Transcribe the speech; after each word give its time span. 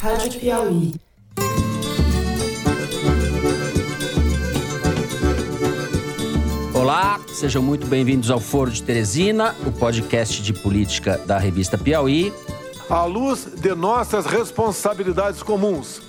Rádio 0.00 0.38
Piauí. 0.38 0.94
Olá, 6.74 7.18
sejam 7.28 7.62
muito 7.62 7.86
bem-vindos 7.86 8.30
ao 8.30 8.38
Foro 8.38 8.70
de 8.70 8.82
Teresina, 8.82 9.54
o 9.66 9.72
podcast 9.72 10.42
de 10.42 10.52
política 10.52 11.18
da 11.26 11.38
revista 11.38 11.78
Piauí. 11.78 12.32
À 12.90 13.04
luz 13.04 13.48
de 13.56 13.74
nossas 13.74 14.26
responsabilidades 14.26 15.42
comuns, 15.42 16.02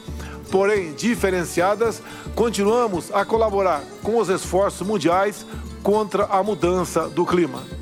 porém 0.52 0.94
diferenciadas, 0.94 2.02
continuamos 2.36 3.10
a 3.14 3.24
colaborar 3.24 3.82
com 4.04 4.18
os 4.20 4.28
esforços 4.28 4.86
mundiais 4.86 5.46
contra 5.82 6.26
a 6.26 6.44
mudança 6.44 7.08
do 7.08 7.26
clima. 7.26 7.77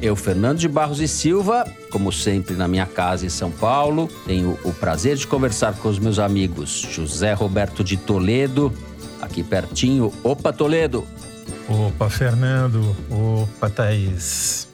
Eu, 0.00 0.14
Fernando 0.14 0.58
de 0.58 0.68
Barros 0.68 1.00
e 1.00 1.08
Silva, 1.08 1.64
como 1.90 2.12
sempre 2.12 2.54
na 2.54 2.68
minha 2.68 2.84
casa 2.84 3.24
em 3.24 3.30
São 3.30 3.50
Paulo, 3.50 4.08
tenho 4.26 4.58
o 4.62 4.72
prazer 4.72 5.16
de 5.16 5.26
conversar 5.26 5.74
com 5.74 5.88
os 5.88 5.98
meus 5.98 6.18
amigos 6.18 6.86
José 6.90 7.32
Roberto 7.32 7.82
de 7.82 7.96
Toledo, 7.96 8.72
aqui 9.22 9.42
pertinho. 9.42 10.12
Opa, 10.22 10.52
Toledo! 10.52 11.06
Opa, 11.68 12.10
Fernando! 12.10 12.94
Opa, 13.10 13.70
Thaís! 13.70 14.68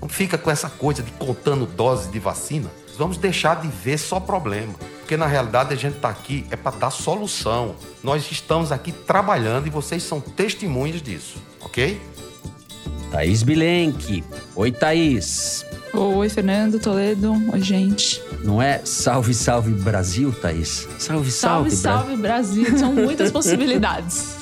Não 0.00 0.08
fica 0.08 0.38
com 0.38 0.50
essa 0.50 0.70
coisa 0.70 1.02
de 1.02 1.10
contando 1.12 1.66
doses 1.66 2.10
de 2.10 2.18
vacina. 2.18 2.70
Vamos 2.96 3.18
deixar 3.18 3.60
de 3.60 3.68
ver 3.68 3.98
só 3.98 4.18
problema. 4.18 4.74
Porque 5.00 5.16
na 5.16 5.26
realidade 5.26 5.74
a 5.74 5.76
gente 5.76 5.96
está 5.96 6.08
aqui 6.08 6.46
é 6.50 6.56
para 6.56 6.76
dar 6.76 6.90
solução. 6.90 7.76
Nós 8.02 8.30
estamos 8.30 8.72
aqui 8.72 8.90
trabalhando 8.90 9.66
e 9.66 9.70
vocês 9.70 10.02
são 10.02 10.20
testemunhas 10.20 11.02
disso, 11.02 11.36
ok? 11.60 12.00
Thaís 13.10 13.42
Bilenque. 13.42 14.24
Oi, 14.54 14.72
Thaís. 14.72 15.64
Oi, 15.92 16.28
Fernando 16.28 16.78
Toledo. 16.78 17.32
Oi, 17.52 17.60
gente. 17.60 18.22
Não 18.42 18.60
é 18.60 18.80
salve, 18.84 19.32
salve 19.32 19.72
Brasil, 19.72 20.32
Thaís? 20.32 20.86
Salve, 20.98 21.30
salve, 21.30 21.70
salve, 21.70 21.70
salve 21.70 22.16
Brasil. 22.16 22.78
São 22.78 22.92
muitas 22.94 23.30
possibilidades. 23.30 24.36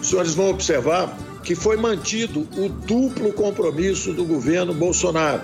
Os 0.00 0.08
senhores 0.08 0.34
vão 0.34 0.50
observar 0.50 1.16
que 1.42 1.54
foi 1.54 1.76
mantido 1.76 2.46
o 2.56 2.68
duplo 2.68 3.32
compromisso 3.32 4.12
do 4.12 4.24
governo 4.24 4.72
Bolsonaro 4.72 5.42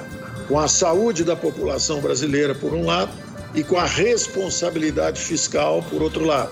com 0.49 0.59
a 0.59 0.67
saúde 0.67 1.25
da 1.25 1.37
população 1.37 2.01
brasileira, 2.01 2.55
por 2.55 2.73
um 2.73 2.87
lado, 2.87 3.13
e 3.55 3.63
com 3.63 3.77
a 3.77 3.85
responsabilidade 3.85 5.21
fiscal, 5.21 5.83
por 5.91 6.03
outro 6.03 6.25
lado. 6.25 6.51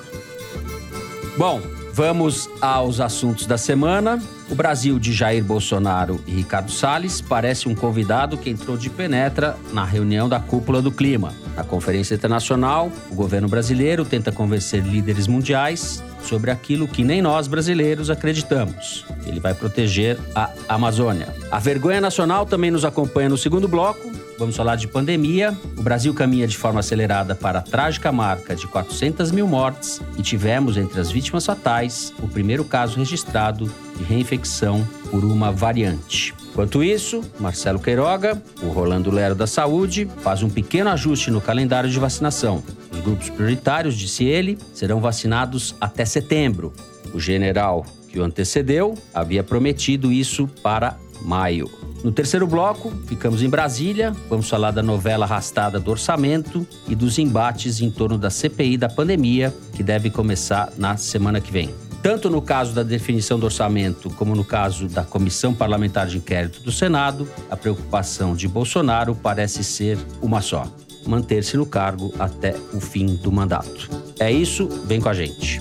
Bom, 1.37 1.61
vamos 1.97 2.51
aos 2.61 3.01
assuntos 3.01 3.47
da 3.47 3.57
semana. 3.57 4.23
O 4.51 4.55
Brasil 4.55 4.99
de 4.99 5.15
Jair 5.15 5.43
Bolsonaro 5.43 6.21
e 6.27 6.31
Ricardo 6.31 6.71
Salles 6.71 7.23
parece 7.23 7.71
um 7.71 7.75
convidado 7.75 8.37
que 8.37 8.51
entrou 8.51 8.77
de 8.77 8.91
penetra 8.91 9.57
na 9.73 9.83
reunião 9.83 10.29
da 10.29 10.39
cúpula 10.39 10.83
do 10.83 10.93
clima. 10.93 11.33
Na 11.57 11.65
conferência 11.65 12.15
internacional, 12.15 12.93
o 13.11 13.15
governo 13.15 13.49
brasileiro 13.49 14.05
tenta 14.05 14.31
convencer 14.31 14.85
líderes 14.85 15.27
mundiais 15.27 16.05
sobre 16.23 16.51
aquilo 16.51 16.87
que 16.87 17.03
nem 17.03 17.23
nós 17.23 17.49
brasileiros 17.49 18.11
acreditamos. 18.11 19.07
Ele 19.25 19.41
vai 19.41 19.55
proteger 19.55 20.19
a 20.35 20.51
Amazônia. 20.69 21.35
A 21.51 21.59
vergonha 21.59 22.01
nacional 22.01 22.45
também 22.45 22.71
nos 22.71 22.85
acompanha 22.85 23.31
no 23.31 23.39
segundo 23.39 23.67
bloco. 23.67 24.26
Vamos 24.39 24.55
falar 24.55 24.77
de 24.77 24.87
pandemia. 24.87 25.57
O 25.79 25.83
Brasil 25.83 26.13
caminha 26.13 26.47
de 26.47 26.57
forma 26.57 26.81
acelerada 26.81 27.35
para 27.35 27.61
a 27.61 27.63
trágica 27.63 28.13
marca 28.13 28.55
de 28.55 28.67
400 28.67 29.31
mil 29.31 29.47
mortes 29.47 30.01
e 30.19 30.23
tivemos 30.23 30.77
entre 30.77 31.01
as 31.01 31.11
vítimas 31.11 31.47
fatais 31.47 32.13
o 32.23 32.29
primeiro 32.29 32.65
caso 32.65 32.99
registrado 32.99 33.71
de 33.97 34.05
reinfecção 34.05 34.87
por 35.11 35.25
uma 35.25 35.51
variante. 35.51 36.35
Enquanto 36.51 36.85
isso, 36.85 37.23
Marcelo 37.39 37.79
Queiroga, 37.79 38.43
o 38.63 38.69
Rolando 38.69 39.11
Lero 39.11 39.35
da 39.35 39.47
Saúde, 39.47 40.09
faz 40.23 40.43
um 40.43 40.51
pequeno 40.51 40.91
ajuste 40.91 41.31
no 41.31 41.41
calendário 41.41 41.89
de 41.89 41.99
vacinação. 41.99 42.63
Os 42.91 43.01
grupos 43.01 43.31
prioritários, 43.31 43.97
disse 43.97 44.25
ele, 44.25 44.59
serão 44.75 45.01
vacinados 45.01 45.75
até 45.81 46.05
setembro. 46.05 46.73
O 47.15 47.21
general 47.21 47.87
que 48.09 48.19
o 48.19 48.25
antecedeu 48.25 48.97
havia 49.15 49.43
prometido 49.43 50.13
isso 50.13 50.47
para 50.63 50.97
maio. 51.23 51.71
No 52.07 52.13
terceiro 52.13 52.47
bloco, 52.47 52.93
ficamos 53.09 53.43
em 53.43 53.49
Brasília. 53.49 54.15
Vamos 54.31 54.49
falar 54.49 54.71
da 54.71 54.81
novela 54.81 55.27
arrastada 55.27 55.81
do 55.81 55.91
orçamento 55.91 56.65
e 56.87 56.95
dos 56.95 57.19
embates 57.19 57.81
em 57.81 57.91
torno 57.91 58.17
da 58.17 58.31
CPI 58.31 58.77
da 58.77 58.89
pandemia, 58.89 59.53
que 59.75 59.83
deve 59.83 60.09
começar 60.09 60.73
na 60.79 60.97
semana 60.97 61.41
que 61.41 61.51
vem. 61.51 61.75
Tanto 62.05 62.31
no 62.31 62.41
caso 62.41 62.73
da 62.73 62.85
definição 62.85 63.41
do 63.41 63.47
orçamento, 63.47 64.09
como 64.11 64.37
no 64.37 64.45
caso 64.45 64.87
da 64.87 65.03
Comissão 65.03 65.53
Parlamentar 65.53 66.07
de 66.07 66.19
Inquérito 66.19 66.61
do 66.61 66.71
Senado, 66.71 67.29
a 67.51 67.57
preocupação 67.57 68.37
de 68.37 68.47
Bolsonaro 68.47 69.13
parece 69.17 69.65
ser 69.65 69.99
uma 70.23 70.41
só: 70.41 70.65
manter-se 71.05 71.57
no 71.57 71.67
cargo 71.67 72.15
até 72.21 72.55
o 72.73 72.79
fim 72.79 73.17
do 73.17 73.33
mandato. 73.33 73.91
É 74.21 74.31
isso, 74.31 74.69
vem 74.85 75.01
com 75.01 75.09
a 75.09 75.13
gente. 75.13 75.61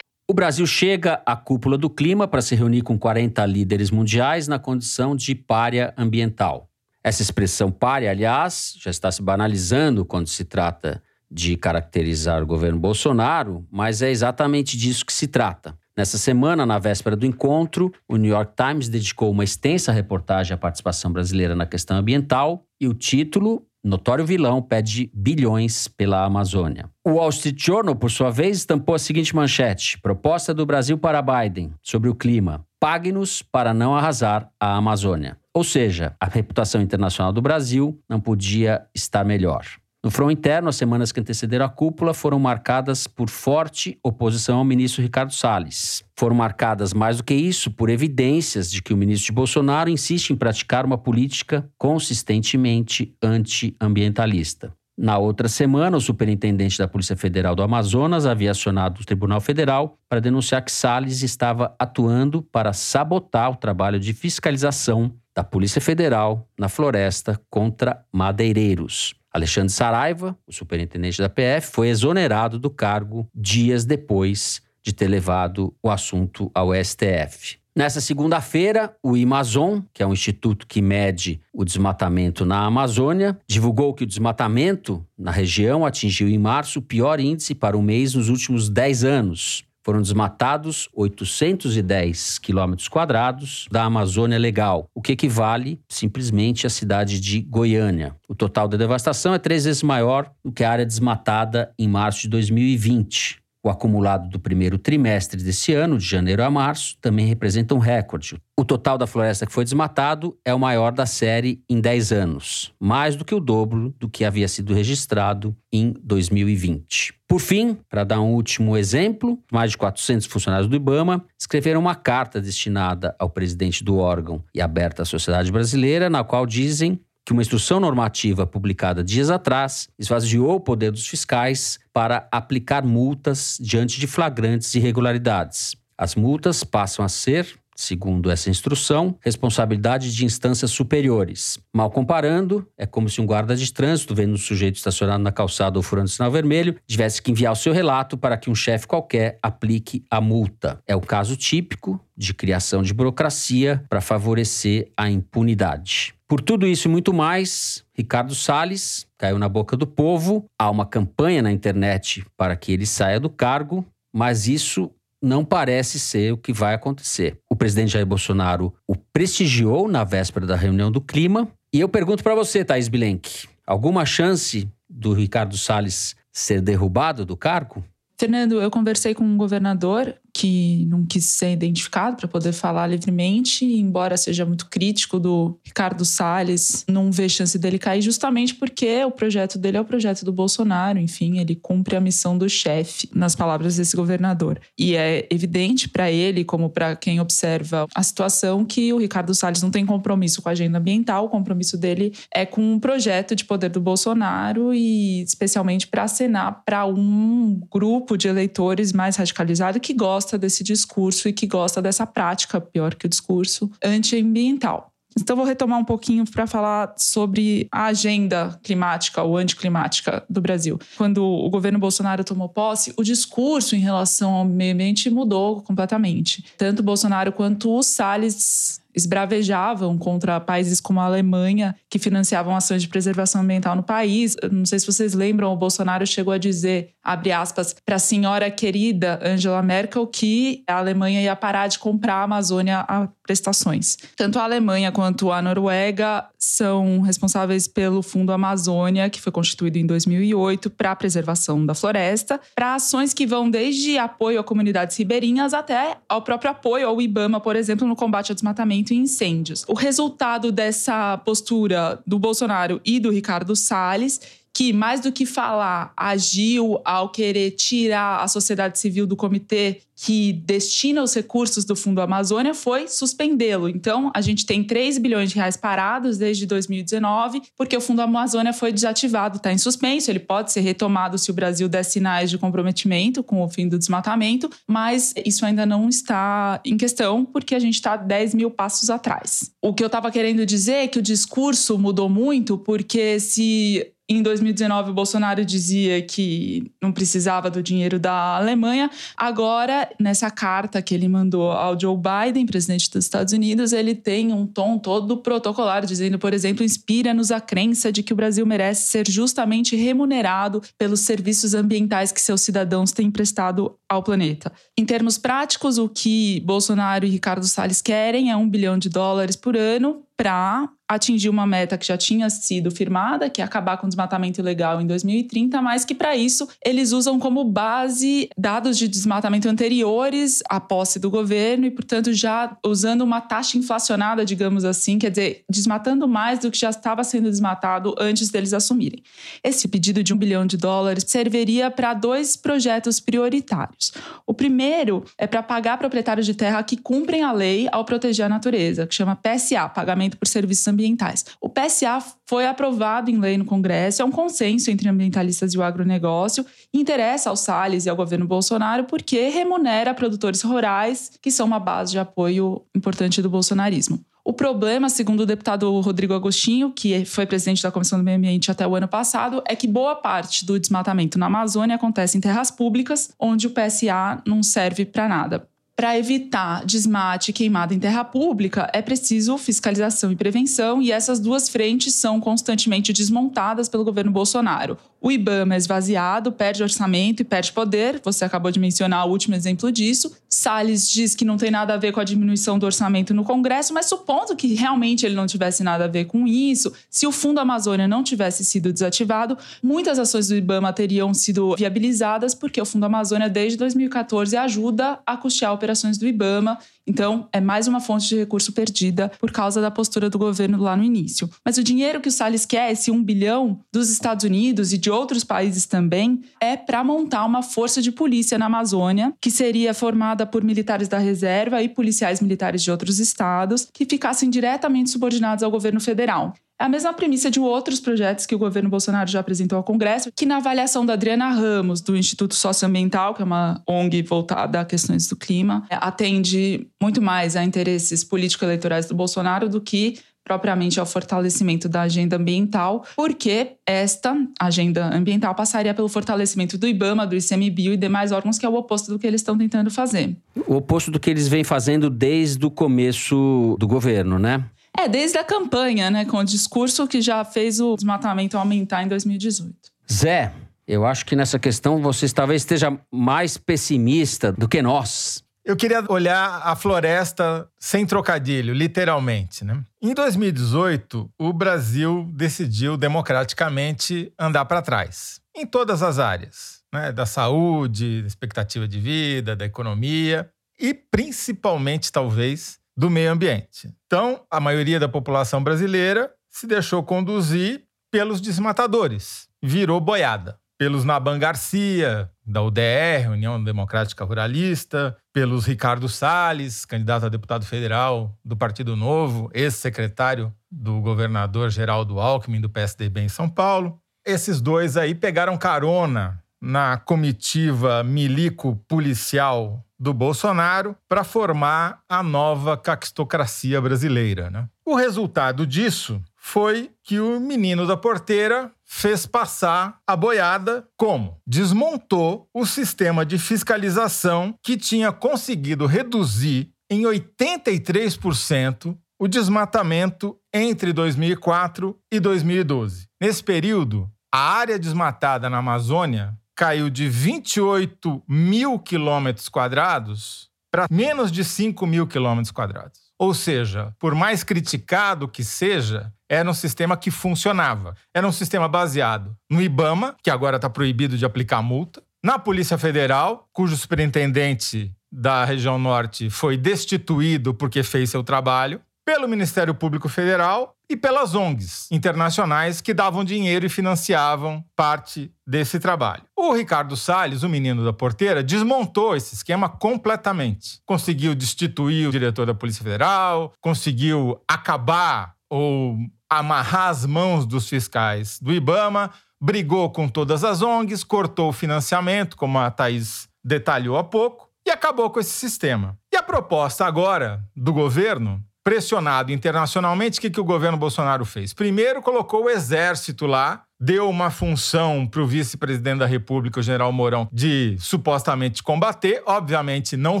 O 0.32 0.34
Brasil 0.34 0.66
chega 0.66 1.22
à 1.26 1.36
cúpula 1.36 1.76
do 1.76 1.90
clima 1.90 2.26
para 2.26 2.40
se 2.40 2.54
reunir 2.54 2.80
com 2.80 2.98
40 2.98 3.44
líderes 3.44 3.90
mundiais 3.90 4.48
na 4.48 4.58
condição 4.58 5.14
de 5.14 5.34
párea 5.34 5.92
ambiental. 5.94 6.70
Essa 7.04 7.20
expressão 7.20 7.70
párea, 7.70 8.10
aliás, 8.10 8.74
já 8.80 8.90
está 8.90 9.12
se 9.12 9.20
banalizando 9.20 10.06
quando 10.06 10.28
se 10.28 10.46
trata 10.46 11.02
de 11.30 11.54
caracterizar 11.54 12.42
o 12.42 12.46
governo 12.46 12.80
Bolsonaro, 12.80 13.66
mas 13.70 14.00
é 14.00 14.10
exatamente 14.10 14.74
disso 14.74 15.04
que 15.04 15.12
se 15.12 15.26
trata. 15.26 15.78
Nessa 15.96 16.16
semana, 16.16 16.64
na 16.64 16.78
véspera 16.78 17.14
do 17.14 17.26
encontro, 17.26 17.92
o 18.08 18.16
New 18.16 18.30
York 18.30 18.54
Times 18.56 18.88
dedicou 18.88 19.30
uma 19.30 19.44
extensa 19.44 19.92
reportagem 19.92 20.54
à 20.54 20.56
participação 20.56 21.12
brasileira 21.12 21.54
na 21.54 21.66
questão 21.66 21.98
ambiental 21.98 22.64
e 22.80 22.88
o 22.88 22.94
título 22.94 23.66
Notório 23.84 24.24
vilão 24.24 24.62
pede 24.62 25.10
bilhões 25.12 25.88
pela 25.88 26.24
Amazônia. 26.24 26.88
O 27.04 27.14
Wall 27.14 27.30
Street 27.30 27.60
Journal, 27.60 27.96
por 27.96 28.12
sua 28.12 28.30
vez, 28.30 28.58
estampou 28.58 28.94
a 28.94 28.98
seguinte 28.98 29.34
manchete: 29.34 29.98
Proposta 30.00 30.54
do 30.54 30.64
Brasil 30.64 30.96
para 30.96 31.20
Biden 31.20 31.72
sobre 31.82 32.08
o 32.08 32.14
clima. 32.14 32.64
Pague-nos 32.78 33.42
para 33.42 33.74
não 33.74 33.96
arrasar 33.96 34.48
a 34.60 34.76
Amazônia. 34.76 35.36
Ou 35.52 35.64
seja, 35.64 36.14
a 36.20 36.26
reputação 36.26 36.80
internacional 36.80 37.32
do 37.32 37.42
Brasil 37.42 38.00
não 38.08 38.20
podia 38.20 38.86
estar 38.94 39.24
melhor. 39.24 39.66
No 40.04 40.10
front 40.10 40.32
interno, 40.32 40.68
as 40.68 40.74
semanas 40.74 41.12
que 41.12 41.20
antecederam 41.20 41.64
a 41.64 41.68
cúpula 41.68 42.12
foram 42.12 42.36
marcadas 42.36 43.06
por 43.06 43.28
forte 43.30 43.96
oposição 44.02 44.58
ao 44.58 44.64
ministro 44.64 45.00
Ricardo 45.00 45.32
Salles. 45.32 46.02
Foram 46.18 46.34
marcadas, 46.34 46.92
mais 46.92 47.18
do 47.18 47.22
que 47.22 47.32
isso, 47.32 47.70
por 47.70 47.88
evidências 47.88 48.68
de 48.68 48.82
que 48.82 48.92
o 48.92 48.96
ministro 48.96 49.26
de 49.26 49.32
Bolsonaro 49.32 49.88
insiste 49.88 50.30
em 50.30 50.36
praticar 50.36 50.84
uma 50.84 50.98
política 50.98 51.70
consistentemente 51.78 53.14
antiambientalista. 53.22 54.72
Na 54.98 55.18
outra 55.18 55.48
semana, 55.48 55.96
o 55.96 56.00
superintendente 56.00 56.78
da 56.78 56.88
Polícia 56.88 57.16
Federal 57.16 57.54
do 57.54 57.62
Amazonas 57.62 58.26
havia 58.26 58.50
acionado 58.50 59.00
o 59.00 59.04
Tribunal 59.04 59.40
Federal 59.40 59.96
para 60.08 60.20
denunciar 60.20 60.62
que 60.62 60.72
Salles 60.72 61.22
estava 61.22 61.74
atuando 61.78 62.42
para 62.42 62.72
sabotar 62.72 63.52
o 63.52 63.56
trabalho 63.56 64.00
de 64.00 64.12
fiscalização 64.12 65.14
da 65.34 65.42
Polícia 65.42 65.80
Federal 65.80 66.48
na 66.58 66.68
floresta 66.68 67.40
contra 67.50 68.04
madeireiros. 68.12 69.14
Alexandre 69.32 69.72
Saraiva, 69.72 70.36
o 70.46 70.52
superintendente 70.52 71.20
da 71.20 71.28
PF, 71.28 71.72
foi 71.72 71.88
exonerado 71.88 72.58
do 72.58 72.68
cargo 72.68 73.26
dias 73.34 73.84
depois 73.84 74.60
de 74.82 74.92
ter 74.92 75.08
levado 75.08 75.74
o 75.82 75.90
assunto 75.90 76.50
ao 76.54 76.74
STF. 76.74 77.62
Nessa 77.74 78.02
segunda-feira, 78.02 78.94
o 79.02 79.14
Amazon, 79.14 79.80
que 79.94 80.02
é 80.02 80.06
um 80.06 80.12
instituto 80.12 80.66
que 80.66 80.82
mede 80.82 81.40
o 81.54 81.64
desmatamento 81.64 82.44
na 82.44 82.66
Amazônia, 82.66 83.38
divulgou 83.48 83.94
que 83.94 84.04
o 84.04 84.06
desmatamento 84.06 85.02
na 85.16 85.30
região 85.30 85.86
atingiu 85.86 86.28
em 86.28 86.36
março 86.36 86.80
o 86.80 86.82
pior 86.82 87.18
índice 87.18 87.54
para 87.54 87.78
um 87.78 87.80
mês 87.80 88.14
nos 88.14 88.28
últimos 88.28 88.68
10 88.68 89.04
anos. 89.04 89.64
Foram 89.84 90.00
desmatados 90.00 90.88
810 90.94 92.38
quilômetros 92.38 92.88
quadrados 92.88 93.66
da 93.70 93.82
Amazônia 93.82 94.38
Legal, 94.38 94.88
o 94.94 95.02
que 95.02 95.12
equivale 95.12 95.80
simplesmente 95.88 96.66
à 96.66 96.70
cidade 96.70 97.18
de 97.18 97.40
Goiânia. 97.40 98.14
O 98.28 98.34
total 98.34 98.68
da 98.68 98.76
devastação 98.76 99.34
é 99.34 99.38
três 99.38 99.64
vezes 99.64 99.82
maior 99.82 100.30
do 100.44 100.52
que 100.52 100.62
a 100.62 100.70
área 100.70 100.86
desmatada 100.86 101.72
em 101.76 101.88
março 101.88 102.22
de 102.22 102.28
2020. 102.28 103.41
O 103.64 103.70
acumulado 103.70 104.28
do 104.28 104.40
primeiro 104.40 104.76
trimestre 104.76 105.40
desse 105.40 105.72
ano, 105.72 105.96
de 105.96 106.04
janeiro 106.04 106.42
a 106.42 106.50
março, 106.50 106.96
também 107.00 107.26
representa 107.26 107.74
um 107.74 107.78
recorde. 107.78 108.36
O 108.58 108.64
total 108.64 108.98
da 108.98 109.06
floresta 109.06 109.46
que 109.46 109.52
foi 109.52 109.62
desmatado 109.62 110.36
é 110.44 110.52
o 110.52 110.58
maior 110.58 110.90
da 110.90 111.06
série 111.06 111.62
em 111.70 111.80
10 111.80 112.10
anos, 112.12 112.74
mais 112.80 113.14
do 113.14 113.24
que 113.24 113.34
o 113.34 113.40
dobro 113.40 113.94
do 114.00 114.08
que 114.08 114.24
havia 114.24 114.48
sido 114.48 114.74
registrado 114.74 115.56
em 115.72 115.94
2020. 116.02 117.14
Por 117.28 117.40
fim, 117.40 117.78
para 117.88 118.04
dar 118.04 118.20
um 118.20 118.34
último 118.34 118.76
exemplo, 118.76 119.38
mais 119.50 119.70
de 119.70 119.78
400 119.78 120.26
funcionários 120.26 120.68
do 120.68 120.76
IBAMA 120.76 121.24
escreveram 121.38 121.80
uma 121.80 121.94
carta 121.94 122.40
destinada 122.40 123.14
ao 123.18 123.30
presidente 123.30 123.84
do 123.84 123.96
órgão 123.96 124.42
e 124.52 124.60
aberta 124.60 125.02
à 125.02 125.04
sociedade 125.04 125.52
brasileira, 125.52 126.10
na 126.10 126.24
qual 126.24 126.44
dizem 126.46 127.00
que 127.24 127.32
uma 127.32 127.42
instrução 127.42 127.78
normativa 127.78 128.46
publicada 128.46 129.04
dias 129.04 129.30
atrás 129.30 129.88
esvaziou 129.98 130.56
o 130.56 130.60
poder 130.60 130.90
dos 130.90 131.06
fiscais 131.06 131.78
para 131.92 132.28
aplicar 132.30 132.84
multas 132.84 133.58
diante 133.60 134.00
de 134.00 134.06
flagrantes 134.06 134.74
irregularidades. 134.74 135.76
As 135.96 136.14
multas 136.14 136.64
passam 136.64 137.04
a 137.04 137.08
ser 137.08 137.62
segundo 137.74 138.30
essa 138.30 138.50
instrução, 138.50 139.16
responsabilidade 139.20 140.14
de 140.14 140.24
instâncias 140.24 140.70
superiores. 140.70 141.58
Mal 141.74 141.90
comparando, 141.90 142.66
é 142.76 142.86
como 142.86 143.08
se 143.08 143.20
um 143.20 143.26
guarda 143.26 143.56
de 143.56 143.72
trânsito, 143.72 144.14
vendo 144.14 144.34
um 144.34 144.38
sujeito 144.38 144.76
estacionado 144.76 145.22
na 145.22 145.32
calçada 145.32 145.78
ou 145.78 145.82
furando 145.82 146.08
sinal 146.08 146.30
vermelho, 146.30 146.76
tivesse 146.86 147.20
que 147.20 147.30
enviar 147.30 147.52
o 147.52 147.56
seu 147.56 147.72
relato 147.72 148.16
para 148.16 148.36
que 148.36 148.50
um 148.50 148.54
chefe 148.54 148.86
qualquer 148.86 149.38
aplique 149.42 150.04
a 150.10 150.20
multa. 150.20 150.80
É 150.86 150.94
o 150.94 151.00
caso 151.00 151.36
típico 151.36 152.00
de 152.16 152.34
criação 152.34 152.82
de 152.82 152.94
burocracia 152.94 153.84
para 153.88 154.00
favorecer 154.00 154.92
a 154.96 155.10
impunidade. 155.10 156.14
Por 156.32 156.40
tudo 156.40 156.66
isso 156.66 156.88
e 156.88 156.90
muito 156.90 157.12
mais, 157.12 157.84
Ricardo 157.92 158.34
Salles 158.34 159.06
caiu 159.18 159.38
na 159.38 159.50
boca 159.50 159.76
do 159.76 159.86
povo. 159.86 160.46
Há 160.58 160.70
uma 160.70 160.86
campanha 160.86 161.42
na 161.42 161.52
internet 161.52 162.24
para 162.38 162.56
que 162.56 162.72
ele 162.72 162.86
saia 162.86 163.20
do 163.20 163.28
cargo, 163.28 163.84
mas 164.10 164.48
isso 164.48 164.90
não 165.20 165.44
parece 165.44 166.00
ser 166.00 166.32
o 166.32 166.38
que 166.38 166.50
vai 166.50 166.72
acontecer. 166.72 167.36
O 167.50 167.54
presidente 167.54 167.92
Jair 167.92 168.06
Bolsonaro 168.06 168.72
o 168.88 168.96
prestigiou 168.96 169.86
na 169.86 170.04
véspera 170.04 170.46
da 170.46 170.56
reunião 170.56 170.90
do 170.90 171.02
clima. 171.02 171.46
E 171.70 171.78
eu 171.78 171.88
pergunto 171.90 172.22
para 172.22 172.34
você, 172.34 172.64
Thaís 172.64 172.88
Bilenque, 172.88 173.46
alguma 173.66 174.06
chance 174.06 174.66
do 174.88 175.12
Ricardo 175.12 175.58
Salles 175.58 176.16
ser 176.32 176.62
derrubado 176.62 177.26
do 177.26 177.36
cargo? 177.36 177.84
Fernando, 178.18 178.58
eu 178.62 178.70
conversei 178.70 179.14
com 179.14 179.22
um 179.22 179.36
governador 179.36 180.14
que 180.34 180.86
não 180.86 181.04
quis 181.04 181.24
ser 181.26 181.52
identificado 181.52 182.16
para 182.16 182.26
poder 182.26 182.52
falar 182.52 182.86
livremente, 182.86 183.64
embora 183.64 184.16
seja 184.16 184.46
muito 184.46 184.66
crítico 184.66 185.20
do 185.20 185.58
Ricardo 185.62 186.04
Salles, 186.04 186.84
não 186.88 187.12
vê 187.12 187.28
chance 187.28 187.58
dele 187.58 187.78
cair 187.78 188.00
justamente 188.00 188.54
porque 188.54 189.04
o 189.04 189.10
projeto 189.10 189.58
dele 189.58 189.76
é 189.76 189.80
o 189.80 189.84
projeto 189.84 190.24
do 190.24 190.32
Bolsonaro, 190.32 190.98
enfim, 190.98 191.38
ele 191.38 191.54
cumpre 191.54 191.96
a 191.96 192.00
missão 192.00 192.36
do 192.38 192.48
chefe, 192.48 193.08
nas 193.14 193.34
palavras 193.34 193.76
desse 193.76 193.96
governador. 193.96 194.60
E 194.78 194.96
é 194.96 195.26
evidente 195.30 195.88
para 195.88 196.10
ele, 196.10 196.44
como 196.44 196.70
para 196.70 196.96
quem 196.96 197.20
observa 197.20 197.86
a 197.94 198.02
situação, 198.02 198.64
que 198.64 198.92
o 198.92 198.98
Ricardo 198.98 199.34
Salles 199.34 199.62
não 199.62 199.70
tem 199.70 199.84
compromisso 199.84 200.40
com 200.40 200.48
a 200.48 200.52
agenda 200.52 200.78
ambiental, 200.78 201.26
o 201.26 201.28
compromisso 201.28 201.76
dele 201.76 202.12
é 202.34 202.46
com 202.46 202.62
um 202.62 202.78
projeto 202.78 203.36
de 203.36 203.44
poder 203.44 203.68
do 203.68 203.80
Bolsonaro 203.80 204.72
e 204.72 205.22
especialmente 205.22 205.86
para 205.86 206.04
acenar 206.04 206.62
para 206.64 206.86
um 206.86 207.60
grupo 207.70 208.16
de 208.16 208.28
eleitores 208.28 208.92
mais 208.92 209.16
radicalizado 209.16 209.80
que 209.80 209.92
gosta 209.92 210.21
gosta 210.22 210.38
desse 210.38 210.62
discurso 210.62 211.28
e 211.28 211.32
que 211.32 211.46
gosta 211.46 211.82
dessa 211.82 212.06
prática, 212.06 212.60
pior 212.60 212.94
que 212.94 213.06
o 213.06 213.08
discurso, 213.08 213.70
antiambiental. 213.82 214.88
Então, 215.18 215.36
vou 215.36 215.44
retomar 215.44 215.78
um 215.78 215.84
pouquinho 215.84 216.24
para 216.24 216.46
falar 216.46 216.94
sobre 216.96 217.68
a 217.70 217.86
agenda 217.86 218.58
climática 218.62 219.22
ou 219.22 219.36
anticlimática 219.36 220.24
do 220.28 220.40
Brasil. 220.40 220.78
Quando 220.96 221.22
o 221.22 221.50
governo 221.50 221.78
Bolsonaro 221.78 222.24
tomou 222.24 222.48
posse, 222.48 222.94
o 222.96 223.02
discurso 223.02 223.76
em 223.76 223.80
relação 223.80 224.32
ao 224.32 224.44
meio 224.44 224.72
ambiente 224.72 225.10
mudou 225.10 225.60
completamente. 225.60 226.42
Tanto 226.56 226.82
Bolsonaro 226.82 227.30
quanto 227.30 227.70
o 227.70 227.82
Salles 227.82 228.80
esbravejavam 228.94 229.96
contra 229.98 230.40
países 230.40 230.80
como 230.80 231.00
a 231.00 231.04
Alemanha, 231.04 231.74
que 231.88 231.98
financiavam 231.98 232.54
ações 232.54 232.82
de 232.82 232.88
preservação 232.88 233.42
ambiental 233.42 233.74
no 233.74 233.82
país. 233.82 234.36
Eu 234.42 234.50
não 234.50 234.66
sei 234.66 234.78
se 234.78 234.86
vocês 234.86 235.14
lembram, 235.14 235.52
o 235.52 235.56
Bolsonaro 235.56 236.06
chegou 236.06 236.32
a 236.32 236.38
dizer, 236.38 236.90
abre 237.02 237.32
aspas, 237.32 237.74
para 237.84 237.96
a 237.96 237.98
senhora 237.98 238.50
querida 238.50 239.18
Angela 239.22 239.62
Merkel 239.62 240.06
que 240.06 240.62
a 240.66 240.78
Alemanha 240.78 241.20
ia 241.20 241.36
parar 241.36 241.66
de 241.66 241.78
comprar 241.78 242.16
a 242.16 242.22
Amazônia 242.22 242.84
a 242.88 243.08
prestações. 243.22 243.96
Tanto 244.16 244.38
a 244.38 244.44
Alemanha 244.44 244.90
quanto 244.90 245.30
a 245.30 245.40
Noruega 245.40 246.26
são 246.38 247.00
responsáveis 247.00 247.68
pelo 247.68 248.02
Fundo 248.02 248.32
Amazônia, 248.32 249.08
que 249.08 249.20
foi 249.20 249.32
constituído 249.32 249.78
em 249.78 249.86
2008 249.86 250.70
para 250.70 250.90
a 250.90 250.96
preservação 250.96 251.64
da 251.64 251.74
floresta, 251.74 252.40
para 252.54 252.74
ações 252.74 253.14
que 253.14 253.26
vão 253.26 253.48
desde 253.48 253.96
apoio 253.96 254.40
a 254.40 254.44
comunidades 254.44 254.96
ribeirinhas 254.96 255.54
até 255.54 255.96
ao 256.08 256.22
próprio 256.22 256.50
apoio 256.50 256.88
ao 256.88 257.00
IBAMA, 257.00 257.40
por 257.40 257.56
exemplo, 257.56 257.86
no 257.86 257.94
combate 257.94 258.30
ao 258.30 258.34
desmatamento 258.34 258.92
e 258.92 258.96
incêndios. 258.96 259.64
O 259.68 259.74
resultado 259.74 260.50
dessa 260.50 261.16
postura 261.18 262.00
do 262.06 262.18
Bolsonaro 262.18 262.80
e 262.84 262.98
do 262.98 263.10
Ricardo 263.10 263.54
Salles 263.54 264.20
que, 264.54 264.72
mais 264.72 265.00
do 265.00 265.10
que 265.10 265.24
falar, 265.24 265.92
agiu 265.96 266.80
ao 266.84 267.08
querer 267.08 267.52
tirar 267.52 268.22
a 268.22 268.28
sociedade 268.28 268.78
civil 268.78 269.06
do 269.06 269.16
comitê 269.16 269.80
que 270.04 270.32
destina 270.32 271.00
os 271.00 271.14
recursos 271.14 271.64
do 271.64 271.76
Fundo 271.76 272.00
Amazônia 272.00 272.54
foi 272.54 272.88
suspendê-lo. 272.88 273.68
Então, 273.68 274.10
a 274.12 274.20
gente 274.20 274.44
tem 274.44 274.64
3 274.64 274.98
bilhões 274.98 275.30
de 275.30 275.36
reais 275.36 275.56
parados 275.56 276.18
desde 276.18 276.44
2019, 276.44 277.42
porque 277.56 277.76
o 277.76 277.80
Fundo 277.80 278.02
Amazônia 278.02 278.52
foi 278.52 278.72
desativado, 278.72 279.36
está 279.36 279.52
em 279.52 279.58
suspenso. 279.58 280.10
Ele 280.10 280.18
pode 280.18 280.50
ser 280.50 280.60
retomado 280.60 281.16
se 281.18 281.30
o 281.30 281.34
Brasil 281.34 281.68
der 281.68 281.84
sinais 281.84 282.30
de 282.30 282.36
comprometimento 282.36 283.22
com 283.22 283.44
o 283.44 283.48
fim 283.48 283.68
do 283.68 283.78
desmatamento, 283.78 284.50
mas 284.66 285.14
isso 285.24 285.46
ainda 285.46 285.64
não 285.64 285.88
está 285.88 286.60
em 286.64 286.76
questão, 286.76 287.24
porque 287.24 287.54
a 287.54 287.60
gente 287.60 287.74
está 287.74 287.96
10 287.96 288.34
mil 288.34 288.50
passos 288.50 288.90
atrás. 288.90 289.52
O 289.62 289.72
que 289.72 289.84
eu 289.84 289.86
estava 289.86 290.10
querendo 290.10 290.44
dizer 290.44 290.72
é 290.72 290.88
que 290.88 290.98
o 290.98 291.02
discurso 291.02 291.78
mudou 291.78 292.08
muito, 292.08 292.58
porque 292.58 293.20
se 293.20 293.92
em 294.14 294.22
2019 294.22 294.90
o 294.90 294.94
Bolsonaro 294.94 295.44
dizia 295.44 296.02
que 296.02 296.70
não 296.80 296.92
precisava 296.92 297.50
do 297.50 297.62
dinheiro 297.62 297.98
da 297.98 298.36
Alemanha. 298.36 298.90
Agora, 299.16 299.88
nessa 299.98 300.30
carta 300.30 300.82
que 300.82 300.94
ele 300.94 301.08
mandou 301.08 301.50
ao 301.50 301.78
Joe 301.78 301.96
Biden, 301.96 302.46
presidente 302.46 302.90
dos 302.90 303.04
Estados 303.04 303.32
Unidos, 303.32 303.72
ele 303.72 303.94
tem 303.94 304.32
um 304.32 304.46
tom 304.46 304.78
todo 304.78 305.18
protocolar, 305.18 305.84
dizendo, 305.86 306.18
por 306.18 306.34
exemplo, 306.34 306.64
inspira-nos 306.64 307.30
a 307.30 307.40
crença 307.40 307.92
de 307.92 308.02
que 308.02 308.12
o 308.12 308.16
Brasil 308.16 308.44
merece 308.44 308.88
ser 308.88 309.08
justamente 309.08 309.76
remunerado 309.76 310.62
pelos 310.76 311.00
serviços 311.00 311.54
ambientais 311.54 312.12
que 312.12 312.20
seus 312.20 312.40
cidadãos 312.40 312.92
têm 312.92 313.10
prestado 313.10 313.74
ao 313.88 314.02
planeta. 314.02 314.52
Em 314.78 314.84
termos 314.84 315.18
práticos, 315.18 315.78
o 315.78 315.88
que 315.88 316.40
Bolsonaro 316.40 317.04
e 317.04 317.10
Ricardo 317.10 317.46
Salles 317.46 317.82
querem 317.82 318.30
é 318.30 318.36
um 318.36 318.48
bilhão 318.48 318.78
de 318.78 318.88
dólares 318.88 319.36
por 319.36 319.56
ano 319.56 320.02
para 320.22 320.70
atingir 320.94 321.28
uma 321.28 321.46
meta 321.46 321.76
que 321.78 321.86
já 321.86 321.96
tinha 321.96 322.28
sido 322.30 322.70
firmada, 322.70 323.30
que 323.30 323.40
é 323.40 323.44
acabar 323.44 323.76
com 323.76 323.86
o 323.86 323.88
desmatamento 323.88 324.40
ilegal 324.40 324.80
em 324.80 324.86
2030, 324.86 325.60
mas 325.62 325.84
que 325.84 325.94
para 325.94 326.14
isso 326.14 326.46
eles 326.64 326.92
usam 326.92 327.18
como 327.18 327.44
base 327.44 328.28
dados 328.36 328.78
de 328.78 328.86
desmatamento 328.86 329.48
anteriores 329.48 330.42
à 330.48 330.60
posse 330.60 330.98
do 330.98 331.10
governo 331.10 331.66
e, 331.66 331.70
portanto, 331.70 332.12
já 332.12 332.56
usando 332.64 333.02
uma 333.02 333.20
taxa 333.20 333.56
inflacionada, 333.56 334.24
digamos 334.24 334.64
assim, 334.64 334.98
quer 334.98 335.10
dizer, 335.10 335.44
desmatando 335.50 336.06
mais 336.06 336.38
do 336.38 336.50
que 336.50 336.58
já 336.58 336.70
estava 336.70 337.02
sendo 337.02 337.30
desmatado 337.30 337.94
antes 337.98 338.28
deles 338.28 338.52
assumirem. 338.52 339.02
Esse 339.42 339.66
pedido 339.66 340.02
de 340.02 340.12
um 340.12 340.16
bilhão 340.16 340.46
de 340.46 340.56
dólares 340.56 341.04
serviria 341.06 341.70
para 341.70 341.94
dois 341.94 342.36
projetos 342.36 343.00
prioritários. 343.00 343.92
O 344.26 344.34
primeiro 344.34 345.04
é 345.16 345.26
para 345.26 345.42
pagar 345.42 345.78
proprietários 345.78 346.26
de 346.26 346.34
terra 346.34 346.62
que 346.62 346.76
cumprem 346.76 347.22
a 347.22 347.32
lei 347.32 347.66
ao 347.72 347.84
proteger 347.84 348.26
a 348.26 348.28
natureza, 348.28 348.86
que 348.86 348.94
chama 348.94 349.16
PSA, 349.16 349.68
Pagamento 349.68 350.11
por 350.16 350.28
Serviços 350.28 350.66
Ambientais. 350.68 351.24
O 351.40 351.48
PSA 351.48 352.02
foi 352.26 352.46
aprovado 352.46 353.10
em 353.10 353.18
lei 353.18 353.36
no 353.36 353.44
Congresso, 353.44 354.02
é 354.02 354.04
um 354.04 354.10
consenso 354.10 354.70
entre 354.70 354.88
ambientalistas 354.88 355.54
e 355.54 355.58
o 355.58 355.62
agronegócio, 355.62 356.44
interessa 356.72 357.30
aos 357.30 357.40
Salles 357.40 357.86
e 357.86 357.90
ao 357.90 357.96
governo 357.96 358.26
Bolsonaro 358.26 358.84
porque 358.84 359.28
remunera 359.28 359.94
produtores 359.94 360.42
rurais, 360.42 361.12
que 361.20 361.30
são 361.30 361.46
uma 361.46 361.58
base 361.58 361.92
de 361.92 361.98
apoio 361.98 362.62
importante 362.74 363.20
do 363.20 363.30
bolsonarismo. 363.30 364.00
O 364.24 364.32
problema, 364.32 364.88
segundo 364.88 365.20
o 365.20 365.26
deputado 365.26 365.68
Rodrigo 365.80 366.14
Agostinho, 366.14 366.70
que 366.70 367.04
foi 367.04 367.26
presidente 367.26 367.62
da 367.62 367.72
Comissão 367.72 367.98
do 367.98 368.04
Meio 368.04 368.18
Ambiente 368.18 368.52
até 368.52 368.64
o 368.64 368.76
ano 368.76 368.86
passado, 368.86 369.42
é 369.48 369.56
que 369.56 369.66
boa 369.66 369.96
parte 369.96 370.46
do 370.46 370.60
desmatamento 370.60 371.18
na 371.18 371.26
Amazônia 371.26 371.74
acontece 371.74 372.16
em 372.16 372.20
terras 372.20 372.48
públicas, 372.48 373.12
onde 373.18 373.48
o 373.48 373.50
PSA 373.50 374.22
não 374.24 374.40
serve 374.42 374.86
para 374.86 375.08
nada 375.08 375.51
para 375.82 375.98
evitar 375.98 376.64
desmate 376.64 377.32
e 377.32 377.34
queimada 377.34 377.74
em 377.74 377.78
terra 377.80 378.04
pública, 378.04 378.70
é 378.72 378.80
preciso 378.80 379.36
fiscalização 379.36 380.12
e 380.12 380.16
prevenção, 380.16 380.80
e 380.80 380.92
essas 380.92 381.18
duas 381.18 381.48
frentes 381.48 381.92
são 381.96 382.20
constantemente 382.20 382.92
desmontadas 382.92 383.68
pelo 383.68 383.82
governo 383.82 384.12
Bolsonaro. 384.12 384.78
O 385.04 385.10
IBAMA 385.10 385.54
é 385.54 385.58
esvaziado, 385.58 386.30
perde 386.30 386.62
orçamento 386.62 387.22
e 387.22 387.24
perde 387.24 387.50
poder, 387.50 388.00
você 388.04 388.24
acabou 388.24 388.52
de 388.52 388.60
mencionar 388.60 389.04
o 389.04 389.10
último 389.10 389.34
exemplo 389.34 389.72
disso. 389.72 390.16
Salles 390.28 390.88
diz 390.88 391.16
que 391.16 391.24
não 391.24 391.36
tem 391.36 391.50
nada 391.50 391.74
a 391.74 391.76
ver 391.76 391.90
com 391.90 391.98
a 391.98 392.04
diminuição 392.04 392.56
do 392.56 392.64
orçamento 392.64 393.12
no 393.12 393.24
Congresso, 393.24 393.74
mas 393.74 393.86
supondo 393.86 394.36
que 394.36 394.54
realmente 394.54 395.04
ele 395.04 395.16
não 395.16 395.26
tivesse 395.26 395.64
nada 395.64 395.86
a 395.86 395.88
ver 395.88 396.04
com 396.04 396.24
isso, 396.24 396.72
se 396.88 397.04
o 397.04 397.10
Fundo 397.10 397.40
Amazônia 397.40 397.88
não 397.88 398.04
tivesse 398.04 398.44
sido 398.44 398.72
desativado, 398.72 399.36
muitas 399.60 399.98
ações 399.98 400.28
do 400.28 400.36
IBAMA 400.36 400.72
teriam 400.72 401.12
sido 401.12 401.56
viabilizadas, 401.56 402.32
porque 402.32 402.60
o 402.60 402.64
Fundo 402.64 402.86
Amazônia, 402.86 403.28
desde 403.28 403.58
2014, 403.58 404.36
ajuda 404.36 405.00
a 405.04 405.16
custear 405.16 405.52
operações 405.52 405.98
do 405.98 406.06
IBAMA 406.06 406.58
então, 406.86 407.28
é 407.32 407.40
mais 407.40 407.68
uma 407.68 407.80
fonte 407.80 408.08
de 408.08 408.16
recurso 408.16 408.52
perdida 408.52 409.10
por 409.20 409.30
causa 409.30 409.60
da 409.60 409.70
postura 409.70 410.10
do 410.10 410.18
governo 410.18 410.60
lá 410.60 410.76
no 410.76 410.82
início. 410.82 411.30
Mas 411.44 411.56
o 411.56 411.62
dinheiro 411.62 412.00
que 412.00 412.08
o 412.08 412.12
Salles 412.12 412.44
quer, 412.44 412.72
esse 412.72 412.90
um 412.90 413.02
bilhão 413.02 413.60
dos 413.72 413.88
Estados 413.88 414.24
Unidos 414.24 414.72
e 414.72 414.78
de 414.78 414.90
outros 414.90 415.22
países 415.22 415.64
também, 415.66 416.22
é 416.40 416.56
para 416.56 416.82
montar 416.82 417.24
uma 417.24 417.42
força 417.42 417.80
de 417.80 417.92
polícia 417.92 418.36
na 418.36 418.46
Amazônia, 418.46 419.14
que 419.20 419.30
seria 419.30 419.72
formada 419.72 420.26
por 420.26 420.42
militares 420.42 420.88
da 420.88 420.98
reserva 420.98 421.62
e 421.62 421.68
policiais 421.68 422.20
militares 422.20 422.62
de 422.62 422.70
outros 422.70 422.98
estados, 422.98 423.68
que 423.72 423.84
ficassem 423.84 424.28
diretamente 424.28 424.90
subordinados 424.90 425.44
ao 425.44 425.50
governo 425.50 425.80
federal 425.80 426.34
a 426.62 426.68
mesma 426.68 426.92
premissa 426.92 427.28
de 427.28 427.40
outros 427.40 427.80
projetos 427.80 428.24
que 428.24 428.36
o 428.36 428.38
governo 428.38 428.70
Bolsonaro 428.70 429.10
já 429.10 429.18
apresentou 429.18 429.56
ao 429.56 429.64
Congresso, 429.64 430.12
que 430.14 430.24
na 430.24 430.36
avaliação 430.36 430.86
da 430.86 430.92
Adriana 430.92 431.28
Ramos, 431.30 431.80
do 431.80 431.96
Instituto 431.96 432.36
Socioambiental, 432.36 433.14
que 433.14 433.22
é 433.22 433.24
uma 433.24 433.60
ONG 433.66 434.00
voltada 434.02 434.60
a 434.60 434.64
questões 434.64 435.08
do 435.08 435.16
clima, 435.16 435.66
atende 435.70 436.68
muito 436.80 437.02
mais 437.02 437.34
a 437.34 437.42
interesses 437.42 438.04
político-eleitorais 438.04 438.86
do 438.86 438.94
Bolsonaro 438.94 439.48
do 439.48 439.60
que 439.60 439.98
propriamente 440.24 440.78
ao 440.78 440.86
fortalecimento 440.86 441.68
da 441.68 441.82
agenda 441.82 442.16
ambiental, 442.16 442.84
porque 442.94 443.56
esta 443.66 444.16
agenda 444.38 444.94
ambiental 444.94 445.34
passaria 445.34 445.74
pelo 445.74 445.88
fortalecimento 445.88 446.56
do 446.56 446.68
IBAMA, 446.68 447.06
do 447.06 447.16
ICMBio 447.16 447.72
e 447.72 447.76
demais 447.76 448.12
órgãos, 448.12 448.38
que 448.38 448.46
é 448.46 448.48
o 448.48 448.54
oposto 448.54 448.92
do 448.92 449.00
que 449.00 449.06
eles 449.06 449.20
estão 449.20 449.36
tentando 449.36 449.68
fazer. 449.68 450.16
O 450.46 450.54
oposto 450.54 450.92
do 450.92 451.00
que 451.00 451.10
eles 451.10 451.26
vêm 451.26 451.42
fazendo 451.42 451.90
desde 451.90 452.46
o 452.46 452.50
começo 452.52 453.56
do 453.58 453.66
governo, 453.66 454.16
né? 454.16 454.44
É, 454.78 454.88
desde 454.88 455.18
a 455.18 455.24
campanha, 455.24 455.90
né, 455.90 456.04
com 456.04 456.18
o 456.18 456.24
discurso 456.24 456.88
que 456.88 457.00
já 457.00 457.24
fez 457.24 457.60
o 457.60 457.74
desmatamento 457.76 458.36
aumentar 458.38 458.82
em 458.82 458.88
2018. 458.88 459.54
Zé, 459.90 460.32
eu 460.66 460.86
acho 460.86 461.04
que 461.04 461.14
nessa 461.14 461.38
questão 461.38 461.82
você 461.82 462.08
talvez 462.08 462.42
esteja 462.42 462.78
mais 462.90 463.36
pessimista 463.36 464.32
do 464.32 464.48
que 464.48 464.62
nós. 464.62 465.22
Eu 465.44 465.56
queria 465.56 465.84
olhar 465.88 466.40
a 466.44 466.54
floresta 466.54 467.48
sem 467.58 467.84
trocadilho, 467.84 468.54
literalmente. 468.54 469.44
Né? 469.44 469.60
Em 469.82 469.92
2018, 469.92 471.10
o 471.18 471.32
Brasil 471.32 472.08
decidiu 472.14 472.76
democraticamente 472.76 474.12
andar 474.16 474.44
para 474.44 474.62
trás, 474.62 475.20
em 475.34 475.44
todas 475.44 475.82
as 475.82 475.98
áreas. 475.98 476.62
Né? 476.72 476.92
Da 476.92 477.04
saúde, 477.04 478.02
da 478.02 478.06
expectativa 478.06 478.68
de 478.68 478.78
vida, 478.78 479.34
da 479.34 479.44
economia 479.44 480.30
e 480.60 480.72
principalmente, 480.72 481.90
talvez, 481.90 482.60
do 482.76 482.90
meio 482.90 483.12
ambiente. 483.12 483.72
Então, 483.86 484.24
a 484.30 484.40
maioria 484.40 484.80
da 484.80 484.88
população 484.88 485.42
brasileira 485.42 486.10
se 486.30 486.46
deixou 486.46 486.82
conduzir 486.82 487.64
pelos 487.90 488.20
desmatadores, 488.20 489.28
virou 489.42 489.80
boiada 489.80 490.40
pelos 490.62 490.84
Naban 490.84 491.18
Garcia, 491.18 492.08
da 492.24 492.40
UDR, 492.40 493.10
União 493.10 493.42
Democrática 493.42 494.04
Ruralista, 494.04 494.96
pelos 495.12 495.44
Ricardo 495.44 495.88
Salles, 495.88 496.64
candidato 496.64 497.04
a 497.04 497.08
deputado 497.08 497.44
federal 497.44 498.16
do 498.24 498.36
Partido 498.36 498.76
Novo, 498.76 499.28
ex-secretário 499.34 500.32
do 500.48 500.80
governador 500.80 501.50
Geraldo 501.50 501.98
Alckmin, 501.98 502.40
do 502.40 502.48
PSDB 502.48 503.00
em 503.00 503.08
São 503.08 503.28
Paulo. 503.28 503.76
Esses 504.06 504.40
dois 504.40 504.76
aí 504.76 504.94
pegaram 504.94 505.36
carona 505.36 506.22
na 506.40 506.76
comitiva 506.76 507.82
milico 507.82 508.54
policial 508.68 509.64
do 509.82 509.92
Bolsonaro 509.92 510.76
para 510.88 511.02
formar 511.02 511.80
a 511.88 512.04
nova 512.04 512.56
caquistocracia 512.56 513.60
brasileira. 513.60 514.30
Né? 514.30 514.48
O 514.64 514.76
resultado 514.76 515.44
disso 515.44 516.00
foi 516.16 516.70
que 516.84 517.00
o 517.00 517.18
menino 517.18 517.66
da 517.66 517.76
porteira 517.76 518.52
fez 518.64 519.06
passar 519.06 519.80
a 519.84 519.96
boiada 519.96 520.64
como? 520.76 521.20
Desmontou 521.26 522.28
o 522.32 522.46
sistema 522.46 523.04
de 523.04 523.18
fiscalização 523.18 524.32
que 524.40 524.56
tinha 524.56 524.92
conseguido 524.92 525.66
reduzir 525.66 526.52
em 526.70 526.82
83% 526.82 528.78
o 529.00 529.08
desmatamento 529.08 530.16
entre 530.32 530.72
2004 530.72 531.76
e 531.90 531.98
2012. 531.98 532.86
Nesse 533.00 533.24
período, 533.24 533.90
a 534.14 534.18
área 534.18 534.60
desmatada 534.60 535.28
na 535.28 535.38
Amazônia 535.38 536.16
caiu 536.42 536.68
de 536.68 536.88
28 536.88 538.02
mil 538.08 538.58
quilômetros 538.58 539.28
quadrados 539.28 540.28
para 540.50 540.66
menos 540.68 541.12
de 541.12 541.22
5 541.22 541.64
mil 541.68 541.86
quilômetros 541.86 542.32
quadrados. 542.32 542.80
Ou 542.98 543.14
seja, 543.14 543.72
por 543.78 543.94
mais 543.94 544.24
criticado 544.24 545.06
que 545.06 545.22
seja, 545.22 545.92
era 546.10 546.28
um 546.28 546.34
sistema 546.34 546.76
que 546.76 546.90
funcionava. 546.90 547.76
Era 547.94 548.08
um 548.08 548.10
sistema 548.10 548.48
baseado 548.48 549.16
no 549.30 549.40
IBAMA, 549.40 549.94
que 550.02 550.10
agora 550.10 550.34
está 550.34 550.50
proibido 550.50 550.98
de 550.98 551.04
aplicar 551.04 551.42
multa, 551.42 551.80
na 552.02 552.18
Polícia 552.18 552.58
Federal, 552.58 553.28
cujo 553.32 553.56
superintendente 553.56 554.74
da 554.90 555.24
região 555.24 555.60
norte 555.60 556.10
foi 556.10 556.36
destituído 556.36 557.32
porque 557.32 557.62
fez 557.62 557.90
seu 557.90 558.02
trabalho, 558.02 558.60
pelo 558.84 559.08
Ministério 559.08 559.54
Público 559.54 559.88
Federal 559.88 560.56
e 560.68 560.76
pelas 560.76 561.14
ONGs 561.14 561.68
internacionais 561.70 562.60
que 562.60 562.74
davam 562.74 563.04
dinheiro 563.04 563.46
e 563.46 563.48
financiavam 563.48 564.44
parte 564.56 565.12
desse 565.26 565.60
trabalho. 565.60 566.02
O 566.24 566.32
Ricardo 566.32 566.76
Salles, 566.76 567.24
o 567.24 567.28
menino 567.28 567.64
da 567.64 567.72
porteira, 567.72 568.22
desmontou 568.22 568.94
esse 568.94 569.12
esquema 569.12 569.48
completamente. 569.48 570.60
Conseguiu 570.64 571.16
destituir 571.16 571.88
o 571.88 571.90
diretor 571.90 572.24
da 572.24 572.32
Polícia 572.32 572.62
Federal, 572.62 573.32
conseguiu 573.40 574.22
acabar 574.28 575.16
ou 575.28 575.76
amarrar 576.08 576.68
as 576.68 576.86
mãos 576.86 577.26
dos 577.26 577.48
fiscais 577.48 578.20
do 578.20 578.32
Ibama, 578.32 578.92
brigou 579.20 579.68
com 579.70 579.88
todas 579.88 580.22
as 580.22 580.42
ONGs, 580.42 580.84
cortou 580.84 581.30
o 581.30 581.32
financiamento, 581.32 582.16
como 582.16 582.38
a 582.38 582.52
Thaís 582.52 583.08
detalhou 583.24 583.76
há 583.76 583.82
pouco, 583.82 584.30
e 584.46 584.50
acabou 584.50 584.90
com 584.90 585.00
esse 585.00 585.10
sistema. 585.10 585.76
E 585.92 585.96
a 585.96 586.04
proposta 586.04 586.64
agora 586.64 587.20
do 587.34 587.52
governo 587.52 588.22
pressionado 588.44 589.12
internacionalmente, 589.12 589.98
o 589.98 590.02
que, 590.02 590.10
que 590.10 590.20
o 590.20 590.24
governo 590.24 590.58
Bolsonaro 590.58 591.04
fez? 591.04 591.32
Primeiro, 591.32 591.80
colocou 591.80 592.24
o 592.24 592.30
exército 592.30 593.06
lá, 593.06 593.42
deu 593.62 593.88
uma 593.88 594.10
função 594.10 594.84
para 594.84 595.00
o 595.00 595.06
vice-presidente 595.06 595.78
da 595.78 595.86
República, 595.86 596.40
o 596.40 596.42
general 596.42 596.72
Mourão, 596.72 597.08
de 597.12 597.56
supostamente 597.60 598.42
combater. 598.42 599.00
Obviamente 599.06 599.76
não 599.76 600.00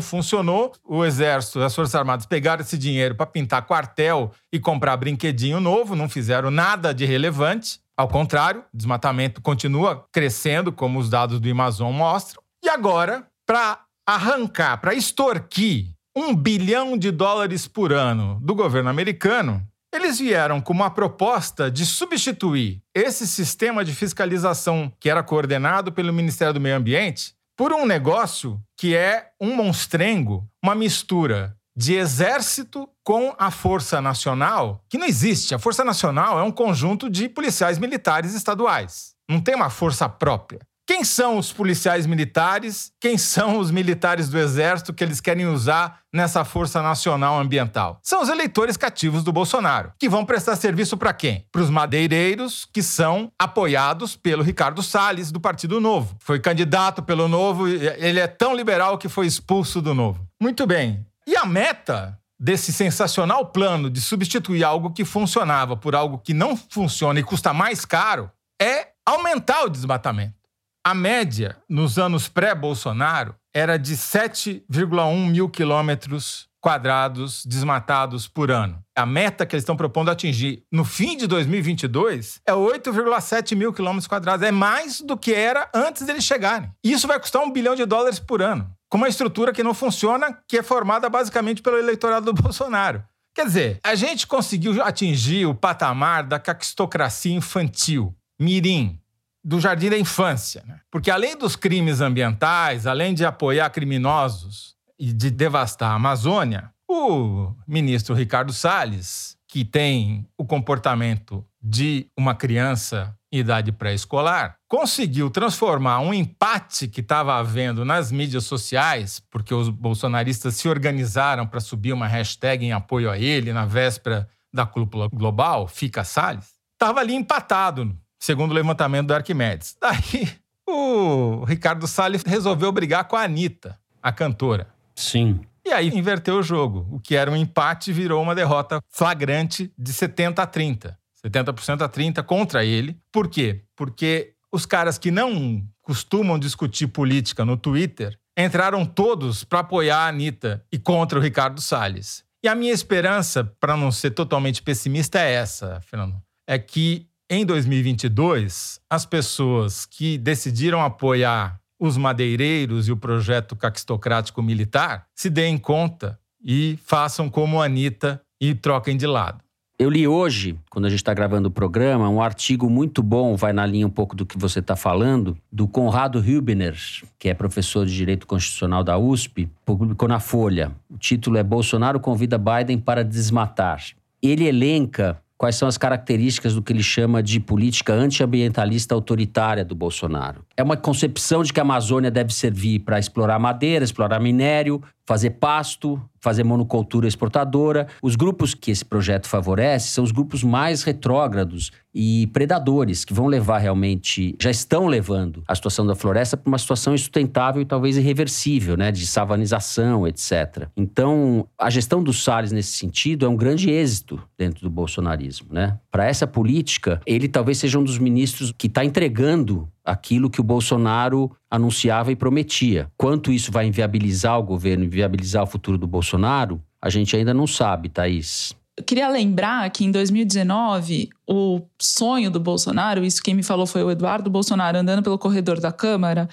funcionou. 0.00 0.72
O 0.84 1.04
exército, 1.04 1.60
as 1.60 1.72
Forças 1.72 1.94
Armadas 1.94 2.26
pegaram 2.26 2.62
esse 2.62 2.76
dinheiro 2.76 3.14
para 3.14 3.24
pintar 3.24 3.62
quartel 3.62 4.32
e 4.52 4.58
comprar 4.58 4.96
brinquedinho 4.96 5.60
novo, 5.60 5.94
não 5.94 6.08
fizeram 6.08 6.50
nada 6.50 6.92
de 6.92 7.04
relevante. 7.04 7.78
Ao 7.96 8.08
contrário, 8.08 8.64
o 8.74 8.76
desmatamento 8.76 9.40
continua 9.40 10.04
crescendo, 10.10 10.72
como 10.72 10.98
os 10.98 11.08
dados 11.08 11.38
do 11.38 11.48
Amazon 11.48 11.92
mostram. 11.92 12.42
E 12.64 12.68
agora, 12.68 13.28
para 13.46 13.78
arrancar, 14.04 14.78
para 14.78 14.92
extorquir 14.92 15.86
um 16.16 16.34
bilhão 16.34 16.98
de 16.98 17.10
dólares 17.10 17.68
por 17.68 17.92
ano 17.92 18.38
do 18.42 18.54
governo 18.54 18.90
americano, 18.90 19.64
eles 19.92 20.18
vieram 20.18 20.60
com 20.60 20.72
uma 20.72 20.90
proposta 20.90 21.70
de 21.70 21.84
substituir 21.84 22.82
esse 22.94 23.26
sistema 23.26 23.84
de 23.84 23.94
fiscalização 23.94 24.92
que 24.98 25.10
era 25.10 25.22
coordenado 25.22 25.92
pelo 25.92 26.12
Ministério 26.12 26.54
do 26.54 26.60
Meio 26.60 26.76
Ambiente 26.76 27.34
por 27.56 27.72
um 27.72 27.84
negócio 27.84 28.60
que 28.76 28.96
é 28.96 29.30
um 29.40 29.54
monstrengo, 29.54 30.48
uma 30.62 30.74
mistura 30.74 31.56
de 31.76 31.94
exército 31.94 32.88
com 33.04 33.34
a 33.38 33.50
Força 33.50 34.00
Nacional, 34.00 34.84
que 34.88 34.98
não 34.98 35.06
existe. 35.06 35.54
A 35.54 35.58
Força 35.58 35.84
Nacional 35.84 36.38
é 36.38 36.42
um 36.42 36.50
conjunto 36.50 37.08
de 37.08 37.28
policiais 37.28 37.78
militares 37.78 38.34
estaduais. 38.34 39.14
Não 39.28 39.40
tem 39.40 39.54
uma 39.54 39.70
força 39.70 40.08
própria. 40.08 40.60
Quem 40.84 41.04
são 41.04 41.38
os 41.38 41.52
policiais 41.52 42.06
militares? 42.06 42.92
Quem 43.00 43.16
são 43.16 43.58
os 43.58 43.70
militares 43.70 44.28
do 44.28 44.38
Exército 44.38 44.92
que 44.92 45.02
eles 45.02 45.20
querem 45.20 45.46
usar 45.46 46.00
nessa 46.12 46.44
Força 46.44 46.82
Nacional 46.82 47.38
Ambiental? 47.38 48.00
São 48.02 48.20
os 48.20 48.28
eleitores 48.28 48.76
cativos 48.76 49.22
do 49.22 49.32
Bolsonaro, 49.32 49.92
que 49.98 50.08
vão 50.08 50.24
prestar 50.24 50.56
serviço 50.56 50.96
para 50.96 51.12
quem? 51.12 51.46
Para 51.52 51.62
os 51.62 51.70
madeireiros 51.70 52.66
que 52.72 52.82
são 52.82 53.30
apoiados 53.38 54.16
pelo 54.16 54.42
Ricardo 54.42 54.82
Salles, 54.82 55.30
do 55.30 55.40
Partido 55.40 55.80
Novo. 55.80 56.16
Foi 56.18 56.40
candidato 56.40 57.02
pelo 57.02 57.28
Novo, 57.28 57.68
ele 57.68 58.18
é 58.18 58.26
tão 58.26 58.54
liberal 58.54 58.98
que 58.98 59.08
foi 59.08 59.26
expulso 59.26 59.80
do 59.80 59.94
Novo. 59.94 60.26
Muito 60.40 60.66
bem. 60.66 61.06
E 61.26 61.36
a 61.36 61.46
meta 61.46 62.18
desse 62.38 62.72
sensacional 62.72 63.46
plano 63.46 63.88
de 63.88 64.00
substituir 64.00 64.64
algo 64.64 64.92
que 64.92 65.04
funcionava 65.04 65.76
por 65.76 65.94
algo 65.94 66.18
que 66.18 66.34
não 66.34 66.56
funciona 66.56 67.20
e 67.20 67.22
custa 67.22 67.54
mais 67.54 67.84
caro 67.84 68.28
é 68.60 68.88
aumentar 69.06 69.62
o 69.62 69.70
desmatamento. 69.70 70.41
A 70.84 70.94
média 70.94 71.56
nos 71.68 71.96
anos 71.96 72.26
pré-Bolsonaro 72.28 73.36
era 73.54 73.78
de 73.78 73.96
7,1 73.96 75.30
mil 75.30 75.48
quilômetros 75.48 76.48
quadrados 76.60 77.46
desmatados 77.46 78.26
por 78.26 78.50
ano. 78.50 78.82
A 78.96 79.06
meta 79.06 79.46
que 79.46 79.54
eles 79.54 79.62
estão 79.62 79.76
propondo 79.76 80.10
atingir 80.10 80.64
no 80.72 80.84
fim 80.84 81.16
de 81.16 81.28
2022 81.28 82.40
é 82.44 82.52
8,7 82.52 83.54
mil 83.54 83.72
quilômetros 83.72 84.08
quadrados. 84.08 84.44
É 84.44 84.50
mais 84.50 85.00
do 85.00 85.16
que 85.16 85.32
era 85.32 85.68
antes 85.72 86.02
deles 86.04 86.24
chegarem. 86.24 86.72
Isso 86.82 87.06
vai 87.06 87.20
custar 87.20 87.42
um 87.42 87.52
bilhão 87.52 87.76
de 87.76 87.84
dólares 87.84 88.18
por 88.18 88.42
ano, 88.42 88.68
com 88.88 88.96
uma 88.98 89.08
estrutura 89.08 89.52
que 89.52 89.62
não 89.62 89.74
funciona, 89.74 90.36
que 90.48 90.58
é 90.58 90.62
formada 90.64 91.08
basicamente 91.08 91.62
pelo 91.62 91.78
eleitorado 91.78 92.32
do 92.32 92.34
Bolsonaro. 92.42 93.04
Quer 93.34 93.46
dizer, 93.46 93.80
a 93.84 93.94
gente 93.94 94.26
conseguiu 94.26 94.82
atingir 94.82 95.46
o 95.46 95.54
patamar 95.54 96.24
da 96.24 96.40
caquistocracia 96.40 97.32
infantil, 97.32 98.14
mirim, 98.38 99.01
do 99.44 99.60
jardim 99.60 99.90
da 99.90 99.98
infância. 99.98 100.62
Né? 100.66 100.80
Porque 100.90 101.10
além 101.10 101.36
dos 101.36 101.56
crimes 101.56 102.00
ambientais, 102.00 102.86
além 102.86 103.14
de 103.14 103.24
apoiar 103.24 103.70
criminosos 103.70 104.76
e 104.98 105.12
de 105.12 105.30
devastar 105.30 105.90
a 105.90 105.94
Amazônia, 105.94 106.70
o 106.88 107.52
ministro 107.66 108.14
Ricardo 108.14 108.52
Salles, 108.52 109.36
que 109.48 109.64
tem 109.64 110.26
o 110.38 110.44
comportamento 110.44 111.44
de 111.62 112.06
uma 112.16 112.34
criança 112.34 113.16
em 113.30 113.38
idade 113.38 113.72
pré-escolar, 113.72 114.56
conseguiu 114.68 115.30
transformar 115.30 116.00
um 116.00 116.12
empate 116.12 116.86
que 116.86 117.00
estava 117.00 117.36
havendo 117.36 117.84
nas 117.84 118.12
mídias 118.12 118.44
sociais, 118.44 119.22
porque 119.30 119.54
os 119.54 119.68
bolsonaristas 119.68 120.56
se 120.56 120.68
organizaram 120.68 121.46
para 121.46 121.60
subir 121.60 121.92
uma 121.92 122.06
hashtag 122.06 122.64
em 122.64 122.72
apoio 122.72 123.10
a 123.10 123.18
ele 123.18 123.52
na 123.52 123.64
véspera 123.64 124.28
da 124.52 124.66
cúpula 124.66 125.08
global, 125.10 125.66
Fica 125.66 126.04
Salles, 126.04 126.54
estava 126.74 127.00
ali 127.00 127.14
empatado, 127.14 127.96
segundo 128.22 128.52
o 128.52 128.54
levantamento 128.54 129.08
do 129.08 129.14
Arquimedes. 129.14 129.76
Daí 129.80 130.28
o 130.68 131.44
Ricardo 131.44 131.88
Salles 131.88 132.22
resolveu 132.24 132.70
brigar 132.70 133.04
com 133.08 133.16
a 133.16 133.24
Anitta, 133.24 133.76
a 134.00 134.12
cantora. 134.12 134.68
Sim. 134.94 135.40
E 135.66 135.72
aí 135.72 135.88
inverteu 135.88 136.36
o 136.36 136.42
jogo. 136.42 136.86
O 136.92 137.00
que 137.00 137.16
era 137.16 137.30
um 137.30 137.36
empate 137.36 137.92
virou 137.92 138.22
uma 138.22 138.34
derrota 138.34 138.80
flagrante 138.88 139.72
de 139.76 139.92
70 139.92 140.40
a 140.40 140.46
30. 140.46 140.96
70% 141.26 141.82
a 141.82 141.88
30 141.88 142.22
contra 142.22 142.64
ele. 142.64 142.96
Por 143.10 143.28
quê? 143.28 143.64
Porque 143.74 144.34
os 144.52 144.66
caras 144.66 144.98
que 144.98 145.10
não 145.10 145.64
costumam 145.80 146.38
discutir 146.38 146.86
política 146.86 147.44
no 147.44 147.56
Twitter 147.56 148.16
entraram 148.38 148.86
todos 148.86 149.42
para 149.42 149.60
apoiar 149.60 149.98
a 149.98 150.08
Anitta 150.08 150.64
e 150.70 150.78
contra 150.78 151.18
o 151.18 151.22
Ricardo 151.22 151.60
Salles. 151.60 152.24
E 152.42 152.46
a 152.46 152.54
minha 152.54 152.72
esperança, 152.72 153.44
para 153.58 153.76
não 153.76 153.90
ser 153.90 154.12
totalmente 154.12 154.62
pessimista, 154.62 155.20
é 155.20 155.32
essa, 155.32 155.80
Fernando. 155.80 156.20
É 156.46 156.58
que 156.58 157.08
em 157.32 157.46
2022, 157.46 158.78
as 158.90 159.06
pessoas 159.06 159.86
que 159.86 160.18
decidiram 160.18 160.82
apoiar 160.82 161.58
os 161.80 161.96
madeireiros 161.96 162.88
e 162.88 162.92
o 162.92 162.96
projeto 162.96 163.56
caquistocrático 163.56 164.42
militar 164.42 165.06
se 165.14 165.30
deem 165.30 165.56
conta 165.56 166.18
e 166.44 166.78
façam 166.84 167.30
como 167.30 167.62
a 167.62 167.64
Anitta 167.64 168.20
e 168.38 168.54
troquem 168.54 168.98
de 168.98 169.06
lado. 169.06 169.42
Eu 169.78 169.88
li 169.88 170.06
hoje, 170.06 170.58
quando 170.68 170.84
a 170.84 170.90
gente 170.90 170.98
está 170.98 171.14
gravando 171.14 171.48
o 171.48 171.50
programa, 171.50 172.06
um 172.10 172.20
artigo 172.20 172.68
muito 172.68 173.02
bom, 173.02 173.34
vai 173.34 173.54
na 173.54 173.64
linha 173.64 173.86
um 173.86 173.90
pouco 173.90 174.14
do 174.14 174.26
que 174.26 174.36
você 174.36 174.58
está 174.58 174.76
falando, 174.76 175.34
do 175.50 175.66
Conrado 175.66 176.18
Hübner, 176.18 176.76
que 177.18 177.30
é 177.30 177.34
professor 177.34 177.86
de 177.86 177.96
Direito 177.96 178.26
Constitucional 178.26 178.84
da 178.84 178.98
USP, 178.98 179.48
publicou 179.64 180.06
na 180.06 180.20
Folha. 180.20 180.70
O 180.90 180.98
título 180.98 181.38
é 181.38 181.42
Bolsonaro 181.42 181.98
convida 181.98 182.36
Biden 182.36 182.76
para 182.76 183.02
desmatar. 183.02 183.82
Ele 184.20 184.44
elenca 184.44 185.18
quais 185.42 185.56
são 185.56 185.66
as 185.66 185.76
características 185.76 186.54
do 186.54 186.62
que 186.62 186.72
ele 186.72 186.84
chama 186.84 187.20
de 187.20 187.40
política 187.40 187.92
antiambientalista 187.92 188.94
autoritária 188.94 189.64
do 189.64 189.74
Bolsonaro. 189.74 190.44
É 190.56 190.62
uma 190.62 190.76
concepção 190.76 191.42
de 191.42 191.52
que 191.52 191.58
a 191.58 191.64
Amazônia 191.64 192.12
deve 192.12 192.32
servir 192.32 192.78
para 192.78 192.96
explorar 192.96 193.40
madeira, 193.40 193.84
explorar 193.84 194.20
minério, 194.20 194.80
fazer 195.06 195.30
pasto, 195.30 196.00
fazer 196.20 196.44
monocultura 196.44 197.08
exportadora. 197.08 197.88
Os 198.02 198.16
grupos 198.16 198.54
que 198.54 198.70
esse 198.70 198.84
projeto 198.84 199.28
favorece 199.28 199.88
são 199.88 200.04
os 200.04 200.12
grupos 200.12 200.42
mais 200.42 200.82
retrógrados 200.82 201.70
e 201.94 202.28
predadores, 202.28 203.04
que 203.04 203.12
vão 203.12 203.26
levar 203.26 203.58
realmente, 203.58 204.34
já 204.40 204.50
estão 204.50 204.86
levando 204.86 205.42
a 205.46 205.54
situação 205.54 205.86
da 205.86 205.94
floresta 205.94 206.36
para 206.36 206.48
uma 206.48 206.58
situação 206.58 206.94
insustentável 206.94 207.60
e 207.60 207.66
talvez 207.66 207.96
irreversível, 207.96 208.76
né, 208.76 208.90
de 208.90 209.06
savanização, 209.06 210.06
etc. 210.06 210.68
Então, 210.76 211.46
a 211.58 211.68
gestão 211.68 212.02
dos 212.02 212.22
Salles 212.22 212.52
nesse 212.52 212.72
sentido 212.72 213.26
é 213.26 213.28
um 213.28 213.36
grande 213.36 213.70
êxito 213.70 214.22
dentro 214.38 214.62
do 214.62 214.70
bolsonarismo, 214.70 215.48
né? 215.52 215.78
Para 215.92 216.06
essa 216.06 216.26
política, 216.26 217.02
ele 217.04 217.28
talvez 217.28 217.58
seja 217.58 217.78
um 217.78 217.84
dos 217.84 217.98
ministros 217.98 218.50
que 218.56 218.66
está 218.66 218.82
entregando 218.82 219.68
aquilo 219.84 220.30
que 220.30 220.40
o 220.40 220.44
Bolsonaro 220.44 221.30
anunciava 221.50 222.10
e 222.10 222.16
prometia. 222.16 222.90
Quanto 222.96 223.30
isso 223.30 223.52
vai 223.52 223.66
inviabilizar 223.66 224.38
o 224.38 224.42
governo, 224.42 224.84
inviabilizar 224.84 225.42
o 225.42 225.46
futuro 225.46 225.76
do 225.76 225.86
Bolsonaro, 225.86 226.62
a 226.80 226.88
gente 226.88 227.14
ainda 227.14 227.34
não 227.34 227.46
sabe, 227.46 227.90
Thaís. 227.90 228.56
Eu 228.74 228.84
queria 228.84 229.06
lembrar 229.06 229.68
que 229.68 229.84
em 229.84 229.90
2019, 229.90 231.10
o 231.28 231.60
sonho 231.78 232.30
do 232.30 232.40
Bolsonaro, 232.40 233.04
isso 233.04 233.22
quem 233.22 233.34
me 233.34 233.42
falou 233.42 233.66
foi 233.66 233.84
o 233.84 233.90
Eduardo 233.90 234.30
Bolsonaro 234.30 234.78
andando 234.78 235.02
pelo 235.02 235.18
corredor 235.18 235.60
da 235.60 235.70
Câmara, 235.70 236.26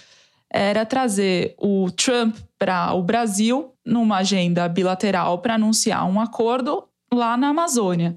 era 0.49 0.85
trazer 0.85 1.53
o 1.57 1.91
Trump 1.91 2.37
para 2.57 2.93
o 2.93 3.03
Brasil 3.03 3.73
numa 3.85 4.19
agenda 4.19 4.69
bilateral 4.69 5.39
para 5.39 5.55
anunciar 5.55 6.09
um 6.09 6.21
acordo 6.21 6.85
lá 7.13 7.35
na 7.35 7.49
Amazônia. 7.49 8.15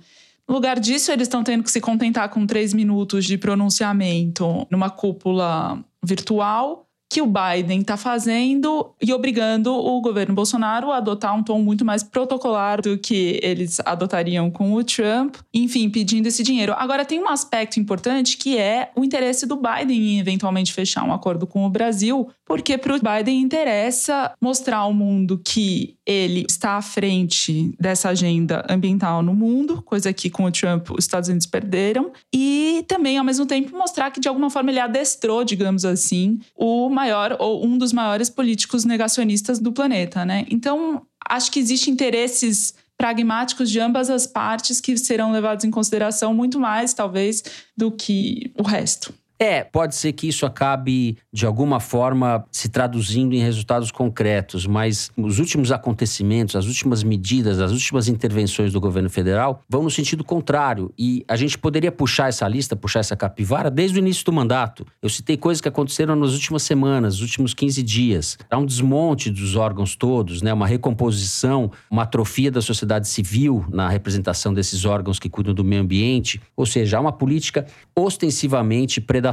No 0.49 0.55
lugar 0.55 0.79
disso, 0.79 1.11
eles 1.13 1.27
estão 1.27 1.43
tendo 1.45 1.63
que 1.63 1.71
se 1.71 1.81
contentar 1.81 2.29
com 2.29 2.47
três 2.47 2.75
minutos 2.75 3.25
de 3.25 3.39
pronunciamento 3.39 4.67
numa 4.71 4.91
cúpula 4.91 5.83
virtual 6.05 6.87
que 7.13 7.21
o 7.21 7.27
Biden 7.27 7.83
está 7.83 7.95
fazendo 7.95 8.95
e 8.99 9.13
obrigando 9.13 9.71
o 9.71 10.01
governo 10.01 10.35
Bolsonaro 10.35 10.91
a 10.91 10.97
adotar 10.97 11.37
um 11.37 11.43
tom 11.43 11.61
muito 11.61 11.85
mais 11.85 12.03
protocolar 12.03 12.81
do 12.81 12.97
que 12.97 13.39
eles 13.43 13.79
adotariam 13.81 14.51
com 14.51 14.73
o 14.73 14.83
Trump, 14.83 15.37
enfim, 15.53 15.91
pedindo 15.91 16.29
esse 16.29 16.43
dinheiro. 16.43 16.73
Agora, 16.75 17.05
tem 17.05 17.23
um 17.23 17.29
aspecto 17.29 17.79
importante 17.79 18.39
que 18.39 18.57
é 18.57 18.91
o 18.97 19.05
interesse 19.05 19.45
do 19.45 19.57
Biden 19.57 20.15
em 20.15 20.21
eventualmente 20.21 20.73
fechar 20.73 21.05
um 21.05 21.13
acordo 21.13 21.47
com 21.47 21.67
o 21.67 21.69
Brasil, 21.69 22.31
porque 22.53 22.77
para 22.77 22.95
o 22.95 22.99
Biden 22.99 23.41
interessa 23.41 24.31
mostrar 24.39 24.77
ao 24.77 24.93
mundo 24.93 25.41
que 25.43 25.97
ele 26.05 26.45
está 26.47 26.73
à 26.73 26.83
frente 26.83 27.75
dessa 27.81 28.11
agenda 28.11 28.63
ambiental 28.69 29.23
no 29.23 29.33
mundo, 29.33 29.81
coisa 29.81 30.13
que 30.13 30.29
com 30.29 30.45
o 30.45 30.53
Trump 30.53 30.91
os 30.91 31.05
Estados 31.05 31.31
Unidos 31.31 31.47
perderam, 31.47 32.13
e 32.31 32.85
também, 32.87 33.17
ao 33.17 33.25
mesmo 33.25 33.47
tempo, 33.47 33.75
mostrar 33.75 34.11
que 34.11 34.21
de 34.21 34.29
alguma 34.29 34.51
forma 34.51 34.71
ele 34.71 34.81
adestrou, 34.81 35.45
digamos 35.45 35.87
assim, 35.87 36.41
o 36.55 36.91
maior 36.91 37.39
ou 37.39 37.65
um 37.65 37.79
dos 37.79 37.91
maiores 37.91 38.29
políticos 38.29 38.85
negacionistas 38.85 39.59
do 39.59 39.73
planeta, 39.73 40.23
né? 40.27 40.45
Então, 40.51 41.07
acho 41.27 41.51
que 41.51 41.59
existem 41.59 41.95
interesses 41.95 42.75
pragmáticos 42.99 43.71
de 43.71 43.81
ambas 43.81 44.11
as 44.11 44.27
partes 44.27 44.79
que 44.79 44.95
serão 44.99 45.33
levados 45.33 45.65
em 45.65 45.71
consideração 45.71 46.35
muito 46.35 46.61
mais, 46.61 46.93
talvez, 46.93 47.43
do 47.75 47.91
que 47.91 48.53
o 48.59 48.63
resto. 48.63 49.15
É, 49.43 49.65
pode 49.65 49.97
ser 49.97 50.13
que 50.13 50.29
isso 50.29 50.47
acabe, 50.47 51.19
de 51.33 51.45
alguma 51.45 51.81
forma, 51.81 52.45
se 52.53 52.69
traduzindo 52.69 53.35
em 53.35 53.41
resultados 53.41 53.91
concretos, 53.91 54.69
mas 54.69 55.11
os 55.17 55.41
últimos 55.41 55.73
acontecimentos, 55.73 56.55
as 56.55 56.67
últimas 56.67 57.03
medidas, 57.03 57.59
as 57.59 57.73
últimas 57.73 58.07
intervenções 58.07 58.73
do 58.73 58.81
governo 58.81 59.11
federal 59.11 59.61
vão 59.69 59.83
no 59.83 59.91
sentido 59.91 60.23
contrário. 60.23 60.95
E 60.97 61.25
a 61.27 61.35
gente 61.35 61.59
poderia 61.59 61.91
puxar 61.91 62.29
essa 62.29 62.47
lista, 62.47 62.77
puxar 62.77 63.01
essa 63.01 63.17
capivara 63.17 63.69
desde 63.69 63.99
o 63.99 63.99
início 63.99 64.25
do 64.25 64.33
mandato. 64.33 64.87
Eu 65.03 65.09
citei 65.09 65.37
coisas 65.37 65.61
que 65.61 65.67
aconteceram 65.67 66.15
nas 66.15 66.35
últimas 66.35 66.63
semanas, 66.63 67.15
nos 67.15 67.23
últimos 67.23 67.53
15 67.53 67.83
dias. 67.83 68.39
Há 68.49 68.57
um 68.57 68.65
desmonte 68.65 69.29
dos 69.29 69.57
órgãos 69.57 69.97
todos, 69.97 70.41
né? 70.41 70.53
uma 70.53 70.69
recomposição, 70.69 71.69
uma 71.91 72.03
atrofia 72.05 72.49
da 72.49 72.63
sociedade 72.63 73.09
civil 73.09 73.65
na 73.73 73.89
representação 73.89 74.55
desses 74.55 74.85
órgãos 74.85 75.19
que 75.19 75.29
cuidam 75.29 75.53
do 75.53 75.65
meio 75.65 75.83
ambiente. 75.83 76.41
Ou 76.57 76.65
seja, 76.65 76.99
há 76.99 77.01
uma 77.01 77.11
política 77.11 77.67
ostensivamente 77.97 79.01
predatória 79.01 79.32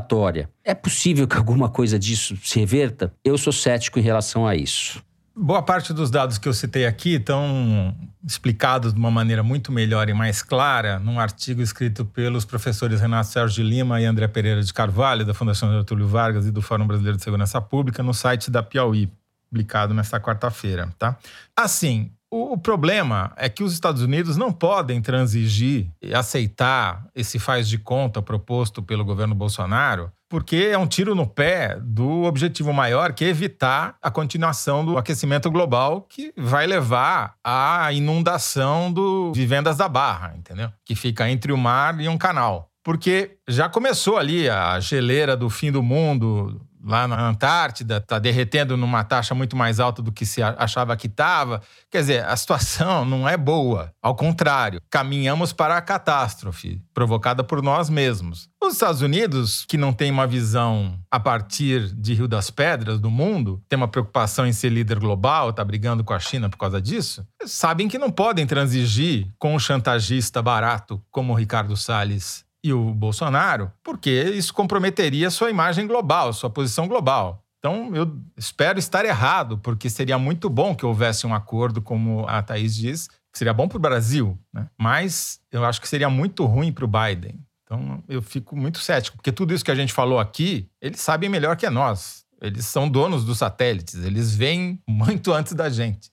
é 0.64 0.74
possível 0.74 1.28
que 1.28 1.36
alguma 1.36 1.70
coisa 1.70 1.98
disso 1.98 2.38
se 2.44 2.60
reverta? 2.60 3.14
Eu 3.24 3.38
sou 3.38 3.54
cético 3.54 4.00
em 4.00 4.02
relação 4.02 4.48
a 4.48 4.56
isso. 4.56 5.04
Boa 5.42 5.64
parte 5.64 5.94
dos 5.94 6.12
dados 6.12 6.38
que 6.38 6.50
eu 6.50 6.54
citei 6.54 6.86
aqui 6.86 7.16
estão 7.16 7.96
explicados 8.26 8.94
de 8.94 9.00
uma 9.00 9.10
maneira 9.10 9.42
muito 9.42 9.72
melhor 9.72 10.10
e 10.10 10.14
mais 10.14 10.44
clara 10.44 11.00
num 11.00 11.18
artigo 11.18 11.62
escrito 11.62 12.04
pelos 12.04 12.44
professores 12.44 13.00
Renato 13.00 13.30
Sérgio 13.30 13.64
de 13.64 13.70
Lima 13.70 14.02
e 14.02 14.06
André 14.06 14.28
Pereira 14.28 14.62
de 14.62 14.74
Carvalho, 14.74 15.26
da 15.26 15.34
Fundação 15.34 15.72
Getúlio 15.72 16.08
Vargas 16.08 16.46
e 16.46 16.52
do 16.52 16.62
Fórum 16.62 16.86
Brasileiro 16.86 17.18
de 17.18 17.24
Segurança 17.24 17.62
Pública, 17.62 18.04
no 18.04 18.14
site 18.14 18.52
da 18.52 18.62
Piauí, 18.62 19.10
publicado 19.50 19.94
nesta 19.94 20.20
quarta-feira. 20.20 20.94
Tá? 21.00 21.18
Assim, 21.56 22.12
o, 22.32 22.58
problema 22.58 23.34
é 23.36 23.50
que 23.50 23.64
os 23.64 23.74
Estados 23.74 24.02
Unidos 24.02 24.38
não 24.38 24.52
podem 24.52 25.02
transigir 25.02 25.90
e 26.02 26.14
aceitar 26.14 27.08
esse 27.16 27.40
faz 27.40 27.68
de 27.68 27.78
conta 27.78 28.22
proposto 28.22 28.84
pelo 28.84 29.04
governo 29.04 29.34
Bolsonaro, 29.34 30.12
porque 30.30 30.70
é 30.72 30.78
um 30.78 30.86
tiro 30.86 31.16
no 31.16 31.26
pé 31.26 31.80
do 31.82 32.24
objetivo 32.24 32.72
maior, 32.72 33.14
que 33.14 33.26
é 33.26 33.30
evitar 33.30 33.96
a 34.00 34.12
continuação 34.12 34.86
do 34.86 34.98
aquecimento 34.98 35.50
global, 35.50 36.06
que 36.08 36.32
vai 36.38 36.68
levar 36.68 37.34
à 37.44 37.92
inundação 37.92 38.94
do 38.94 39.34
Vivendas 39.34 39.78
da 39.78 39.90
Barra, 39.90 40.36
entendeu? 40.38 40.72
Que 40.86 40.94
fica 40.94 41.28
entre 41.30 41.52
o 41.52 41.58
mar 41.58 42.00
e 42.00 42.08
um 42.08 42.18
canal. 42.18 42.70
Porque 42.84 43.38
já 43.48 43.68
começou 43.68 44.18
ali 44.18 44.50
a 44.50 44.80
geleira 44.80 45.36
do 45.36 45.50
fim 45.50 45.72
do 45.72 45.84
mundo, 45.84 46.62
lá 46.84 47.08
na 47.08 47.28
Antártida, 47.28 47.98
está 47.98 48.20
derretendo 48.20 48.78
numa 48.78 49.04
taxa 49.04 49.36
muito 49.36 49.56
mais 49.56 49.80
alta 49.80 50.02
do 50.02 50.12
que 50.12 50.26
se 50.26 50.42
achava 50.42 50.96
que 50.96 51.08
estava. 51.08 51.62
Quer 51.90 52.00
dizer, 52.00 52.26
a 52.26 52.36
situação 52.36 53.04
não 53.06 53.28
é 53.28 53.38
boa. 53.38 53.94
Ao 54.02 54.16
contrário, 54.16 54.82
caminhamos 54.90 55.54
para 55.54 55.78
a 55.78 55.82
catástrofe 55.82 56.82
provocada 56.94 57.44
por 57.44 57.62
nós 57.62 57.90
mesmos. 57.90 58.50
Os 58.62 58.74
Estados 58.74 59.02
Unidos, 59.02 59.66
que 59.66 59.78
não 59.78 59.94
tem 59.94 60.12
uma 60.12 60.28
visão 60.28 61.00
a 61.10 61.20
partir 61.20 61.94
de 61.94 62.14
Rio 62.14 62.28
das 62.28 62.50
Pedras 62.50 63.00
do 63.00 63.10
mundo, 63.10 63.62
tem 63.70 63.78
uma 63.78 63.88
preocupação 63.88 64.46
em 64.46 64.52
ser 64.52 64.70
líder 64.70 65.00
global, 65.00 65.50
está 65.50 65.64
brigando 65.64 66.04
com 66.04 66.14
a 66.14 66.20
China 66.20 66.50
por 66.50 66.58
causa 66.58 66.82
disso, 66.82 67.26
sabem 67.46 67.88
que 67.88 67.98
não 67.98 68.12
podem 68.12 68.46
transigir 68.46 69.28
com 69.40 69.56
um 69.56 69.60
chantagista 69.60 70.42
barato 70.42 71.02
como 71.10 71.34
o 71.34 71.36
Ricardo 71.36 71.76
Salles 71.78 72.49
e 72.64 72.74
o 72.74 72.94
Bolsonaro, 72.94 73.72
porque 73.84 74.10
isso 74.10 74.54
comprometeria 74.54 75.30
sua 75.30 75.50
imagem 75.50 75.88
global, 75.88 76.34
sua 76.34 76.50
posição 76.50 76.88
global. 76.88 77.44
Então, 77.60 77.94
eu 77.94 78.18
espero 78.38 78.80
estar 78.80 79.06
errado, 79.06 79.58
porque 79.58 79.90
seria 79.90 80.18
muito 80.18 80.50
bom 80.50 80.74
que 80.74 80.86
houvesse 80.86 81.28
um 81.28 81.34
acordo, 81.34 81.82
como 81.82 82.26
a 82.28 82.42
Thaís 82.42 82.74
diz, 82.74 83.08
que 83.08 83.38
seria 83.38 83.54
bom 83.54 83.68
para 83.68 83.78
o 83.78 83.82
Brasil, 83.82 84.40
né? 84.54 84.68
mas 84.78 85.42
eu 85.52 85.66
acho 85.66 85.82
que 85.82 85.88
seria 85.88 86.10
muito 86.10 86.46
ruim 86.46 86.72
para 86.72 86.86
o 86.86 86.88
Biden. 86.88 87.40
Então, 87.64 88.04
eu 88.08 88.22
fico 88.22 88.56
muito 88.56 88.80
cético, 88.80 89.18
porque 89.18 89.32
tudo 89.32 89.54
isso 89.54 89.64
que 89.64 89.72
a 89.72 89.76
gente 89.76 89.94
falou 89.94 90.20
aqui, 90.20 90.70
eles 90.82 91.02
sabem 91.02 91.30
melhor 91.30 91.56
que 91.56 91.70
nós. 91.70 92.26
Eles 92.42 92.66
são 92.66 92.90
donos 92.90 93.26
dos 93.26 93.38
satélites, 93.38 93.96
eles 93.96 94.34
vêm 94.34 94.82
muito 94.88 95.34
antes 95.34 95.54
da 95.54 95.70
gente. 95.70 96.10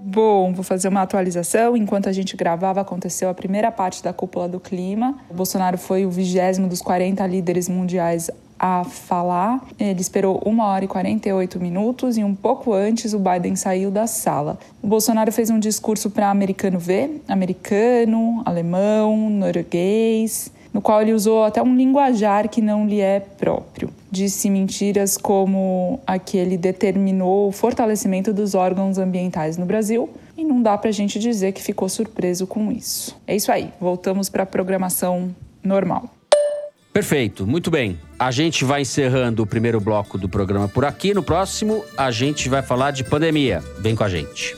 Bom, 0.00 0.52
vou 0.52 0.64
fazer 0.64 0.88
uma 0.88 1.02
atualização. 1.02 1.76
Enquanto 1.76 2.08
a 2.08 2.12
gente 2.12 2.36
gravava, 2.36 2.80
aconteceu 2.80 3.28
a 3.28 3.34
primeira 3.34 3.72
parte 3.72 4.02
da 4.02 4.12
cúpula 4.12 4.48
do 4.48 4.60
clima. 4.60 5.18
O 5.30 5.34
Bolsonaro 5.34 5.78
foi 5.78 6.04
o 6.04 6.10
vigésimo 6.10 6.68
dos 6.68 6.82
40 6.82 7.26
líderes 7.26 7.68
mundiais 7.68 8.30
a 8.58 8.84
falar. 8.84 9.62
Ele 9.78 10.00
esperou 10.00 10.40
1 10.44 10.60
hora 10.60 10.84
e 10.84 10.88
48 10.88 11.60
minutos 11.60 12.16
e 12.16 12.24
um 12.24 12.34
pouco 12.34 12.72
antes 12.72 13.12
o 13.12 13.18
Biden 13.18 13.56
saiu 13.56 13.90
da 13.90 14.06
sala. 14.06 14.58
O 14.82 14.86
Bolsonaro 14.86 15.32
fez 15.32 15.50
um 15.50 15.58
discurso 15.58 16.10
para 16.10 16.30
americano 16.30 16.78
ver, 16.78 17.22
americano, 17.28 18.42
alemão, 18.44 19.28
norueguês, 19.30 20.50
no 20.74 20.82
qual 20.82 21.00
ele 21.00 21.12
usou 21.12 21.44
até 21.44 21.62
um 21.62 21.76
linguajar 21.76 22.48
que 22.48 22.60
não 22.60 22.86
lhe 22.86 23.00
é 23.00 23.20
próprio. 23.20 23.88
Disse 24.10 24.50
mentiras 24.50 25.16
como 25.16 26.00
a 26.04 26.18
que 26.18 26.36
ele 26.36 26.58
determinou 26.58 27.48
o 27.48 27.52
fortalecimento 27.52 28.32
dos 28.32 28.56
órgãos 28.56 28.98
ambientais 28.98 29.56
no 29.56 29.64
Brasil, 29.64 30.10
e 30.36 30.44
não 30.44 30.60
dá 30.60 30.76
para 30.76 30.90
a 30.90 30.92
gente 30.92 31.16
dizer 31.18 31.52
que 31.52 31.62
ficou 31.62 31.88
surpreso 31.88 32.44
com 32.44 32.72
isso. 32.72 33.16
É 33.24 33.36
isso 33.36 33.52
aí, 33.52 33.70
voltamos 33.80 34.28
para 34.28 34.42
a 34.42 34.46
programação 34.46 35.32
normal. 35.62 36.10
Perfeito, 36.92 37.46
muito 37.46 37.70
bem. 37.70 37.98
A 38.18 38.30
gente 38.30 38.64
vai 38.64 38.82
encerrando 38.82 39.42
o 39.42 39.46
primeiro 39.46 39.80
bloco 39.80 40.16
do 40.16 40.28
programa 40.28 40.68
por 40.68 40.84
aqui. 40.84 41.12
No 41.12 41.24
próximo, 41.24 41.84
a 41.96 42.10
gente 42.10 42.48
vai 42.48 42.62
falar 42.62 42.92
de 42.92 43.02
pandemia. 43.02 43.62
Vem 43.80 43.96
com 43.96 44.04
a 44.04 44.08
gente. 44.08 44.54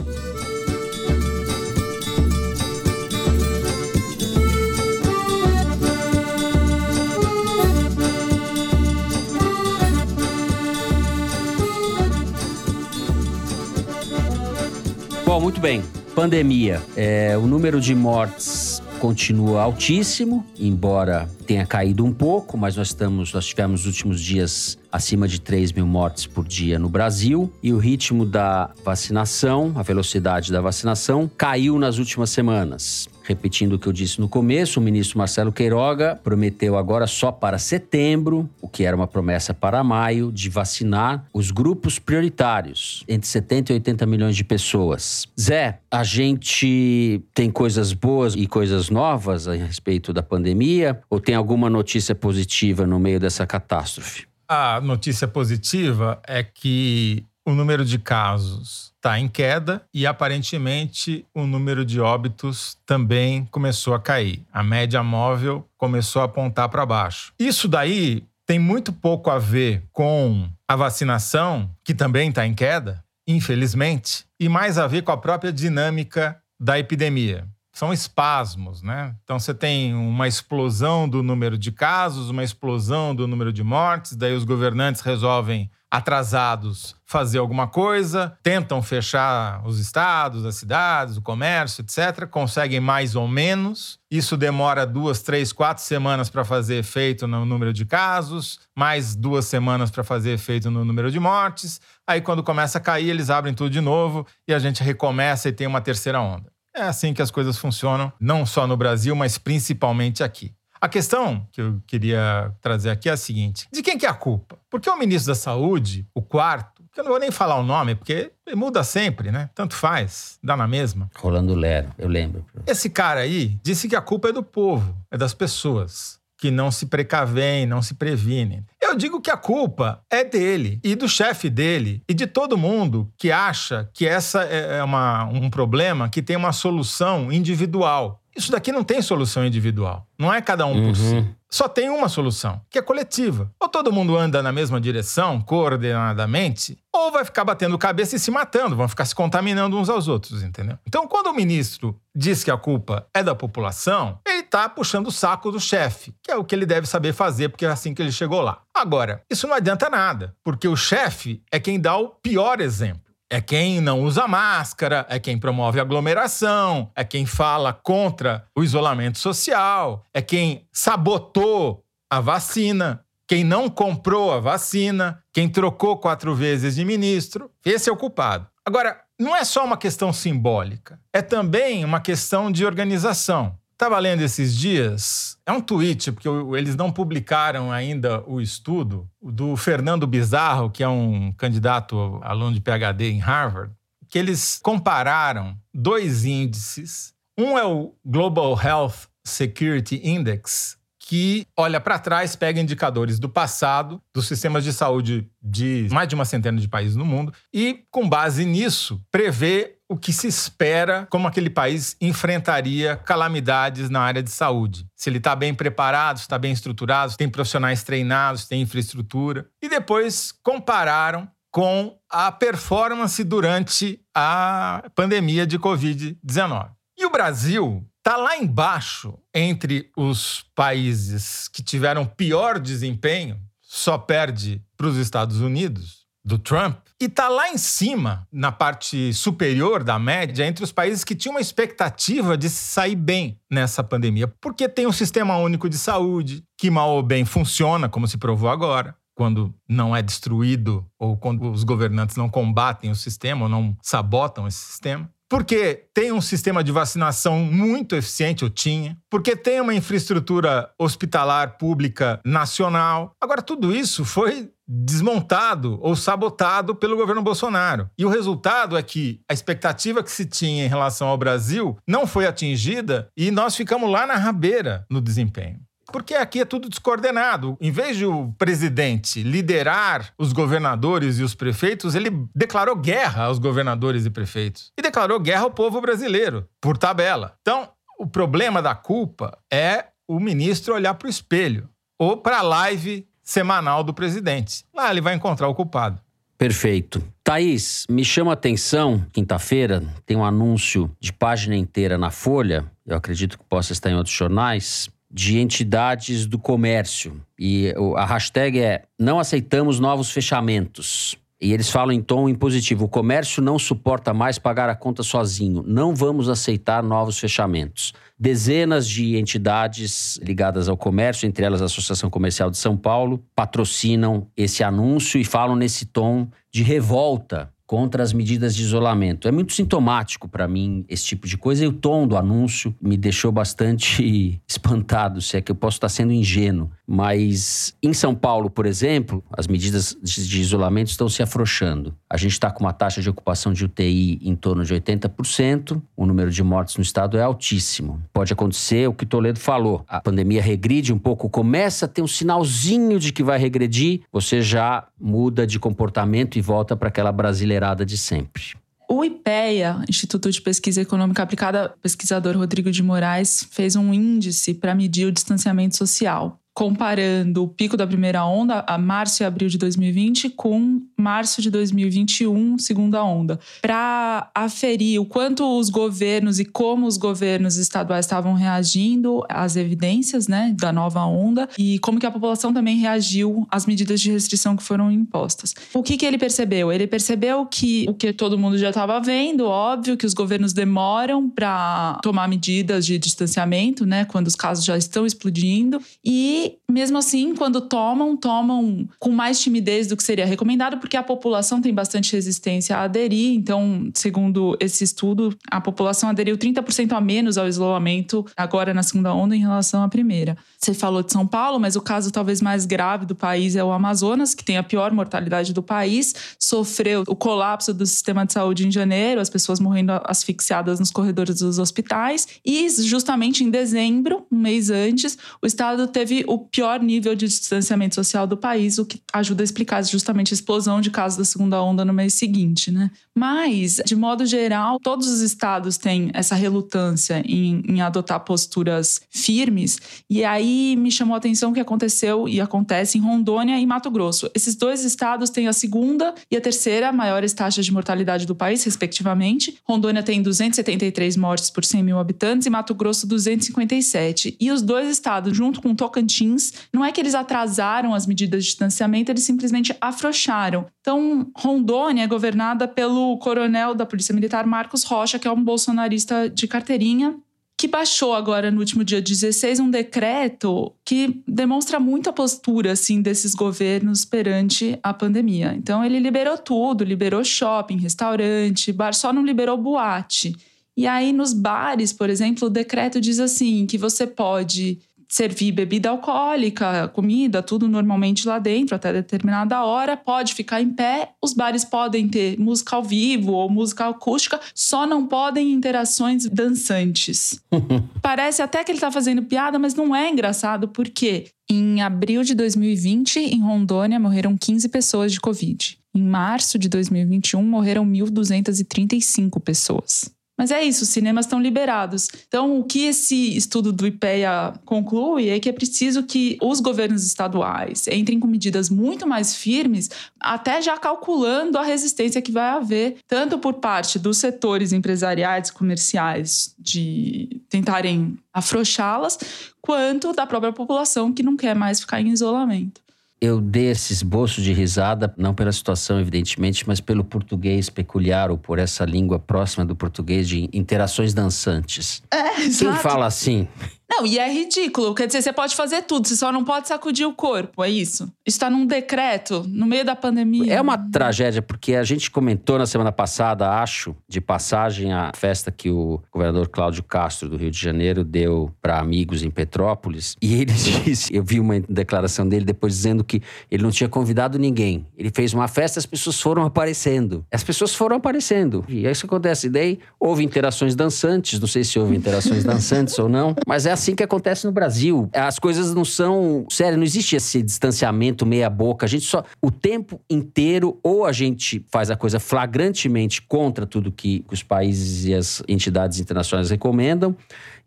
Bom, 15.37 15.43
muito 15.43 15.61
bem. 15.61 15.85
Pandemia. 16.15 16.83
É, 16.97 17.37
o 17.37 17.43
número 17.43 17.79
de 17.79 17.95
mortes 17.95 18.83
continua 18.99 19.65
altíssimo, 19.65 20.43
embora 20.59 21.29
tenha 21.47 21.67
caído 21.67 22.07
um 22.07 22.13
pouco, 22.13 22.57
mas 22.57 22.75
nós 22.75 22.87
estamos, 22.89 23.35
nós 23.35 23.45
tivemos 23.45 23.85
nos 23.85 23.87
últimos 23.87 24.19
dias 24.19 24.79
acima 24.91 25.29
de 25.29 25.39
3 25.39 25.73
mil 25.73 25.87
mortes 25.87 26.27
por 26.27 26.49
dia 26.49 26.79
no 26.79 26.89
Brasil 26.89 27.53
e 27.63 27.71
o 27.71 27.77
ritmo 27.77 28.25
da 28.25 28.71
vacinação, 28.83 29.73
a 29.75 29.83
velocidade 29.83 30.51
da 30.51 30.63
vacinação, 30.63 31.31
caiu 31.37 31.79
nas 31.79 31.99
últimas 31.99 32.31
semanas. 32.31 33.07
Repetindo 33.27 33.73
o 33.73 33.79
que 33.79 33.89
eu 33.89 33.93
disse 33.93 34.21
no 34.21 34.29
começo, 34.29 34.79
o 34.79 34.83
ministro 34.83 35.19
Marcelo 35.19 35.51
Queiroga 35.51 36.15
prometeu 36.23 36.77
agora 36.77 37.09
só 37.09 37.33
para 37.33 37.59
setembro, 37.59 38.49
o 38.63 38.69
que 38.69 38.85
era 38.85 38.95
uma 38.95 39.09
promessa 39.09 39.53
para 39.53 39.83
maio, 39.83 40.31
de 40.31 40.49
vacinar 40.49 41.27
os 41.35 41.51
grupos 41.51 41.99
prioritários, 41.99 43.03
entre 43.09 43.27
70 43.27 43.73
e 43.73 43.75
80 43.75 44.07
milhões 44.07 44.37
de 44.37 44.45
pessoas. 44.45 45.27
Zé, 45.39 45.81
a 45.91 46.05
gente 46.05 47.21
tem 47.35 47.51
coisas 47.51 47.93
boas 47.93 48.37
e 48.37 48.47
coisas 48.47 48.91
novas 48.91 49.49
a 49.49 49.55
respeito 49.55 50.13
da 50.13 50.23
pandemia? 50.23 51.01
Ou 51.11 51.19
tem 51.19 51.35
alguma 51.35 51.69
notícia 51.69 52.15
positiva 52.15 52.87
no 52.87 53.01
meio 53.01 53.19
dessa 53.19 53.45
catástrofe? 53.45 54.25
A 54.49 54.81
notícia 54.81 55.27
positiva 55.27 56.23
é 56.25 56.45
que 56.45 57.25
o 57.45 57.53
número 57.53 57.85
de 57.85 57.99
casos 57.99 58.93
está 59.07 59.21
em 59.21 59.29
queda 59.29 59.83
e 59.95 60.05
aparentemente 60.05 61.25
o 61.33 61.47
número 61.47 61.85
de 61.85 62.01
óbitos 62.01 62.77
também 62.85 63.45
começou 63.53 63.95
a 63.95 64.01
cair. 64.01 64.45
A 64.53 64.65
média 64.65 65.01
móvel 65.01 65.65
começou 65.79 66.23
a 66.23 66.25
apontar 66.25 66.69
para 66.69 66.85
baixo. 66.85 67.33
Isso 67.39 67.69
daí 67.69 68.25
tem 68.45 68.59
muito 68.59 68.93
pouco 68.93 69.31
a 69.31 69.39
ver 69.39 69.85
com 69.93 70.49
a 70.67 70.75
vacinação, 70.75 71.71
que 71.85 71.95
também 71.95 72.31
está 72.31 72.45
em 72.45 72.53
queda, 72.53 73.05
infelizmente, 73.29 74.25
e 74.41 74.49
mais 74.49 74.77
a 74.77 74.89
ver 74.89 75.03
com 75.03 75.13
a 75.13 75.17
própria 75.17 75.53
dinâmica 75.53 76.37
da 76.59 76.77
epidemia 76.77 77.47
são 77.77 77.93
espasmos, 77.93 78.81
né? 78.81 79.15
Então 79.23 79.39
você 79.39 79.53
tem 79.53 79.95
uma 79.95 80.27
explosão 80.27 81.07
do 81.07 81.23
número 81.23 81.59
de 81.59 81.71
casos, 81.71 82.31
uma 82.31 82.43
explosão 82.43 83.15
do 83.15 83.29
número 83.29 83.53
de 83.53 83.63
mortes, 83.63 84.17
daí 84.17 84.35
os 84.35 84.45
governantes 84.45 85.03
resolvem 85.03 85.71
atrasados 85.91 86.97
fazer 87.07 87.39
alguma 87.39 87.69
coisa, 87.69 88.37
tentam 88.43 88.83
fechar 88.83 89.65
os 89.65 89.79
estados, 89.79 90.45
as 90.45 90.57
cidades, 90.57 91.17
o 91.17 91.23
comércio, 91.23 91.83
etc. 91.83 92.27
Conseguem 92.29 92.81
mais 92.81 93.15
ou 93.15 93.29
menos. 93.29 93.99
Isso 94.11 94.37
demora 94.37 94.85
duas, 94.85 95.23
três, 95.23 95.53
quatro 95.53 95.83
semanas 95.85 96.29
para 96.29 96.45
fazer 96.45 96.77
efeito 96.79 97.27
no 97.29 97.45
número 97.45 97.73
de 97.73 97.85
casos, 97.85 98.59
mais 98.77 99.15
duas 99.15 99.47
semanas 99.47 99.91
para 99.91 100.03
fazer 100.03 100.33
efeito 100.33 100.71
no 100.71 100.85
número 100.85 101.11
de 101.11 101.21
mortes. 101.21 101.81
Aí, 102.07 102.21
quando 102.21 102.43
começa 102.43 102.79
a 102.79 102.81
cair, 102.81 103.09
eles 103.09 103.31
abrem 103.31 103.55
tudo 103.55 103.71
de 103.71 103.81
novo 103.81 104.27
e 104.49 104.53
a 104.53 104.59
gente 104.59 104.83
recomeça 104.83 105.49
e 105.49 105.53
tem 105.53 105.67
uma 105.67 105.81
terceira 105.81 106.21
onda. 106.21 106.51
É 106.75 106.83
assim 106.83 107.15
que 107.15 107.23
as 107.23 107.31
coisas 107.31 107.57
funcionam, 107.57 108.13
não 108.21 108.45
só 108.45 108.67
no 108.67 108.77
Brasil, 108.77 109.15
mas 109.17 109.39
principalmente 109.39 110.23
aqui. 110.23 110.53
A 110.81 110.89
questão 110.89 111.47
que 111.53 111.61
eu 111.61 111.81
queria 111.87 112.53
trazer 112.61 112.91
aqui 112.91 113.09
é 113.09 113.13
a 113.13 113.17
seguinte: 113.17 113.67
de 113.73 113.83
quem 113.83 113.99
que 113.99 114.07
é 114.07 114.09
a 114.09 114.15
culpa? 114.15 114.59
Porque 114.71 114.89
o 114.89 114.99
ministro 114.99 115.33
da 115.33 115.35
Saúde, 115.35 116.07
o 116.15 116.23
quarto, 116.23 116.83
que 116.93 117.01
eu 117.01 117.05
não 117.05 117.11
vou 117.11 117.21
nem 117.21 117.31
falar 117.31 117.57
o 117.57 117.63
nome, 117.63 117.95
porque 117.95 118.33
muda 118.55 118.83
sempre, 118.83 119.31
né? 119.31 119.51
Tanto 119.55 119.75
faz, 119.75 120.39
dá 120.43 120.57
na 120.57 120.67
mesma. 120.67 121.11
Rolando 121.17 121.55
Lero, 121.55 121.91
eu 121.99 122.09
lembro. 122.09 122.45
Esse 122.67 122.89
cara 122.89 123.21
aí 123.21 123.59
disse 123.63 123.89
que 123.89 123.97
a 123.97 124.01
culpa 124.01 124.29
é 124.29 124.33
do 124.33 124.43
povo, 124.43 124.97
é 125.11 125.17
das 125.19 125.35
pessoas 125.35 126.19
que 126.39 126.51
não 126.51 126.71
se 126.71 126.87
precavem, 126.87 127.67
não 127.67 127.81
se 127.81 127.95
previnem. 127.95 128.65
Eu 128.81 128.95
digo 128.95 129.21
que 129.21 129.31
a 129.31 129.37
culpa 129.37 130.01
é 130.11 130.23
dele 130.23 130.79
e 130.85 130.95
do 130.95 131.09
chefe 131.09 131.49
dele 131.51 132.03
e 132.09 132.15
de 132.15 132.27
todo 132.27 132.59
mundo 132.59 133.11
que 133.17 133.33
acha 133.33 133.89
que 133.93 134.07
essa 134.07 134.45
é, 134.45 134.79
é 134.79 134.85
uma, 134.85 135.25
um 135.25 135.51
problema 135.51 136.09
que 136.09 136.23
tem 136.23 136.37
uma 136.37 136.53
solução 136.53 137.33
individual. 137.33 138.23
Isso 138.37 138.53
daqui 138.53 138.71
não 138.71 138.85
tem 138.85 139.01
solução 139.01 139.47
individual. 139.47 140.07
Não 140.19 140.33
é 140.33 140.43
cada 140.43 140.67
um 140.67 140.87
por 140.87 140.97
si. 140.97 141.15
Uhum. 141.15 141.35
Só 141.49 141.69
tem 141.69 141.89
uma 141.89 142.09
solução, 142.09 142.61
que 142.69 142.79
é 142.79 142.83
coletiva. 142.83 143.51
Ou 143.59 143.69
todo 143.69 143.93
mundo 143.93 144.17
anda 144.17 144.43
na 144.43 144.53
mesma 144.53 144.81
direção, 144.81 145.41
coordenadamente, 145.41 146.77
ou 146.93 147.13
vai 147.13 147.25
ficar 147.25 147.45
batendo 147.45 147.79
cabeça 147.79 148.17
e 148.17 148.19
se 148.19 148.31
matando, 148.31 148.77
vão 148.77 148.89
ficar 148.89 149.05
se 149.05 149.15
contaminando 149.15 149.79
uns 149.79 149.89
aos 149.89 150.09
outros, 150.09 150.43
entendeu? 150.43 150.77
Então, 150.87 151.07
quando 151.07 151.29
o 151.29 151.33
ministro 151.33 151.99
diz 152.15 152.43
que 152.43 152.51
a 152.51 152.57
culpa 152.57 153.07
é 153.15 153.23
da 153.23 153.35
população, 153.35 154.19
ele 154.27 154.41
está 154.41 154.69
puxando 154.69 155.07
o 155.07 155.13
saco 155.13 155.51
do 155.51 155.61
chefe, 155.61 156.15
que 156.23 156.31
é 156.31 156.37
o 156.37 156.45
que 156.45 156.55
ele 156.55 156.67
deve 156.67 156.87
saber 156.87 157.13
fazer, 157.13 157.49
porque 157.49 157.65
é 157.65 157.71
assim 157.71 157.95
que 157.95 158.03
ele 158.03 158.13
chegou 158.13 158.41
lá. 158.41 158.61
Agora, 158.75 159.23
isso 159.31 159.47
não 159.47 159.55
adianta 159.55 159.89
nada, 159.89 160.35
porque 160.43 160.67
o 160.67 160.77
chefe 160.77 161.43
é 161.51 161.61
quem 161.61 161.81
dá 161.81 161.97
o 161.97 162.09
pior 162.09 162.61
exemplo. 162.61 163.06
É 163.29 163.41
quem 163.41 163.81
não 163.81 164.03
usa 164.03 164.29
máscara, 164.29 165.05
é 165.09 165.19
quem 165.19 165.37
promove 165.37 165.81
aglomeração, 165.81 166.93
é 166.95 167.03
quem 167.03 167.27
fala 167.27 167.73
contra 167.73 168.47
o 168.57 168.63
isolamento 168.63 169.19
social, 169.19 170.05
é 170.15 170.23
quem 170.23 170.69
sabotou 170.73 171.85
a 172.09 172.21
vacina, 172.21 173.05
quem 173.27 173.43
não 173.43 173.69
comprou 173.69 174.33
a 174.33 174.39
vacina, 174.39 175.21
quem 175.33 175.49
trocou 175.49 175.99
quatro 175.99 176.37
vezes 176.37 176.77
de 176.77 176.85
ministro. 176.85 177.51
Esse 177.65 177.91
é 177.91 177.93
o 177.93 177.97
culpado. 177.97 178.47
Agora, 178.65 179.01
não 179.19 179.35
é 179.35 179.45
só 179.45 179.65
uma 179.65 179.77
questão 179.77 180.13
simbólica, 180.13 181.01
é 181.13 181.21
também 181.21 181.85
uma 181.85 182.01
questão 182.01 182.53
de 182.53 182.65
organização. 182.65 183.59
Estava 183.77 183.99
lendo 183.99 184.23
esses 184.23 184.57
dias, 184.57 185.37
é 185.45 185.53
um 185.53 185.61
tweet, 185.61 186.11
porque 186.11 186.27
eles 186.57 186.75
não 186.75 186.91
publicaram 186.91 187.71
ainda 187.71 188.25
o 188.27 188.41
estudo, 188.41 189.07
do 189.21 189.55
Fernando 189.55 190.07
Bizarro, 190.07 190.71
que 190.71 190.83
é 190.83 190.89
um 190.89 191.31
candidato 191.33 192.19
aluno 192.23 192.55
de 192.55 192.61
PhD 192.63 193.11
em 193.11 193.19
Harvard, 193.19 193.75
que 194.09 194.19
eles 194.19 194.59
compararam 194.63 195.55
dois 195.75 196.25
índices. 196.25 197.13
Um 197.37 197.59
é 197.59 197.67
o 197.67 197.95
Global 198.03 198.59
Health 198.59 199.09
Security 199.27 200.01
Index, 200.03 200.76
que 201.07 201.47
olha 201.57 201.81
para 201.81 202.01
trás, 202.01 202.35
pega 202.35 202.61
indicadores 202.61 203.21
do 203.21 203.29
passado, 203.29 204.03
dos 204.13 204.27
sistemas 204.27 204.65
de 204.65 204.73
saúde 204.73 205.31
de 205.41 205.87
mais 205.93 206.09
de 206.09 206.17
uma 206.17 206.25
centena 206.25 206.61
de 206.61 206.67
países 206.67 206.97
no 206.97 207.05
mundo, 207.05 207.33
e, 207.55 207.85
com 207.93 208.09
base 208.09 208.45
nisso, 208.45 209.01
prevê 209.09 209.77
o 209.89 209.97
que 209.97 210.13
se 210.13 210.27
espera 210.27 211.07
como 211.09 211.29
aquele 211.29 211.49
país 211.49 211.97
enfrentaria 212.01 212.97
calamidades 212.97 213.89
na 213.89 214.01
área 214.01 214.21
de 214.21 214.31
saúde. 214.31 214.85
Se 214.97 215.09
ele 215.09 215.19
está 215.19 215.37
bem 215.37 215.55
preparado, 215.55 216.17
está 216.17 216.37
bem 216.37 216.51
estruturado, 216.51 217.17
tem 217.17 217.29
profissionais 217.29 217.85
treinados, 217.85 218.49
tem 218.49 218.63
infraestrutura. 218.63 219.47
E 219.63 219.69
depois 219.69 220.33
compararam 220.43 221.31
com 221.53 221.97
a 222.11 222.33
performance 222.33 223.23
durante 223.23 224.01
a 224.13 224.83
pandemia 224.93 225.47
de 225.47 225.57
Covid-19. 225.57 226.71
E 226.99 227.07
o 227.07 227.11
Brasil 227.11 227.87
está 228.07 228.17
lá 228.17 228.39
embaixo 228.39 229.19
entre 229.35 229.91
os 229.97 230.45
países 230.55 231.49
que 231.49 231.61
tiveram 231.61 232.07
pior 232.07 232.61
desempenho, 232.61 233.37
só 233.61 233.99
perde 233.99 234.63
para 234.77 234.87
os 234.87 234.97
Estados 234.97 235.41
Unidos, 235.41 236.07
do 236.25 236.39
Trump, 236.39 236.79
e 237.01 237.07
está 237.07 237.29
lá 237.29 237.51
em 237.51 237.59
cima, 237.59 238.27
na 238.33 238.53
parte 238.53 239.13
superior 239.13 239.83
da 239.83 239.99
média, 239.99 240.47
entre 240.47 240.63
os 240.63 240.71
países 240.71 241.03
que 241.03 241.17
tinham 241.17 241.35
uma 241.35 241.41
expectativa 241.41 242.39
de 242.39 242.49
sair 242.49 242.95
bem 242.95 243.41
nessa 243.51 243.83
pandemia, 243.83 244.29
porque 244.41 244.69
tem 244.69 244.87
um 244.87 244.93
sistema 244.93 245.37
único 245.39 245.69
de 245.69 245.77
saúde, 245.77 246.45
que 246.57 246.71
mal 246.71 246.91
ou 246.91 247.03
bem 247.03 247.25
funciona, 247.25 247.89
como 247.89 248.07
se 248.07 248.19
provou 248.19 248.49
agora. 248.49 248.95
Quando 249.17 249.53
não 249.69 249.97
é 249.97 250.03
destruído 250.03 250.87
ou 250.99 251.17
quando 251.17 251.51
os 251.51 251.65
governantes 251.65 252.17
não 252.17 252.29
combatem 252.29 252.91
o 252.91 252.95
sistema 252.95 253.45
ou 253.45 253.49
não 253.49 253.77
sabotam 253.83 254.47
esse 254.47 254.59
sistema. 254.59 255.11
Porque 255.29 255.87
tem 255.93 256.13
um 256.13 256.21
sistema 256.21 256.63
de 256.63 256.73
vacinação 256.73 257.41
muito 257.41 257.97
eficiente, 257.97 258.45
ou 258.45 258.51
tinha, 258.51 258.97
porque 259.11 259.35
tem 259.37 259.61
uma 259.61 259.75
infraestrutura 259.75 260.71
hospitalar 260.79 261.59
pública 261.59 262.21
nacional. 262.25 263.13
Agora, 263.21 263.43
tudo 263.43 263.75
isso 263.75 264.05
foi 264.05 264.51
desmontado 264.69 265.79
ou 265.81 265.95
sabotado 265.95 266.75
pelo 266.75 266.97
governo 266.97 267.23
Bolsonaro. 267.23 267.89
E 267.97 268.05
o 268.05 268.09
resultado 268.09 268.77
é 268.77 268.83
que 268.83 269.21
a 269.29 269.33
expectativa 269.33 270.03
que 270.03 270.11
se 270.11 270.27
tinha 270.27 270.65
em 270.65 270.69
relação 270.69 271.09
ao 271.09 271.17
Brasil 271.17 271.79
não 271.87 272.07
foi 272.07 272.27
atingida 272.27 273.09
e 273.17 273.31
nós 273.31 273.55
ficamos 273.55 273.91
lá 273.91 274.07
na 274.07 274.17
rabeira 274.17 274.85
no 274.91 275.01
desempenho. 275.01 275.61
Porque 275.97 276.15
aqui 276.15 276.43
é 276.43 276.45
tudo 276.45 276.69
descoordenado. 276.69 277.57
Em 277.59 277.71
vez 277.71 277.97
de 277.97 278.05
o 278.05 278.31
presidente 278.37 279.23
liderar 279.23 280.13
os 280.19 280.31
governadores 280.31 281.19
e 281.19 281.23
os 281.23 281.35
prefeitos, 281.35 281.95
ele 281.95 282.11
declarou 282.35 282.77
guerra 282.77 283.25
aos 283.25 283.39
governadores 283.39 284.05
e 284.05 284.11
prefeitos. 284.11 284.71
E 284.77 284.83
declarou 284.83 285.19
guerra 285.19 285.45
ao 285.45 285.51
povo 285.51 285.81
brasileiro, 285.81 286.47
por 286.61 286.77
tabela. 286.77 287.39
Então, 287.41 287.71
o 287.99 288.07
problema 288.07 288.61
da 288.61 288.75
culpa 288.75 289.39
é 289.51 289.87
o 290.07 290.21
ministro 290.21 290.75
olhar 290.75 290.93
para 290.93 291.07
o 291.07 291.11
espelho 291.11 291.67
ou 291.99 292.19
para 292.19 292.41
a 292.41 292.43
live 292.43 293.09
semanal 293.23 293.83
do 293.83 293.95
presidente. 293.95 294.67
Lá 294.75 294.91
ele 294.91 295.01
vai 295.01 295.15
encontrar 295.15 295.49
o 295.49 295.55
culpado. 295.55 295.99
Perfeito. 296.37 297.03
Thaís, 297.25 297.87
me 297.89 298.05
chama 298.05 298.33
a 298.33 298.35
atenção, 298.35 299.03
quinta-feira, 299.15 299.83
tem 300.05 300.15
um 300.15 300.25
anúncio 300.27 300.95
de 301.01 301.11
página 301.11 301.57
inteira 301.57 301.97
na 301.97 302.11
Folha, 302.11 302.71
eu 302.87 302.95
acredito 302.95 303.39
que 303.39 303.45
possa 303.45 303.73
estar 303.73 303.91
em 303.91 303.97
outros 303.97 304.15
jornais, 304.15 304.91
de 305.11 305.39
entidades 305.39 306.27
do 306.27 306.39
comércio. 306.39 307.21
E 307.39 307.75
a 307.97 308.05
hashtag 308.05 308.61
é 308.61 308.85
Não 308.99 309.19
aceitamos 309.19 309.79
novos 309.81 310.11
fechamentos. 310.11 311.17
E 311.41 311.53
eles 311.53 311.71
falam 311.71 311.93
em 311.93 312.01
tom 312.01 312.29
impositivo: 312.29 312.87
o 312.87 312.89
comércio 312.89 313.43
não 313.43 313.59
suporta 313.59 314.15
mais 314.15 314.39
pagar 314.39 314.69
a 314.69 314.75
conta 314.75 315.03
sozinho. 315.03 315.63
Não 315.67 315.95
vamos 315.95 316.29
aceitar 316.29 316.83
novos 316.83 317.19
fechamentos. 317.19 317.93
Dezenas 318.19 318.89
de 318.89 319.17
entidades 319.17 320.19
ligadas 320.23 320.69
ao 320.69 320.77
comércio, 320.77 321.27
entre 321.27 321.45
elas 321.45 321.61
a 321.61 321.67
Associação 321.67 322.09
Comercial 322.09 322.51
de 322.51 322.57
São 322.57 322.75
Paulo, 322.75 323.23
patrocinam 323.35 324.27
esse 324.35 324.65
anúncio 324.65 325.21
e 325.21 325.25
falam 325.25 325.55
nesse 325.55 325.85
tom 325.85 326.27
de 326.51 326.63
revolta 326.63 327.53
contra 327.67 328.03
as 328.03 328.13
medidas 328.13 328.55
de 328.55 328.63
isolamento. 328.63 329.27
É 329.27 329.33
muito 329.33 329.53
sintomático 329.53 330.29
para 330.29 330.47
mim 330.47 330.85
esse 330.89 331.05
tipo 331.05 331.27
de 331.27 331.37
coisa 331.37 331.65
e 331.65 331.69
o 331.69 331.73
tom 331.73 332.07
do 332.07 332.17
anúncio 332.17 332.75
me 332.81 332.97
deixou 332.97 333.33
bastante 333.33 334.41
espantado, 334.47 335.21
se 335.21 335.37
é 335.37 335.41
que 335.41 335.51
eu 335.51 335.57
posso 335.57 335.77
estar 335.77 335.89
sendo 335.89 336.13
ingênuo. 336.13 336.71
Mas 336.87 337.75
em 337.83 337.93
São 337.93 338.15
Paulo, 338.15 338.49
por 338.49 338.65
exemplo, 338.65 339.25
as 339.33 339.49
medidas 339.49 339.97
de 340.01 340.41
isolamento 340.41 340.89
estão 340.89 341.09
se 341.09 341.23
afrouxando. 341.23 341.97
A 342.09 342.17
gente 342.17 342.33
está 342.33 342.51
com 342.51 342.63
uma 342.63 342.73
taxa 342.73 343.03
de 343.03 343.11
ocupação 343.11 343.53
de 343.53 343.65
UTI 343.65 344.21
em 344.23 344.37
torno 344.37 344.65
de 344.65 344.73
80%, 344.73 345.83
o 345.97 346.07
número 346.07 346.31
de 346.31 346.43
mortes 346.45 346.77
no 346.77 346.83
estado 346.83 347.19
é 347.19 347.23
altíssimo. 347.23 348.01
Pode 348.13 348.33
acontecer 348.33 348.89
o 348.89 348.95
que 348.95 349.05
Toledo 349.05 349.41
falou: 349.41 349.85
a 349.89 350.01
pandemia 350.01 350.41
regride 350.41 350.93
um 350.93 350.99
pouco, 350.99 351.29
começa 351.29 351.87
a 351.87 351.89
ter 351.89 352.03
um 352.03 352.07
sinalzinho 352.07 353.01
de 353.01 353.13
que 353.13 353.23
vai 353.23 353.39
regredir, 353.39 354.03
você 354.13 354.41
já 354.41 354.87
muda 355.01 355.47
de 355.47 355.59
comportamento 355.59 356.37
e 356.37 356.41
volta 356.41 356.77
para 356.77 356.89
aquela 356.89 357.11
brasileirada 357.11 357.85
de 357.85 357.99
sempre. 357.99 358.55
O 358.89 359.05
IPEA, 359.05 359.83
Instituto 359.89 360.31
de 360.31 360.41
Pesquisa 360.41 360.81
Econômica 360.81 361.21
Aplicada, 361.21 361.75
pesquisador 361.83 362.37
Rodrigo 362.37 362.71
de 362.71 362.85
Moraes, 362.85 363.45
fez 363.51 363.75
um 363.75 363.93
índice 363.93 364.55
para 364.55 364.77
medir 364.77 365.07
o 365.07 365.13
distanciamento 365.13 365.77
social 365.77 366.39
comparando 366.57 367.43
o 367.43 367.49
pico 367.49 367.77
da 367.77 367.87
primeira 367.87 368.25
onda, 368.25 368.65
a 368.67 368.79
março 368.79 369.23
e 369.23 369.27
abril 369.27 369.47
de 369.47 369.59
2020, 369.59 370.31
com 370.31 370.81
março 370.97 371.43
de 371.43 371.51
2021, 371.51 372.59
segunda 372.59 373.05
onda, 373.05 373.39
para 373.61 374.31
aferir 374.35 374.99
o 374.99 375.05
quanto 375.05 375.45
os 375.59 375.69
governos 375.69 376.41
e 376.41 376.47
como 376.47 376.87
os 376.87 376.97
governos 376.97 377.59
estaduais 377.59 378.07
estavam 378.07 378.33
reagindo 378.33 379.23
às 379.29 379.55
evidências 379.55 380.29
né, 380.29 380.55
da 380.59 380.73
nova 380.73 381.05
onda 381.05 381.47
e 381.59 381.79
como 381.81 382.01
que 382.01 382.07
a 382.07 382.11
população 382.11 382.55
também 382.55 382.79
reagiu 382.79 383.47
às 383.51 383.67
medidas 383.67 384.01
de 384.01 384.11
restrição 384.11 384.57
que 384.57 384.63
foram 384.63 384.91
impostas. 384.91 385.55
O 385.75 385.83
que, 385.83 385.99
que 385.99 386.07
ele 386.07 386.17
percebeu? 386.17 386.73
Ele 386.73 386.87
percebeu 386.87 387.45
que 387.45 387.85
o 387.87 387.93
que 387.93 388.15
todo 388.15 388.39
mundo 388.39 388.57
já 388.57 388.71
estava 388.71 388.99
vendo, 388.99 389.45
óbvio, 389.45 389.95
que 389.95 390.07
os 390.07 390.15
governos 390.15 390.55
demoram 390.55 391.29
para 391.29 391.99
tomar 392.03 392.27
medidas 392.27 392.87
de 392.87 392.97
distanciamento, 392.97 393.85
né, 393.85 394.07
quando 394.07 394.27
os 394.27 394.35
casos 394.35 394.65
já 394.65 394.79
estão 394.79 395.05
explodindo, 395.05 395.79
e 396.03 396.46
mesmo 396.71 396.99
assim, 396.99 397.35
quando 397.35 397.61
tomam, 397.61 398.17
tomam 398.17 398.87
com 398.99 399.11
mais 399.11 399.41
timidez 399.41 399.87
do 399.87 399.97
que 399.97 400.03
seria 400.03 400.27
recomendado, 400.27 400.79
porque 400.79 400.97
a 400.97 401.03
população 401.03 401.61
tem 401.61 401.73
bastante 401.73 402.13
resistência 402.13 402.77
a 402.77 402.83
aderir. 402.83 403.35
Então, 403.35 403.91
segundo 403.95 404.57
esse 404.61 404.85
estudo, 404.85 405.37
a 405.51 405.61
população 405.61 406.09
aderiu 406.09 406.37
30% 406.37 406.93
a 406.93 407.01
menos 407.01 407.39
ao 407.39 407.49
isolamento 407.49 408.27
agora 408.37 408.75
na 408.75 408.83
segunda 408.83 409.15
onda 409.15 409.35
em 409.35 409.41
relação 409.41 409.83
à 409.83 409.89
primeira. 409.89 410.37
Você 410.59 410.75
falou 410.75 411.03
de 411.03 411.13
São 411.13 411.27
Paulo, 411.27 411.59
mas 411.59 411.77
o 411.77 411.81
caso 411.81 412.11
talvez 412.11 412.43
mais 412.43 412.67
grave 412.67 413.07
do 413.07 413.15
país 413.15 413.57
é 413.57 413.65
o 413.65 413.73
Amazonas, 413.73 414.35
que 414.35 414.45
tem 414.45 414.57
a 414.57 414.63
pior 414.63 414.93
mortalidade 414.93 415.53
do 415.53 415.63
país, 415.63 416.15
sofreu 416.39 417.05
o 417.07 417.15
colapso 417.15 417.73
do 417.73 417.87
sistema 417.87 418.27
de 418.27 418.33
saúde 418.33 418.67
em 418.67 418.71
janeiro, 418.71 419.21
as 419.21 419.31
pessoas 419.31 419.61
morrendo 419.61 419.93
asfixiadas 420.05 420.81
nos 420.81 420.91
corredores 420.91 421.37
dos 421.37 421.59
hospitais, 421.59 422.27
e 422.45 422.69
justamente 422.69 423.45
em 423.45 423.51
dezembro, 423.51 424.27
um 424.31 424.39
mês 424.39 424.71
antes, 424.71 425.17
o 425.41 425.47
estado 425.47 425.87
teve 425.87 426.25
o 426.27 426.36
o 426.37 426.39
pior 426.39 426.81
nível 426.81 427.15
de 427.15 427.27
distanciamento 427.27 427.95
social 427.95 428.27
do 428.27 428.37
país, 428.37 428.79
o 428.79 428.85
que 428.85 429.01
ajuda 429.13 429.43
a 429.43 429.45
explicar 429.45 429.83
justamente 429.85 430.33
a 430.33 430.35
explosão 430.35 430.81
de 430.81 430.91
casos 430.91 431.19
da 431.19 431.25
segunda 431.25 431.63
onda 431.63 431.85
no 431.85 431.93
mês 431.93 432.15
seguinte, 432.15 432.71
né? 432.71 432.91
Mas, 433.15 433.81
de 433.85 433.97
modo 433.97 434.27
geral, 434.27 434.79
todos 434.79 435.09
os 435.09 435.21
estados 435.21 435.79
têm 435.79 436.11
essa 436.13 436.35
relutância 436.35 437.23
em, 437.25 437.63
em 437.67 437.81
adotar 437.81 438.21
posturas 438.21 439.01
firmes, 439.11 439.81
e 440.09 440.23
aí 440.23 440.77
me 440.77 440.91
chamou 440.91 441.15
a 441.15 441.19
atenção 441.19 441.51
o 441.51 441.55
que 441.55 441.61
aconteceu 441.61 442.29
e 442.29 442.41
acontece 442.41 442.99
em 442.99 443.01
Rondônia 443.01 443.59
e 443.59 443.67
Mato 443.67 443.91
Grosso. 443.91 444.31
Esses 444.35 444.55
dois 444.55 444.85
estados 444.85 445.31
têm 445.31 445.49
a 445.49 445.53
segunda 445.53 446.15
e 446.31 446.37
a 446.37 446.41
terceira 446.41 446.93
maiores 446.93 447.33
taxas 447.33 447.65
de 447.65 447.73
mortalidade 447.73 448.27
do 448.27 448.35
país, 448.35 448.63
respectivamente. 448.65 449.59
Rondônia 449.65 450.03
tem 450.03 450.21
273 450.23 451.17
mortes 451.17 451.51
por 451.51 451.65
100 451.65 451.83
mil 451.83 451.99
habitantes 451.99 452.47
e 452.47 452.51
Mato 452.51 452.75
Grosso 452.75 453.07
257. 453.07 454.37
E 454.39 454.51
os 454.51 454.61
dois 454.61 454.89
estados, 454.89 455.35
junto 455.37 455.63
com 455.63 455.75
Tocantins, 455.75 456.26
Não 456.73 456.85
é 456.85 456.93
que 456.93 457.01
eles 457.01 457.15
atrasaram 457.15 457.95
as 457.95 458.07
medidas 458.07 458.45
de 458.45 458.51
distanciamento, 458.51 459.11
eles 459.11 459.25
simplesmente 459.25 459.77
afrouxaram. 459.81 460.67
Então, 460.81 461.31
Rondônia 461.37 462.05
é 462.05 462.07
governada 462.07 462.67
pelo 462.67 463.19
coronel 463.19 463.75
da 463.75 463.87
Polícia 463.87 464.15
Militar 464.15 464.47
Marcos 464.47 464.83
Rocha, 464.83 465.19
que 465.19 465.29
é 465.29 465.31
um 465.31 465.43
bolsonarista 465.43 466.29
de 466.29 466.47
carteirinha, 466.47 467.17
que 467.59 467.67
baixou 467.67 468.15
agora 468.15 468.51
no 468.51 468.59
último 468.59 468.85
dia 468.85 469.01
16 469.01 469.61
um 469.61 469.71
decreto 469.71 470.73
que 470.85 471.23
demonstra 471.27 471.81
muito 471.81 472.11
a 472.11 472.13
postura 472.13 472.73
assim 472.73 473.01
desses 473.01 473.35
governos 473.35 474.05
perante 474.05 474.79
a 474.83 474.93
pandemia. 474.93 475.55
Então 475.57 475.83
ele 475.83 475.99
liberou 475.99 476.37
tudo, 476.37 476.85
liberou 476.85 477.25
shopping, 477.25 477.79
restaurante, 477.79 478.73
bar, 478.73 478.93
só 478.93 479.11
não 479.11 479.25
liberou 479.25 479.57
boate. 479.57 480.37
E 480.77 480.87
aí 480.87 481.11
nos 481.11 481.33
bares, 481.33 481.95
por 481.95 482.11
exemplo, 482.11 482.49
o 482.49 482.51
decreto 482.51 483.01
diz 483.01 483.19
assim 483.19 483.65
que 483.65 483.79
você 483.79 484.07
pode 484.07 484.79
servir 485.09 485.53
bebida 485.53 485.91
alcoólica, 485.91 486.89
comida, 486.89 487.43
tudo 487.43 487.69
normalmente 487.69 488.27
lá 488.27 488.39
dentro 488.39 488.75
até 488.75 488.93
determinada 488.93 489.65
hora, 489.65 489.97
pode 489.97 490.35
ficar 490.35 490.61
em 490.61 490.71
pé. 490.71 491.11
Os 491.23 491.33
bares 491.33 491.65
podem 491.65 492.09
ter 492.09 492.39
música 492.39 492.77
ao 492.77 492.83
vivo 492.83 493.33
ou 493.33 493.49
música 493.49 493.89
acústica, 493.89 494.41
só 494.55 494.87
não 494.87 495.07
podem 495.07 495.53
interações 495.53 496.29
dançantes. 496.29 497.41
Parece 498.03 498.43
até 498.43 498.63
que 498.65 498.73
ele 498.73 498.81
tá 498.81 498.91
fazendo 498.91 499.23
piada, 499.23 499.59
mas 499.59 499.75
não 499.75 499.95
é 499.95 500.11
engraçado 500.11 500.69
porque 500.69 501.27
em 501.49 501.81
abril 501.81 502.23
de 502.23 502.35
2020, 502.35 503.19
em 503.19 503.41
Rondônia, 503.41 504.01
morreram 504.01 504.37
15 504.37 504.69
pessoas 504.69 505.13
de 505.13 505.21
Covid. 505.21 505.79
Em 505.95 506.03
março 506.03 506.59
de 506.59 506.69
2021, 506.69 507.43
morreram 507.43 507.87
1.235 507.87 509.41
pessoas. 509.41 510.16
Mas 510.37 510.51
é 510.51 510.63
isso, 510.63 510.83
os 510.83 510.91
cinemas 510.91 511.25
estão 511.25 511.41
liberados. 511.41 512.09
Então, 512.29 512.59
o 512.59 512.65
que 512.65 512.85
esse 512.85 513.37
estudo 513.37 513.73
do 513.73 513.87
IPEA 513.87 514.55
conclui 514.65 515.31
é 515.31 515.41
que 515.41 515.49
é 515.49 515.53
preciso 515.53 516.03
que 516.03 516.37
os 516.43 516.61
governos 516.61 517.05
estaduais 517.05 517.87
entrem 517.89 518.21
com 518.21 518.27
medidas 518.27 518.69
muito 518.69 519.07
mais 519.07 519.35
firmes, 519.35 519.89
até 520.21 520.61
já 520.61 520.77
calculando 520.77 521.57
a 521.57 521.63
resistência 521.63 522.21
que 522.21 522.33
vai 522.33 522.51
haver, 522.51 522.97
tanto 523.09 523.39
por 523.39 523.55
parte 523.55 523.99
dos 523.99 524.19
setores 524.19 524.73
empresariais 524.73 525.49
e 525.49 525.53
comerciais 525.53 526.55
de 526.59 527.41
tentarem 527.49 528.19
afrouxá-las, 528.33 529.19
quanto 529.63 530.13
da 530.13 530.27
própria 530.27 530.53
população 530.53 531.13
que 531.13 531.23
não 531.23 531.37
quer 531.37 531.55
mais 531.57 531.81
ficar 531.81 532.01
em 532.01 532.09
isolamento. 532.09 532.86
Eu 533.21 533.41
dei 533.41 533.71
esse 533.71 533.93
esboço 533.93 534.43
de 534.43 534.53
risada, 534.53 535.13
não 535.17 535.35
pela 535.35 535.51
situação, 535.51 535.99
evidentemente, 535.99 536.69
mas 536.69 536.81
pelo 536.81 537.03
português 537.03 537.71
peculiar 537.71 538.31
ou 538.31 538.37
por 538.37 538.59
essa 538.59 538.85
língua 538.85 539.19
próxima 539.19 539.65
do 539.65 539.75
português 539.75 540.29
de 540.29 540.51
interações 540.53 541.15
dançantes. 541.15 542.03
É. 542.13 542.49
Quem 542.59 542.75
fala 542.75 543.07
assim 543.07 543.49
Não, 543.89 544.05
e 544.05 544.19
é 544.19 544.31
ridículo. 544.31 544.95
Quer 544.95 545.07
dizer, 545.07 545.23
você 545.23 545.33
pode 545.33 545.55
fazer 545.55 545.83
tudo, 545.83 546.09
você 546.09 546.17
só 546.17 546.33
não 546.33 546.45
pode 546.45 546.67
sacudir 546.67 547.07
o 547.07 547.13
corpo, 547.13 547.63
é 547.63 547.71
isso? 547.71 548.11
Está 548.27 548.51
num 548.51 548.67
decreto, 548.67 549.45
no 549.47 549.65
meio 549.65 549.85
da 549.85 549.95
pandemia. 549.95 550.53
É 550.53 550.61
uma 550.61 550.77
tragédia, 550.77 551.41
porque 551.41 551.75
a 551.75 551.85
gente 551.85 552.11
comentou 552.11 552.59
na 552.59 552.67
semana 552.67 552.91
passada, 552.91 553.49
acho, 553.61 553.95
de 554.09 554.21
passagem 554.21 554.93
a 554.93 555.13
festa 555.15 555.53
que 555.53 555.71
o 555.71 556.01
governador 556.13 556.49
Cláudio 556.49 556.83
Castro, 556.83 557.29
do 557.29 557.37
Rio 557.37 557.51
de 557.51 557.59
Janeiro, 557.59 558.03
deu 558.03 558.53
para 558.61 558.81
amigos 558.81 559.23
em 559.23 559.31
Petrópolis. 559.31 560.17
E 560.21 560.35
ele 560.35 560.53
disse, 560.85 561.15
eu 561.15 561.23
vi 561.23 561.39
uma 561.39 561.61
declaração 561.61 562.29
dele 562.29 562.45
depois 562.45 562.75
dizendo 562.75 563.05
que 563.05 563.23
ele 563.51 563.63
não 563.63 563.71
tinha 563.71 563.89
convidado 563.89 564.39
ninguém. 564.39 564.85
Ele 564.99 565.11
fez 565.15 565.33
uma 565.33 565.47
festa, 565.47 565.79
as 565.79 565.87
pessoas 565.87 566.21
foram 566.21 566.45
aparecendo. 566.45 567.25
As 567.33 567.45
pessoas 567.45 567.75
foram 567.75 567.97
aparecendo. 567.97 568.65
E 568.69 568.87
é 568.87 568.91
isso 568.91 569.03
que 569.03 569.07
acontece. 569.07 569.47
E 569.47 569.51
daí 569.51 569.79
houve 570.01 570.25
interações 570.25 570.75
dançantes, 570.75 571.39
não 571.39 571.47
sei 571.47 571.63
se 571.63 571.79
houve 571.79 571.95
interações 571.95 572.43
dançantes 572.43 572.99
ou 572.99 573.09
não, 573.09 573.35
mas 573.47 573.65
é 573.65 573.76
assim 573.77 573.95
que 573.95 574.03
acontece 574.03 574.47
no 574.47 574.53
Brasil. 574.53 575.09
As 575.13 575.39
coisas 575.39 575.73
não 575.75 575.85
são. 575.85 576.47
Sério, 576.51 576.77
não 576.77 576.85
existe 576.85 577.15
esse 577.15 577.43
distanciamento 577.43 578.27
meia-boca. 578.27 578.87
A 578.87 578.89
gente 578.89 579.05
só. 579.05 579.23
O 579.41 579.51
tempo 579.51 580.01
inteiro, 580.11 580.79
ou 580.83 581.05
a 581.05 581.13
gente 581.13 581.65
faz 581.71 581.91
a 581.91 581.97
coisa 581.97 582.19
flagrantemente 582.19 583.23
contra 583.23 583.67
tudo 583.67 583.93
que 583.93 584.25
os 584.31 584.43
países 584.43 585.05
e 585.05 585.15
as 585.15 585.43
entidades 585.47 586.01
internacionais 586.01 586.51
recomendam, 586.51 587.15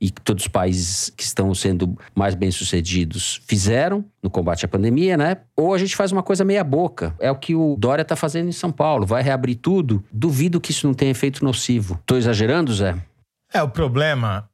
e 0.01 0.09
que 0.09 0.21
todos 0.21 0.45
os 0.45 0.47
países 0.47 1.09
que 1.15 1.23
estão 1.23 1.53
sendo 1.53 1.97
mais 2.15 2.33
bem-sucedidos 2.33 3.41
fizeram 3.45 4.03
no 4.23 4.29
combate 4.29 4.65
à 4.65 4.67
pandemia, 4.67 5.17
né? 5.17 5.37
Ou 5.55 5.73
a 5.73 5.77
gente 5.77 5.95
faz 5.95 6.11
uma 6.11 6.23
coisa 6.23 6.43
meia-boca. 6.43 7.13
É 7.19 7.29
o 7.29 7.35
que 7.35 7.53
o 7.53 7.75
Dória 7.77 8.01
está 8.01 8.15
fazendo 8.15 8.47
em 8.49 8.53
São 8.53 8.71
Paulo. 8.71 9.05
Vai 9.05 9.21
reabrir 9.21 9.55
tudo. 9.55 10.03
Duvido 10.11 10.59
que 10.59 10.71
isso 10.71 10.87
não 10.87 10.93
tenha 10.93 11.11
efeito 11.11 11.43
nocivo. 11.43 11.95
Estou 12.01 12.17
exagerando, 12.17 12.73
Zé? 12.73 12.95
É, 13.53 13.61
o 13.61 13.69
problema 13.69 14.49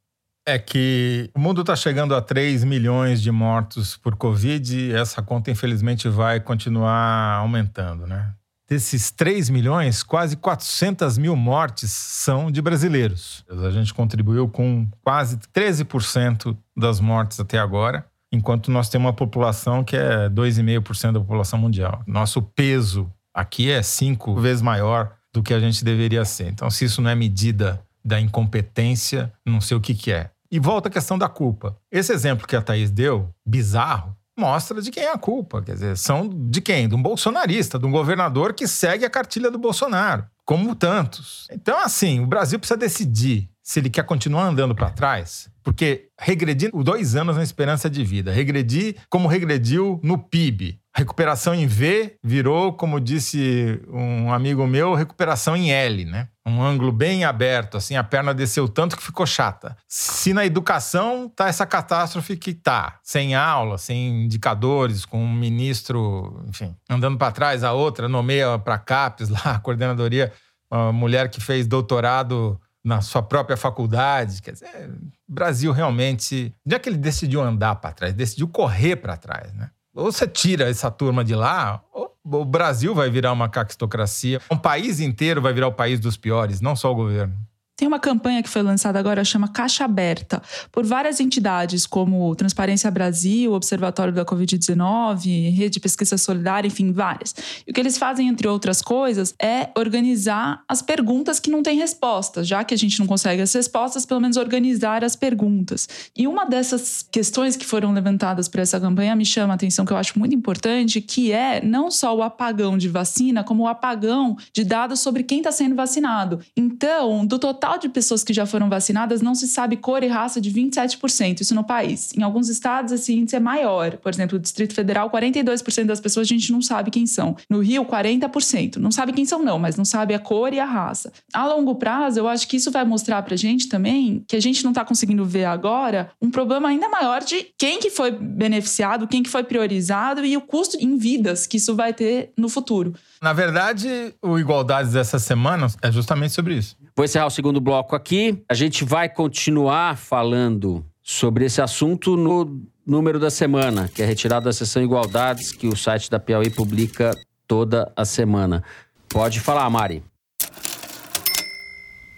é 0.47 0.59
que 0.59 1.29
o 1.33 1.39
mundo 1.39 1.61
está 1.61 1.75
chegando 1.75 2.13
a 2.13 2.21
3 2.21 2.63
milhões 2.63 3.21
de 3.21 3.31
mortos 3.31 3.97
por 3.97 4.15
Covid 4.15 4.77
e 4.77 4.93
essa 4.93 5.21
conta, 5.21 5.49
infelizmente, 5.49 6.07
vai 6.07 6.39
continuar 6.39 7.37
aumentando, 7.37 8.05
né? 8.05 8.31
Desses 8.67 9.11
3 9.11 9.49
milhões, 9.49 10.01
quase 10.03 10.35
400 10.35 11.17
mil 11.17 11.35
mortes 11.35 11.91
são 11.91 12.49
de 12.49 12.61
brasileiros. 12.61 13.43
A 13.49 13.69
gente 13.69 13.93
contribuiu 13.93 14.47
com 14.47 14.87
quase 15.03 15.37
13% 15.37 16.57
das 16.75 16.99
mortes 16.99 17.39
até 17.39 17.59
agora, 17.59 18.05
enquanto 18.31 18.71
nós 18.71 18.89
temos 18.89 19.05
uma 19.05 19.13
população 19.13 19.83
que 19.83 19.95
é 19.95 20.29
2,5% 20.29 21.11
da 21.13 21.19
população 21.19 21.59
mundial. 21.59 22.01
Nosso 22.07 22.41
peso 22.41 23.11
aqui 23.33 23.69
é 23.69 23.83
cinco 23.83 24.35
vezes 24.35 24.63
maior 24.63 25.13
do 25.31 25.43
que 25.43 25.53
a 25.53 25.59
gente 25.59 25.83
deveria 25.83 26.25
ser. 26.25 26.47
Então, 26.47 26.69
se 26.69 26.85
isso 26.85 27.01
não 27.01 27.09
é 27.09 27.15
medida 27.15 27.81
da 28.03 28.19
incompetência, 28.19 29.31
não 29.45 29.59
sei 29.59 29.77
o 29.77 29.81
que, 29.81 29.93
que 29.93 30.11
é. 30.11 30.31
E 30.55 30.59
volta 30.59 30.87
a 30.87 30.91
questão 30.91 31.17
da 31.17 31.27
culpa. 31.27 31.77
Esse 31.91 32.13
exemplo 32.13 32.47
que 32.47 32.55
a 32.55 32.61
Thaís 32.61 32.89
deu, 32.89 33.29
bizarro, 33.45 34.15
mostra 34.39 34.81
de 34.81 34.89
quem 34.89 35.03
é 35.03 35.11
a 35.11 35.17
culpa. 35.17 35.61
Quer 35.61 35.73
dizer, 35.73 35.97
são 35.97 36.29
de 36.29 36.61
quem? 36.61 36.87
De 36.87 36.95
um 36.95 37.01
bolsonarista, 37.01 37.77
de 37.77 37.85
um 37.85 37.91
governador 37.91 38.53
que 38.53 38.65
segue 38.65 39.03
a 39.03 39.09
cartilha 39.09 39.51
do 39.51 39.59
Bolsonaro, 39.59 40.25
como 40.45 40.73
tantos. 40.73 41.45
Então, 41.51 41.77
assim, 41.77 42.21
o 42.21 42.25
Brasil 42.25 42.57
precisa 42.57 42.77
decidir 42.77 43.49
se 43.61 43.81
ele 43.81 43.89
quer 43.89 44.05
continuar 44.05 44.45
andando 44.45 44.73
para 44.73 44.91
trás, 44.91 45.49
porque 45.61 46.07
regredir 46.17 46.71
dois 46.71 47.17
anos 47.17 47.35
na 47.35 47.43
esperança 47.43 47.89
de 47.89 48.05
vida, 48.05 48.31
regredir 48.31 48.95
como 49.09 49.27
regrediu 49.27 49.99
no 50.01 50.17
PIB, 50.17 50.79
recuperação 50.95 51.53
em 51.53 51.67
V 51.67 52.15
virou, 52.23 52.71
como 52.71 53.01
disse 53.01 53.81
um 53.89 54.31
amigo 54.31 54.65
meu, 54.65 54.93
recuperação 54.93 55.53
em 55.53 55.73
L, 55.73 56.05
né? 56.05 56.29
Um 56.47 56.61
ângulo 56.61 56.91
bem 56.91 57.23
aberto, 57.23 57.77
assim, 57.77 57.95
a 57.95 58.03
perna 58.03 58.33
desceu 58.33 58.67
tanto 58.67 58.95
que 58.95 59.01
ficou 59.01 59.25
chata. 59.25 59.75
Se 59.87 60.31
na 60.31 60.45
educação 60.45 61.27
tá 61.27 61.47
essa 61.47 61.65
catástrofe 61.65 62.37
que 62.37 62.53
tá, 62.53 62.99
sem 63.01 63.33
aula, 63.33 63.79
sem 63.79 64.25
indicadores, 64.25 65.05
com 65.05 65.23
um 65.23 65.33
ministro, 65.33 66.43
enfim, 66.47 66.75
andando 66.87 67.17
para 67.17 67.31
trás, 67.31 67.63
a 67.63 67.73
outra 67.73 68.07
nomeia 68.07 68.59
para 68.59 68.77
CAPES 68.77 69.29
lá, 69.33 69.41
a 69.43 69.59
coordenadoria, 69.59 70.31
uma 70.69 70.93
mulher 70.93 71.29
que 71.29 71.41
fez 71.41 71.65
doutorado 71.65 72.61
na 72.83 73.01
sua 73.01 73.23
própria 73.23 73.57
faculdade. 73.57 74.41
Quer 74.43 74.51
dizer, 74.51 74.91
Brasil 75.27 75.71
realmente. 75.71 76.53
Já 76.63 76.77
que 76.77 76.87
ele 76.87 76.97
decidiu 76.97 77.41
andar 77.41 77.75
para 77.77 77.91
trás, 77.91 78.13
decidiu 78.13 78.47
correr 78.47 78.97
para 78.97 79.17
trás, 79.17 79.51
né? 79.53 79.71
Ou 79.95 80.11
você 80.11 80.27
tira 80.27 80.69
essa 80.69 80.91
turma 80.91 81.23
de 81.23 81.33
lá, 81.33 81.81
o 82.25 82.43
Brasil 82.43 82.93
vai 82.95 83.09
virar 83.09 83.31
uma 83.31 83.47
caquistocracia. 83.47 84.41
Um 84.49 84.57
país 84.57 84.99
inteiro 84.99 85.41
vai 85.41 85.53
virar 85.53 85.67
o 85.67 85.73
país 85.73 85.99
dos 85.99 86.17
piores, 86.17 86.59
não 86.59 86.75
só 86.75 86.91
o 86.91 86.95
governo. 86.95 87.35
Tem 87.77 87.89
uma 87.89 87.99
campanha 87.99 88.41
que 88.41 88.47
foi 88.47 88.61
lançada 88.61 88.97
agora, 88.97 89.21
chama 89.25 89.49
Caixa 89.49 89.83
Aberta, 89.83 90.41
por 90.71 90.85
várias 90.85 91.19
entidades 91.19 91.85
como 91.85 92.33
Transparência 92.33 92.89
Brasil, 92.89 93.51
Observatório 93.51 94.13
da 94.13 94.23
Covid-19, 94.23 95.53
Rede 95.53 95.81
Pesquisa 95.81 96.17
Solidária, 96.17 96.69
enfim, 96.69 96.93
várias. 96.93 97.35
E 97.67 97.71
o 97.71 97.73
que 97.73 97.81
eles 97.81 97.97
fazem, 97.97 98.29
entre 98.29 98.47
outras 98.47 98.81
coisas, 98.81 99.35
é 99.37 99.71
organizar 99.77 100.63
as 100.69 100.81
perguntas 100.81 101.37
que 101.37 101.51
não 101.51 101.61
têm 101.61 101.77
respostas. 101.77 102.47
Já 102.47 102.63
que 102.63 102.73
a 102.73 102.77
gente 102.77 102.97
não 102.97 103.07
consegue 103.07 103.41
as 103.41 103.51
respostas, 103.51 104.05
pelo 104.05 104.21
menos 104.21 104.37
organizar 104.37 105.03
as 105.03 105.17
perguntas. 105.17 105.89
E 106.15 106.27
uma 106.27 106.45
dessas 106.45 107.05
questões 107.11 107.57
que 107.57 107.65
foram 107.65 107.91
levantadas 107.91 108.47
para 108.47 108.61
essa 108.61 108.79
campanha 108.79 109.17
me 109.17 109.25
chama 109.25 109.53
a 109.53 109.55
atenção, 109.55 109.85
que 109.85 109.91
eu 109.91 109.97
acho 109.97 110.17
muito 110.17 110.33
importante, 110.33 111.01
que 111.01 111.33
é 111.33 111.61
não 111.61 111.91
só 111.91 112.15
o 112.15 112.23
apagão 112.23 112.77
de 112.77 112.87
vacina, 112.87 113.43
como 113.43 113.63
o 113.63 113.67
apagão 113.67 114.37
de 114.53 114.63
dados 114.63 115.01
sobre 115.01 115.23
quem 115.23 115.39
está 115.39 115.51
sendo 115.51 115.75
vacinado. 115.75 116.39
Então, 116.55 117.25
do 117.25 117.37
total 117.37 117.64
total 117.65 117.79
de 117.79 117.89
pessoas 117.89 118.23
que 118.23 118.31
já 118.31 118.45
foram 118.45 118.69
vacinadas 118.69 119.23
não 119.23 119.33
se 119.33 119.47
sabe 119.47 119.75
cor 119.75 120.03
e 120.03 120.07
raça 120.07 120.39
de 120.39 120.51
27%, 120.51 121.41
isso 121.41 121.55
no 121.55 121.63
país. 121.63 122.13
Em 122.15 122.21
alguns 122.21 122.47
estados, 122.47 122.91
esse 122.91 123.11
índice 123.11 123.35
é 123.35 123.39
maior. 123.39 123.97
Por 123.97 124.13
exemplo, 124.13 124.37
no 124.37 124.41
Distrito 124.41 124.75
Federal, 124.75 125.09
42% 125.09 125.85
das 125.85 125.99
pessoas 125.99 126.27
a 126.27 126.29
gente 126.29 126.51
não 126.51 126.61
sabe 126.61 126.91
quem 126.91 127.07
são. 127.07 127.35
No 127.49 127.59
Rio, 127.59 127.83
40%. 127.83 128.75
Não 128.75 128.91
sabe 128.91 129.13
quem 129.13 129.25
são, 129.25 129.41
não, 129.41 129.57
mas 129.57 129.75
não 129.75 129.83
sabe 129.83 130.13
a 130.13 130.19
cor 130.19 130.53
e 130.53 130.59
a 130.59 130.65
raça. 130.65 131.11
A 131.33 131.47
longo 131.47 131.73
prazo, 131.73 132.19
eu 132.19 132.27
acho 132.27 132.47
que 132.47 132.57
isso 132.57 132.69
vai 132.69 132.85
mostrar 132.85 133.23
pra 133.23 133.35
gente 133.35 133.67
também 133.67 134.23
que 134.27 134.35
a 134.35 134.41
gente 134.41 134.63
não 134.63 134.71
tá 134.71 134.85
conseguindo 134.85 135.25
ver 135.25 135.45
agora 135.45 136.11
um 136.21 136.29
problema 136.29 136.69
ainda 136.69 136.87
maior 136.87 137.23
de 137.23 137.47
quem 137.57 137.79
que 137.79 137.89
foi 137.89 138.11
beneficiado, 138.11 139.07
quem 139.07 139.23
que 139.23 139.29
foi 139.29 139.43
priorizado 139.43 140.23
e 140.23 140.37
o 140.37 140.41
custo 140.41 140.77
em 140.79 140.97
vidas 140.97 141.47
que 141.47 141.57
isso 141.57 141.75
vai 141.75 141.93
ter 141.93 142.31
no 142.37 142.47
futuro. 142.47 142.93
Na 143.21 143.33
verdade, 143.33 144.13
o 144.21 144.37
Igualdades 144.37 144.91
dessa 144.93 145.17
semana 145.17 145.67
é 145.81 145.91
justamente 145.91 146.33
sobre 146.33 146.55
isso. 146.55 146.77
Vou 146.97 147.03
encerrar 147.03 147.25
o 147.25 147.29
segundo 147.29 147.59
bloco 147.59 147.93
aqui. 147.93 148.41
A 148.49 148.53
gente 148.53 148.85
vai 148.85 149.09
continuar 149.09 149.97
falando 149.97 150.85
sobre 151.03 151.43
esse 151.43 151.61
assunto 151.61 152.15
no 152.15 152.65
número 152.87 153.19
da 153.19 153.29
semana, 153.29 153.89
que 153.93 154.01
é 154.01 154.05
retirado 154.05 154.45
da 154.45 154.53
seção 154.53 154.81
Igualdades, 154.81 155.51
que 155.51 155.67
o 155.67 155.75
site 155.75 156.09
da 156.09 156.21
Piauí 156.21 156.49
publica 156.49 157.11
toda 157.45 157.91
a 157.97 158.05
semana. 158.05 158.63
Pode 159.09 159.41
falar, 159.41 159.69
Mari. 159.69 160.05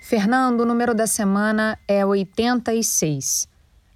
Fernando, 0.03 0.61
o 0.61 0.65
número 0.65 0.93
da 0.93 1.07
semana 1.07 1.79
é 1.87 2.05
86. 2.05 3.47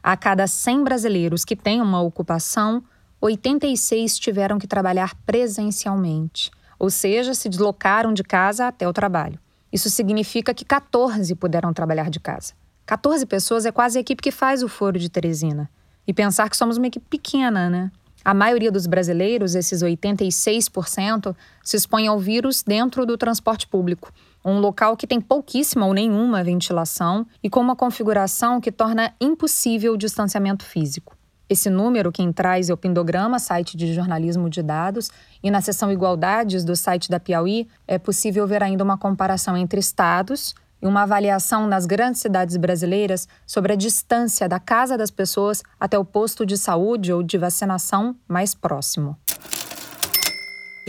A 0.02 0.18
cada 0.18 0.48
100 0.48 0.84
brasileiros 0.84 1.46
que 1.46 1.56
têm 1.56 1.80
uma 1.80 2.02
ocupação, 2.02 2.84
86 3.22 4.18
tiveram 4.18 4.58
que 4.58 4.66
trabalhar 4.66 5.14
presencialmente, 5.28 6.50
ou 6.80 6.90
seja, 6.90 7.36
se 7.36 7.48
deslocaram 7.48 8.16
de 8.16 8.24
casa 8.24 8.66
até 8.68 8.88
o 8.88 8.94
trabalho. 8.94 9.40
Isso 9.72 9.90
significa 9.90 10.54
que 10.54 10.66
14 10.66 11.34
puderam 11.36 11.74
trabalhar 11.74 12.10
de 12.10 12.20
casa. 12.20 12.54
14 12.86 13.26
pessoas 13.26 13.66
é 13.66 13.72
quase 13.72 13.98
a 13.98 14.02
equipe 14.02 14.22
que 14.22 14.32
faz 14.32 14.64
o 14.64 14.68
Foro 14.68 15.00
de 15.00 15.10
Teresina. 15.10 15.70
E 16.06 16.14
pensar 16.14 16.50
que 16.50 16.58
somos 16.58 16.78
uma 16.78 16.88
equipe 16.88 17.06
pequena, 17.10 17.70
né? 17.70 17.92
A 18.24 18.34
maioria 18.34 18.72
dos 18.72 18.86
brasileiros, 18.86 19.56
esses 19.56 19.82
86%, 19.82 21.36
se 21.64 21.78
expõe 21.78 22.08
ao 22.08 22.20
vírus 22.20 22.62
dentro 22.62 23.06
do 23.06 23.18
transporte 23.18 23.68
público, 23.68 24.12
um 24.46 24.60
local 24.60 24.96
que 24.96 25.08
tem 25.08 25.20
pouquíssima 25.20 25.86
ou 25.88 25.94
nenhuma 25.94 26.44
ventilação 26.44 27.26
e 27.42 27.50
com 27.50 27.60
uma 27.60 27.76
configuração 27.76 28.62
que 28.62 28.72
torna 28.72 29.14
impossível 29.20 29.94
o 29.94 29.98
distanciamento 29.98 30.64
físico. 30.64 31.16
Esse 31.52 31.70
número 31.70 32.14
quem 32.14 32.32
traz 32.32 32.70
é 32.70 32.74
o 32.74 32.78
Pindograma, 32.78 33.38
site 33.38 33.76
de 33.76 33.94
jornalismo 33.94 34.50
de 34.50 34.64
dados, 34.64 35.12
e 35.44 35.52
na 35.52 35.60
seção 35.60 35.92
Igualdades 35.92 36.64
do 36.64 36.78
site 36.78 37.10
da 37.10 37.20
Piauí 37.20 37.68
é 37.86 38.00
possível 38.00 38.48
ver 38.48 38.64
ainda 38.64 38.86
uma 38.86 38.98
comparação 38.98 39.58
entre 39.58 39.78
estados 39.78 40.56
e 40.82 40.88
uma 40.88 41.02
avaliação 41.02 41.68
nas 41.68 41.86
grandes 41.86 42.22
cidades 42.22 42.56
brasileiras 42.56 43.28
sobre 43.46 43.74
a 43.74 43.76
distância 43.76 44.48
da 44.48 44.62
casa 44.62 44.98
das 44.98 45.12
pessoas 45.12 45.62
até 45.78 46.00
o 46.00 46.06
posto 46.06 46.46
de 46.46 46.58
saúde 46.58 47.12
ou 47.12 47.22
de 47.22 47.38
vacinação 47.38 48.16
mais 48.30 48.56
próximo. 48.56 49.18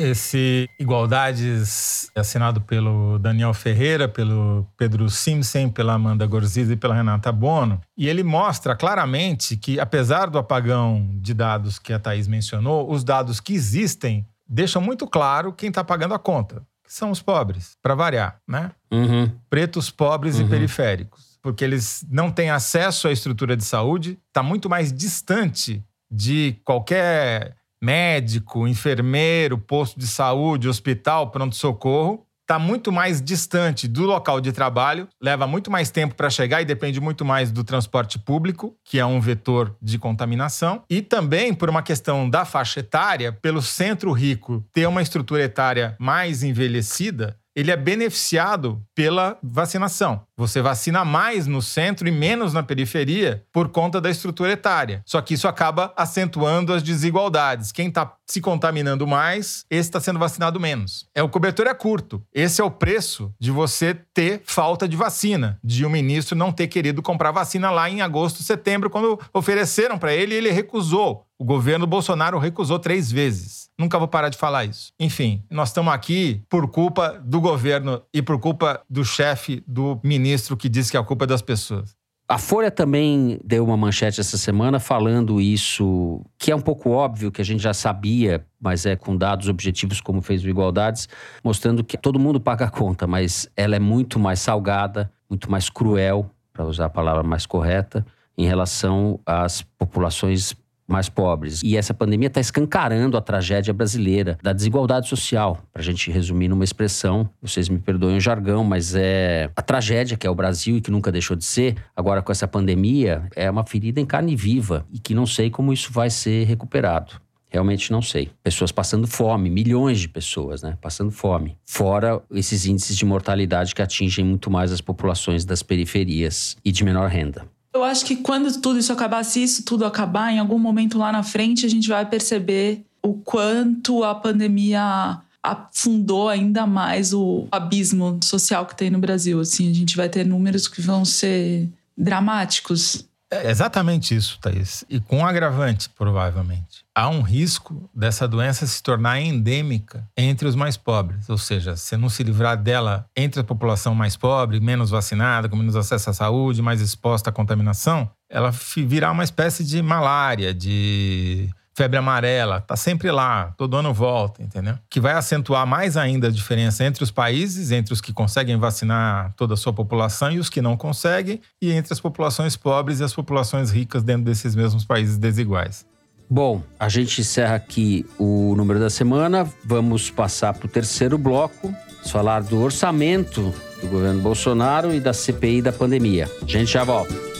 Esse 0.02 0.68
Igualdades 0.80 2.10
é 2.14 2.20
assinado 2.20 2.60
pelo 2.60 3.18
Daniel 3.20 3.54
Ferreira, 3.54 4.08
pelo 4.08 4.66
Pedro 4.76 5.08
Simpson, 5.08 5.68
pela 5.68 5.94
Amanda 5.94 6.26
Gorziz 6.26 6.68
e 6.70 6.76
pela 6.76 6.94
Renata 6.94 7.30
Bono. 7.30 7.80
E 7.96 8.08
ele 8.08 8.24
mostra 8.24 8.74
claramente 8.74 9.56
que, 9.56 9.78
apesar 9.78 10.28
do 10.28 10.38
apagão 10.38 11.08
de 11.20 11.32
dados 11.32 11.78
que 11.78 11.92
a 11.92 12.00
Thaís 12.00 12.26
mencionou, 12.26 12.90
os 12.90 13.04
dados 13.04 13.38
que 13.38 13.54
existem 13.54 14.26
deixam 14.48 14.82
muito 14.82 15.06
claro 15.06 15.52
quem 15.52 15.68
está 15.68 15.84
pagando 15.84 16.14
a 16.14 16.18
conta, 16.18 16.62
que 16.84 16.92
são 16.92 17.10
os 17.12 17.22
pobres, 17.22 17.76
para 17.80 17.94
variar, 17.94 18.40
né? 18.46 18.72
Uhum. 18.90 19.30
Pretos, 19.48 19.88
pobres 19.88 20.38
uhum. 20.38 20.46
e 20.46 20.48
periféricos. 20.48 21.38
porque 21.40 21.64
eles 21.64 22.04
não 22.10 22.30
têm 22.30 22.50
acesso 22.50 23.08
à 23.08 23.12
estrutura 23.12 23.56
de 23.56 23.64
saúde, 23.64 24.18
está 24.28 24.42
muito 24.42 24.68
mais 24.68 24.92
distante 24.92 25.84
de 26.10 26.56
qualquer 26.64 27.56
médico, 27.82 28.68
enfermeiro, 28.68 29.58
posto 29.58 29.98
de 29.98 30.06
saúde, 30.06 30.68
hospital, 30.68 31.30
pronto-socorro, 31.30 32.24
está 32.42 32.58
muito 32.58 32.92
mais 32.92 33.22
distante 33.22 33.88
do 33.88 34.02
local 34.02 34.40
de 34.40 34.52
trabalho, 34.52 35.08
leva 35.20 35.46
muito 35.46 35.70
mais 35.70 35.90
tempo 35.90 36.14
para 36.14 36.28
chegar 36.28 36.60
e 36.60 36.66
depende 36.66 37.00
muito 37.00 37.24
mais 37.24 37.50
do 37.50 37.64
transporte 37.64 38.18
público, 38.18 38.76
que 38.84 38.98
é 38.98 39.06
um 39.06 39.20
vetor 39.20 39.74
de 39.80 39.98
contaminação, 39.98 40.82
e 40.90 41.00
também 41.00 41.54
por 41.54 41.70
uma 41.70 41.82
questão 41.82 42.28
da 42.28 42.44
faixa 42.44 42.80
etária, 42.80 43.32
pelo 43.32 43.62
centro 43.62 44.12
rico 44.12 44.64
ter 44.72 44.86
uma 44.86 45.00
estrutura 45.00 45.42
etária 45.42 45.96
mais 45.98 46.42
envelhecida, 46.42 47.38
ele 47.54 47.70
é 47.70 47.76
beneficiado 47.76 48.82
pela 48.94 49.38
vacinação. 49.42 50.22
Você 50.36 50.60
vacina 50.60 51.04
mais 51.04 51.46
no 51.46 51.62
centro 51.62 52.08
e 52.08 52.10
menos 52.10 52.52
na 52.52 52.62
periferia 52.62 53.44
por 53.52 53.68
conta 53.68 54.00
da 54.00 54.10
estrutura 54.10 54.52
etária. 54.52 55.02
Só 55.06 55.20
que 55.20 55.34
isso 55.34 55.46
acaba 55.46 55.92
acentuando 55.96 56.72
as 56.72 56.82
desigualdades. 56.82 57.70
Quem 57.70 57.88
está 57.88 58.14
se 58.26 58.40
contaminando 58.40 59.06
mais, 59.06 59.64
esse 59.70 59.88
está 59.88 60.00
sendo 60.00 60.18
vacinado 60.18 60.58
menos. 60.58 61.06
É 61.14 61.22
o 61.22 61.28
cobertor 61.28 61.66
é 61.66 61.74
curto. 61.74 62.22
Esse 62.34 62.60
é 62.60 62.64
o 62.64 62.70
preço 62.70 63.32
de 63.38 63.50
você 63.50 63.94
ter 64.14 64.42
falta 64.44 64.88
de 64.88 64.96
vacina, 64.96 65.58
de 65.62 65.84
o 65.84 65.88
um 65.88 65.90
ministro 65.90 66.36
não 66.36 66.50
ter 66.50 66.66
querido 66.66 67.02
comprar 67.02 67.30
vacina 67.30 67.70
lá 67.70 67.88
em 67.88 68.00
agosto, 68.00 68.42
setembro, 68.42 68.90
quando 68.90 69.20
ofereceram 69.32 69.98
para 69.98 70.14
ele 70.14 70.34
ele 70.34 70.50
recusou. 70.50 71.26
O 71.42 71.44
governo 71.44 71.88
Bolsonaro 71.88 72.38
recusou 72.38 72.78
três 72.78 73.10
vezes. 73.10 73.68
Nunca 73.76 73.98
vou 73.98 74.06
parar 74.06 74.28
de 74.28 74.38
falar 74.38 74.64
isso. 74.64 74.92
Enfim, 75.00 75.42
nós 75.50 75.70
estamos 75.70 75.92
aqui 75.92 76.40
por 76.48 76.68
culpa 76.68 77.20
do 77.24 77.40
governo 77.40 78.00
e 78.14 78.22
por 78.22 78.38
culpa 78.38 78.80
do 78.88 79.04
chefe 79.04 79.60
do 79.66 80.00
ministro 80.04 80.56
que 80.56 80.68
disse 80.68 80.92
que 80.92 80.96
a 80.96 81.02
culpa 81.02 81.24
é 81.24 81.26
das 81.26 81.42
pessoas. 81.42 81.96
A 82.28 82.38
Folha 82.38 82.70
também 82.70 83.40
deu 83.44 83.64
uma 83.64 83.76
manchete 83.76 84.20
essa 84.20 84.38
semana 84.38 84.78
falando 84.78 85.40
isso, 85.40 86.24
que 86.38 86.52
é 86.52 86.54
um 86.54 86.60
pouco 86.60 86.90
óbvio, 86.90 87.32
que 87.32 87.42
a 87.42 87.44
gente 87.44 87.60
já 87.60 87.74
sabia, 87.74 88.46
mas 88.60 88.86
é 88.86 88.94
com 88.94 89.16
dados 89.16 89.48
objetivos, 89.48 90.00
como 90.00 90.22
fez 90.22 90.44
o 90.44 90.48
Igualdades, 90.48 91.08
mostrando 91.42 91.82
que 91.82 91.98
todo 91.98 92.20
mundo 92.20 92.40
paga 92.40 92.66
a 92.66 92.70
conta, 92.70 93.04
mas 93.04 93.50
ela 93.56 93.74
é 93.74 93.80
muito 93.80 94.16
mais 94.16 94.38
salgada, 94.38 95.10
muito 95.28 95.50
mais 95.50 95.68
cruel, 95.68 96.30
para 96.52 96.64
usar 96.64 96.84
a 96.84 96.88
palavra 96.88 97.24
mais 97.24 97.46
correta, 97.46 98.06
em 98.38 98.46
relação 98.46 99.18
às 99.26 99.62
populações 99.76 100.54
mais 100.86 101.08
pobres. 101.08 101.62
E 101.62 101.76
essa 101.76 101.94
pandemia 101.94 102.28
está 102.28 102.40
escancarando 102.40 103.16
a 103.16 103.20
tragédia 103.20 103.72
brasileira, 103.72 104.38
da 104.42 104.52
desigualdade 104.52 105.08
social. 105.08 105.62
Para 105.72 105.82
a 105.82 105.84
gente 105.84 106.10
resumir 106.10 106.48
numa 106.48 106.64
expressão, 106.64 107.28
vocês 107.40 107.68
me 107.68 107.78
perdoem 107.78 108.16
o 108.16 108.20
jargão, 108.20 108.64
mas 108.64 108.94
é 108.94 109.50
a 109.56 109.62
tragédia 109.62 110.16
que 110.16 110.26
é 110.26 110.30
o 110.30 110.34
Brasil 110.34 110.76
e 110.76 110.80
que 110.80 110.90
nunca 110.90 111.10
deixou 111.10 111.36
de 111.36 111.44
ser, 111.44 111.76
agora 111.96 112.22
com 112.22 112.32
essa 112.32 112.46
pandemia, 112.46 113.24
é 113.34 113.50
uma 113.50 113.64
ferida 113.64 114.00
em 114.00 114.06
carne 114.06 114.36
viva 114.36 114.86
e 114.92 114.98
que 114.98 115.14
não 115.14 115.26
sei 115.26 115.50
como 115.50 115.72
isso 115.72 115.92
vai 115.92 116.10
ser 116.10 116.44
recuperado. 116.44 117.20
Realmente 117.52 117.92
não 117.92 118.00
sei. 118.00 118.30
Pessoas 118.42 118.72
passando 118.72 119.06
fome, 119.06 119.50
milhões 119.50 120.00
de 120.00 120.08
pessoas, 120.08 120.62
né? 120.62 120.78
Passando 120.80 121.10
fome. 121.10 121.58
Fora 121.66 122.22
esses 122.30 122.64
índices 122.64 122.96
de 122.96 123.04
mortalidade 123.04 123.74
que 123.74 123.82
atingem 123.82 124.24
muito 124.24 124.50
mais 124.50 124.72
as 124.72 124.80
populações 124.80 125.44
das 125.44 125.62
periferias 125.62 126.56
e 126.64 126.72
de 126.72 126.82
menor 126.82 127.10
renda. 127.10 127.44
Eu 127.74 127.82
acho 127.82 128.04
que 128.04 128.16
quando 128.16 128.60
tudo 128.60 128.78
isso 128.78 128.92
acabar, 128.92 129.24
se 129.24 129.42
isso 129.42 129.64
tudo 129.64 129.86
acabar, 129.86 130.32
em 130.32 130.38
algum 130.38 130.58
momento 130.58 130.98
lá 130.98 131.10
na 131.10 131.22
frente, 131.22 131.64
a 131.64 131.68
gente 131.68 131.88
vai 131.88 132.04
perceber 132.04 132.84
o 133.02 133.14
quanto 133.14 134.04
a 134.04 134.14
pandemia 134.14 135.18
afundou 135.42 136.28
ainda 136.28 136.66
mais 136.66 137.12
o 137.12 137.48
abismo 137.50 138.20
social 138.22 138.64
que 138.66 138.76
tem 138.76 138.90
no 138.90 138.98
Brasil. 138.98 139.40
Assim, 139.40 139.70
a 139.70 139.74
gente 139.74 139.96
vai 139.96 140.08
ter 140.08 140.24
números 140.24 140.68
que 140.68 140.80
vão 140.80 141.04
ser 141.04 141.68
dramáticos. 141.96 143.04
É 143.32 143.50
exatamente 143.50 144.14
isso, 144.14 144.38
Thaís. 144.38 144.84
E 144.90 145.00
com 145.00 145.24
agravante, 145.24 145.88
provavelmente. 145.88 146.84
Há 146.94 147.08
um 147.08 147.22
risco 147.22 147.88
dessa 147.94 148.28
doença 148.28 148.66
se 148.66 148.82
tornar 148.82 149.18
endêmica 149.18 150.06
entre 150.14 150.46
os 150.46 150.54
mais 150.54 150.76
pobres. 150.76 151.30
Ou 151.30 151.38
seja, 151.38 151.74
se 151.74 151.96
não 151.96 152.10
se 152.10 152.22
livrar 152.22 152.58
dela 152.58 153.06
entre 153.16 153.40
a 153.40 153.44
população 153.44 153.94
mais 153.94 154.18
pobre, 154.18 154.60
menos 154.60 154.90
vacinada, 154.90 155.48
com 155.48 155.56
menos 155.56 155.74
acesso 155.74 156.10
à 156.10 156.12
saúde, 156.12 156.60
mais 156.60 156.82
exposta 156.82 157.30
à 157.30 157.32
contaminação, 157.32 158.10
ela 158.28 158.50
virá 158.76 159.10
uma 159.10 159.24
espécie 159.24 159.64
de 159.64 159.80
malária, 159.80 160.52
de 160.52 161.48
febre 161.74 161.98
amarela, 161.98 162.60
tá 162.60 162.76
sempre 162.76 163.10
lá, 163.10 163.52
todo 163.56 163.76
ano 163.76 163.92
volta, 163.92 164.42
entendeu? 164.42 164.78
Que 164.90 165.00
vai 165.00 165.14
acentuar 165.14 165.66
mais 165.66 165.96
ainda 165.96 166.28
a 166.28 166.30
diferença 166.30 166.84
entre 166.84 167.02
os 167.02 167.10
países, 167.10 167.70
entre 167.70 167.92
os 167.92 168.00
que 168.00 168.12
conseguem 168.12 168.56
vacinar 168.56 169.32
toda 169.36 169.54
a 169.54 169.56
sua 169.56 169.72
população 169.72 170.30
e 170.30 170.38
os 170.38 170.50
que 170.50 170.60
não 170.60 170.76
conseguem, 170.76 171.40
e 171.60 171.72
entre 171.72 171.92
as 171.92 172.00
populações 172.00 172.56
pobres 172.56 173.00
e 173.00 173.04
as 173.04 173.14
populações 173.14 173.70
ricas 173.70 174.02
dentro 174.02 174.24
desses 174.24 174.54
mesmos 174.54 174.84
países 174.84 175.16
desiguais. 175.16 175.86
Bom, 176.28 176.62
a 176.80 176.88
gente 176.88 177.20
encerra 177.20 177.56
aqui 177.56 178.06
o 178.18 178.54
número 178.56 178.80
da 178.80 178.88
semana. 178.88 179.46
Vamos 179.64 180.10
passar 180.10 180.54
para 180.54 180.64
o 180.64 180.68
terceiro 180.68 181.18
bloco, 181.18 181.74
falar 182.06 182.40
do 182.42 182.58
orçamento 182.58 183.52
do 183.82 183.88
governo 183.88 184.22
Bolsonaro 184.22 184.94
e 184.94 185.00
da 185.00 185.12
CPI 185.12 185.60
da 185.60 185.72
pandemia. 185.72 186.30
A 186.42 186.46
gente 186.46 186.72
já 186.72 186.84
volta. 186.84 187.31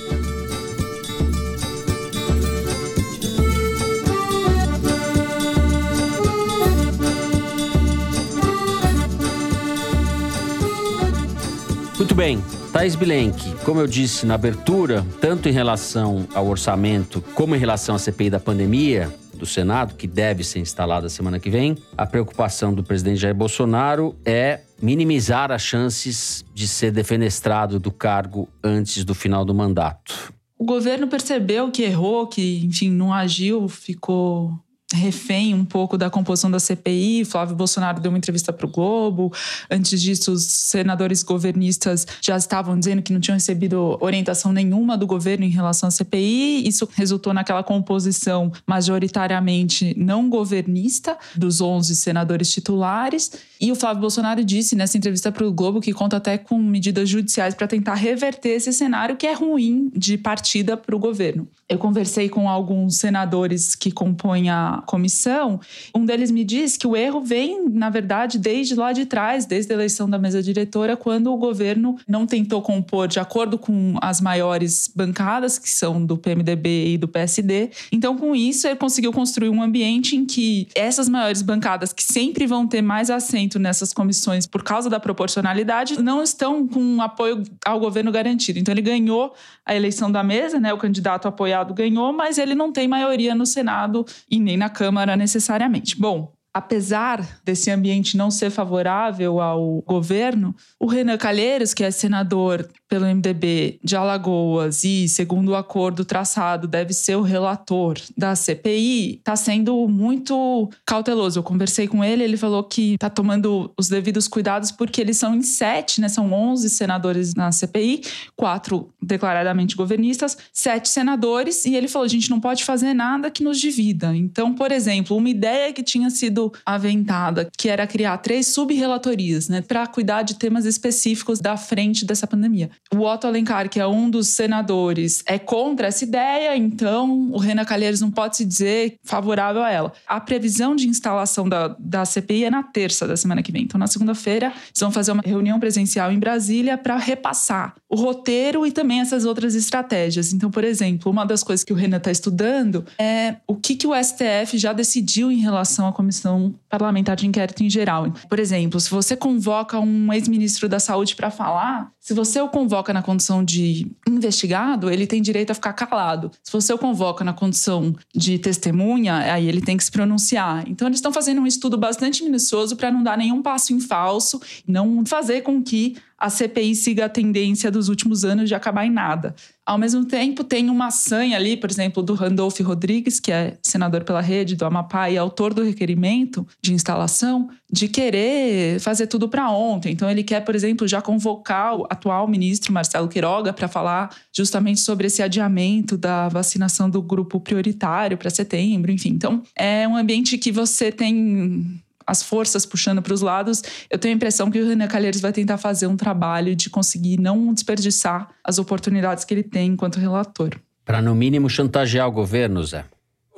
Muito 12.03 12.17
bem. 12.17 12.43
Thais 12.73 12.97
Bilenque, 12.97 13.55
como 13.65 13.79
eu 13.79 13.87
disse 13.87 14.27
na 14.27 14.35
abertura, 14.35 15.07
tanto 15.21 15.49
em 15.49 15.53
relação 15.53 16.27
ao 16.35 16.49
orçamento 16.49 17.23
como 17.33 17.55
em 17.55 17.59
relação 17.61 17.95
à 17.95 17.99
CPI 18.01 18.29
da 18.29 18.41
pandemia 18.41 19.09
do 19.35 19.47
Senado, 19.47 19.95
que 19.95 20.09
deve 20.09 20.43
ser 20.43 20.59
instalada 20.59 21.09
semana 21.09 21.39
que 21.39 21.49
vem, 21.49 21.79
a 21.97 22.05
preocupação 22.05 22.75
do 22.75 22.83
presidente 22.83 23.21
Jair 23.21 23.37
Bolsonaro 23.37 24.17
é 24.25 24.63
minimizar 24.83 25.53
as 25.53 25.63
chances 25.63 26.45
de 26.53 26.67
ser 26.67 26.91
defenestrado 26.91 27.79
do 27.79 27.93
cargo 27.93 28.49
antes 28.65 29.05
do 29.05 29.15
final 29.15 29.45
do 29.45 29.55
mandato. 29.55 30.35
O 30.59 30.65
governo 30.65 31.07
percebeu 31.07 31.71
que 31.71 31.85
errou, 31.85 32.27
que, 32.27 32.65
enfim, 32.67 32.91
não 32.91 33.15
agiu, 33.15 33.69
ficou 33.69 34.53
refém 34.93 35.55
um 35.55 35.65
pouco 35.65 35.97
da 35.99 36.11
composição 36.11 36.51
da 36.51 36.59
CPI. 36.59 37.25
Flávio 37.25 37.57
Bolsonaro 37.57 38.01
deu 38.01 38.11
uma 38.11 38.19
entrevista 38.19 38.53
para 38.53 38.67
o 38.67 38.71
Globo. 38.71 39.33
Antes 39.71 40.01
disso, 40.01 40.33
os 40.33 40.45
senadores 40.45 41.23
governistas 41.23 42.07
já 42.21 42.37
estavam 42.37 42.79
dizendo 42.79 43.03
que 43.03 43.13
não 43.13 43.21
tinham 43.21 43.37
recebido 43.37 43.97
orientação 44.01 44.53
nenhuma 44.53 44.97
do 44.97 45.07
governo 45.07 45.45
em 45.45 45.51
relação 45.51 45.89
à 45.89 45.91
CPI. 45.91 46.67
Isso 46.67 46.89
resultou 46.95 47.33
naquela 47.33 47.63
composição 47.63 48.53
majoritariamente 48.67 49.95
não 49.97 50.29
governista 50.29 51.17
dos 51.35 51.61
11 51.61 51.95
senadores 51.97 52.51
titulares. 52.51 53.33
E 53.63 53.71
o 53.71 53.77
Flávio 53.77 54.01
Bolsonaro 54.01 54.45
disse 54.45 54.75
nessa 54.75 54.99
entrevista 54.99 55.31
para 55.31 55.47
o 55.47 55.53
Globo 55.53 55.81
que 55.81 55.93
conta 55.93 56.17
até 56.17 56.37
com 56.37 56.59
medidas 56.59 57.09
judiciais 57.09 57.55
para 57.55 57.69
tentar 57.69 57.95
reverter 57.95 58.57
esse 58.57 58.73
cenário 58.73 59.17
que 59.17 59.25
é 59.25 59.33
ruim 59.33 59.89
de 59.95 60.19
partida 60.19 60.77
para 60.77 60.97
o 60.97 60.99
governo. 60.99 61.47
Eu 61.69 61.79
conversei 61.79 62.29
com 62.29 62.51
alguns 62.51 62.97
senadores 62.97 63.75
que 63.75 63.91
compõem 63.91 64.51
a 64.51 64.83
comissão. 64.85 65.61
Um 65.95 66.05
deles 66.05 66.31
me 66.31 66.45
disse 66.45 66.79
que 66.79 66.87
o 66.87 66.97
erro 66.97 67.23
vem, 67.23 67.67
na 67.71 67.89
verdade, 67.89 68.37
desde 68.37 68.75
lá 68.75 68.93
de 68.93 69.07
trás, 69.07 69.47
desde 69.47 69.73
a 69.73 69.77
eleição 69.77 70.11
da 70.11 70.19
mesa 70.19 70.43
diretora, 70.43 70.99
quando 70.99 71.33
o 71.33 71.37
governo 71.39 71.97
não 72.07 72.27
tentou 72.27 72.61
compor 72.61 73.07
de 73.07 73.21
acordo 73.21 73.57
com 73.57 73.97
as 74.03 74.21
maiores 74.21 74.93
bancadas, 74.95 75.59
que 75.59 75.71
são 75.71 76.05
do 76.05 76.19
PMDB 76.19 76.95
e 76.95 76.99
do 76.99 77.09
PSD. 77.09 77.71
Então, 77.91 78.19
com 78.19 78.35
isso, 78.35 78.67
ele 78.67 78.77
conseguiu 78.77 79.13
construir 79.13 79.49
um 79.49 79.63
ambiente 79.63 80.17
em 80.17 80.27
que 80.27 80.69
essas 80.75 81.09
maiores 81.09 81.41
bancadas, 81.41 81.93
que 81.93 82.03
sempre 82.03 82.47
vão 82.47 82.67
ter 82.67 82.83
mais 82.83 83.09
assento 83.09 83.52
nessas 83.59 83.93
comissões 83.93 84.47
por 84.47 84.63
causa 84.63 84.89
da 84.89 85.01
proporcionalidade, 85.01 86.01
não 86.03 86.23
estão 86.23 86.67
com 86.67 87.01
apoio 87.01 87.43
ao 87.65 87.81
governo 87.81 88.11
garantido. 88.13 88.59
Então, 88.59 88.73
ele 88.73 88.83
ganhou 88.83 89.35
a 89.65 89.75
eleição 89.75 90.11
da 90.11 90.23
mesa, 90.23 90.59
né? 90.59 90.73
O 90.73 90.79
candidato 90.79 91.29
apoiado 91.29 91.75
ganhou, 91.75 92.13
mas 92.13 92.39
ele 92.39 92.55
não 92.55 92.73
tem 92.73 92.89
maioria 92.89 93.35
no 93.35 93.47
Senado 93.47 94.05
e 94.31 94.39
nem 94.39 94.57
na 94.57 94.69
Câmara 94.69 95.17
necessariamente. 95.17 95.99
Bom, 95.99 96.33
apesar 96.55 97.41
desse 97.45 97.71
ambiente 97.71 98.17
não 98.17 98.31
ser 98.31 98.51
favorável 98.51 99.41
ao 99.41 99.83
governo, 99.87 100.55
o 100.79 100.87
Renan 100.87 101.17
Calheiros, 101.17 101.73
que 101.73 101.83
é 101.83 101.91
senador 101.91 102.69
pelo 102.89 103.07
MDB 103.07 103.81
de 103.83 103.97
Alagoas 103.97 104.85
e, 104.85 105.09
segundo 105.09 105.51
o 105.51 105.57
acordo 105.57 106.05
traçado, 106.05 106.69
deve 106.69 106.93
ser 106.93 107.17
o 107.17 107.23
relator 107.23 107.97
da 108.15 108.37
CPI, 108.37 109.15
está 109.15 109.35
sendo 109.35 109.89
muito 109.89 110.69
cauteloso. 110.85 111.39
Eu 111.39 111.43
conversei 111.43 111.89
com 111.89 112.05
ele, 112.05 112.23
ele 112.23 112.37
falou 112.37 112.63
que 112.63 112.95
está 112.95 113.09
tomando 113.09 113.73
os 113.79 113.89
devidos 113.89 114.29
cuidados 114.29 114.71
porque 114.71 115.01
eles 115.01 115.17
são 115.17 115.35
em 115.35 115.43
sete, 115.43 116.03
né? 116.03 116.09
São 116.09 116.31
11 116.31 116.69
senadores 116.69 117.35
na 117.35 117.51
CPI, 117.51 118.03
quatro 118.37 118.91
declaradamente 119.01 119.75
governistas, 119.75 120.37
sete 120.53 120.91
senadores, 120.91 121.65
e 121.65 121.75
ele 121.75 121.89
falou: 121.89 122.05
a 122.05 122.09
gente 122.09 122.29
não 122.29 122.41
pode 122.41 122.63
fazer 122.63 122.93
nada 122.93 123.31
que 123.31 123.43
nos 123.43 123.59
divida. 123.59 124.15
Então, 124.15 124.53
por 124.53 124.71
exemplo, 124.71 125.17
uma 125.17 125.31
ideia 125.31 125.73
que 125.73 125.83
tinha 125.83 126.11
sido 126.11 126.42
sido 126.43 126.53
aventada, 126.65 127.49
que 127.57 127.69
era 127.69 127.87
criar 127.87 128.17
três 128.19 128.49
sub-relatorias, 128.49 129.49
né, 129.49 129.61
para 129.61 129.87
cuidar 129.87 130.23
de 130.23 130.35
temas 130.35 130.65
específicos 130.65 131.39
da 131.39 131.57
frente 131.57 132.05
dessa 132.05 132.27
pandemia. 132.27 132.71
O 132.93 133.01
Otto 133.01 133.27
Alencar, 133.27 133.69
que 133.69 133.79
é 133.79 133.87
um 133.87 134.11
dos 134.11 134.29
senadores, 134.29 135.23
é 135.27 135.39
contra 135.39 135.89
essa 135.89 136.05
ideia, 136.05 136.57
então 136.57 137.31
o 137.31 137.39
Renan 137.39 137.65
Calheiros 137.65 138.01
não 138.01 138.11
pode 138.11 138.37
se 138.37 138.45
dizer 138.45 138.97
favorável 139.05 139.63
a 139.63 139.71
ela. 139.71 139.93
A 140.07 140.21
previsão 140.21 140.75
de 140.75 140.89
instalação 140.89 141.49
da, 141.49 141.77
da 141.79 142.05
CPI 142.05 142.45
é 142.45 142.51
na 142.51 142.63
terça 142.63 143.07
da 143.07 143.17
semana 143.17 143.43
que 143.43 143.53
vem. 143.53 143.63
Então, 143.63 143.79
na 143.79 143.87
segunda-feira, 143.87 144.47
eles 144.47 144.81
vão 144.81 144.91
fazer 144.91 145.13
uma 145.13 145.23
reunião 145.25 145.61
presencial 145.61 146.11
em 146.11 146.19
Brasília 146.19 146.79
para 146.79 146.97
repassar 146.97 147.75
o 147.89 147.97
roteiro 147.97 148.67
e 148.67 148.73
também 148.73 149.01
essas 149.01 149.25
outras 149.25 149.55
estratégias. 149.55 150.33
Então, 150.33 150.51
por 150.51 150.65
exemplo, 150.65 151.11
uma 151.13 151.27
das 151.27 151.43
coisas 151.43 151.63
que 151.63 151.73
o 151.73 151.77
Renan 151.77 151.99
está 151.99 152.11
estudando 152.11 152.85
é 152.99 153.37
o 153.47 153.55
que, 153.55 153.77
que 153.77 153.87
o 153.87 153.93
STF 153.95 154.57
já 154.57 154.73
decidiu 154.73 155.31
em 155.31 155.39
relação 155.39 155.87
à 155.87 155.93
comissão 155.93 156.32
parlamentar 156.69 157.17
de 157.17 157.27
inquérito 157.27 157.63
em 157.63 157.71
geral. 157.71 158.11
Por 158.29 158.39
exemplo, 158.39 158.79
se 158.81 158.91
você 158.91 159.17
convoca 159.17 159.79
um 159.79 160.13
ex-ministro 160.13 160.69
da 160.69 160.79
Saúde 160.79 161.17
para 161.17 161.31
falar, 161.31 161.91
se 162.03 162.13
você 162.15 162.41
o 162.41 162.49
convoca 162.49 162.93
na 162.93 163.01
condição 163.01 163.45
de 163.45 163.87
investigado, 164.09 164.91
ele 164.91 165.07
tem 165.07 165.23
direito 165.23 165.53
a 165.53 165.55
ficar 165.55 165.73
calado. 165.73 166.33
Se 166.43 166.53
você 166.53 166.73
o 166.73 166.79
convoca 166.79 167.23
na 167.23 167.33
condição 167.33 167.95
de 168.13 168.41
testemunha, 168.41 169.19
aí 169.19 169.49
ele 169.49 169.61
tem 169.61 169.77
que 169.77 169.85
se 169.85 169.91
pronunciar. 169.93 170.65
Então, 170.69 170.89
eles 170.89 170.99
estão 170.99 171.13
fazendo 171.13 171.41
um 171.41 171.47
estudo 171.47 171.79
bastante 171.79 172.25
minucioso 172.25 172.75
para 172.75 172.91
não 172.91 173.05
dar 173.05 173.17
nenhum 173.17 173.41
passo 173.41 173.73
em 173.73 173.79
falso, 173.79 174.41
não 174.67 175.07
fazer 175.07 175.43
com 175.43 175.63
que 175.63 175.97
a 176.23 176.31
CPI 176.31 176.75
siga 176.77 177.05
a 177.07 177.09
tendência 177.09 177.71
dos 177.71 177.89
últimos 177.89 178.25
anos 178.25 178.49
de 178.49 178.55
acabar 178.55 178.87
em 178.87 178.91
nada. 178.91 179.35
Ao 179.67 179.77
mesmo 179.77 180.05
tempo, 180.05 180.45
tem 180.45 180.71
uma 180.71 180.91
sanha 180.91 181.37
ali, 181.37 181.57
por 181.57 181.69
exemplo, 181.69 182.01
do 182.01 182.15
Randolph 182.15 182.61
Rodrigues, 182.61 183.19
que 183.19 183.33
é 183.33 183.59
senador 183.61 184.05
pela 184.05 184.21
rede 184.21 184.55
do 184.55 184.65
Amapá 184.65 185.11
e 185.11 185.19
autor 185.19 185.53
do 185.53 185.65
requerimento 185.65 186.47
de 186.61 186.73
instalação, 186.73 187.49
de 187.73 187.89
querer 187.89 188.79
fazer 188.81 189.07
tudo 189.07 189.29
para 189.29 189.51
ontem. 189.51 189.93
Então, 189.93 190.11
ele 190.11 190.23
quer, 190.23 190.41
por 190.41 190.55
exemplo, 190.55 190.87
já 190.87 191.01
convocar 191.01 191.75
o 191.75 191.87
atual 191.89 192.29
ministro 192.29 192.71
Marcelo 192.71 193.09
Queiroga 193.09 193.51
para 193.53 193.67
falar 193.67 194.15
justamente 194.31 194.81
sobre 194.81 195.07
esse 195.07 195.23
adiamento 195.23 195.97
da 195.97 196.29
vacinação 196.29 196.91
do 196.91 197.01
grupo 197.01 197.41
prioritário 197.41 198.19
para 198.19 198.29
setembro, 198.29 198.93
enfim. 198.93 199.09
Então, 199.09 199.43
é 199.57 199.89
um 199.89 199.97
ambiente 199.97 200.37
que 200.37 200.53
você 200.53 200.93
tem 200.93 201.81
as 202.07 202.23
forças 202.23 202.67
puxando 202.67 203.01
para 203.01 203.15
os 203.15 203.21
lados, 203.21 203.63
eu 203.89 203.99
tenho 203.99 204.13
a 204.13 204.17
impressão 204.17 204.51
que 204.51 204.61
o 204.61 204.69
Renan 204.69 204.89
Calheiros 204.89 205.21
vai 205.21 205.33
tentar 205.33 205.57
fazer 205.57 205.87
um 205.87 205.97
trabalho 205.97 206.55
de 206.55 206.69
conseguir 206.69 207.19
não 207.19 207.55
desperdiçar 207.55 208.29
as 208.45 208.59
oportunidades 208.59 209.25
que 209.25 209.33
ele 209.33 209.43
tem 209.43 209.71
enquanto 209.71 210.01
relator. 210.01 210.51
Para, 210.85 211.01
no 211.01 211.15
mínimo, 211.15 211.49
chantagear 211.49 212.09
o 212.09 212.13
governo, 212.13 212.63
Zé. 212.65 212.85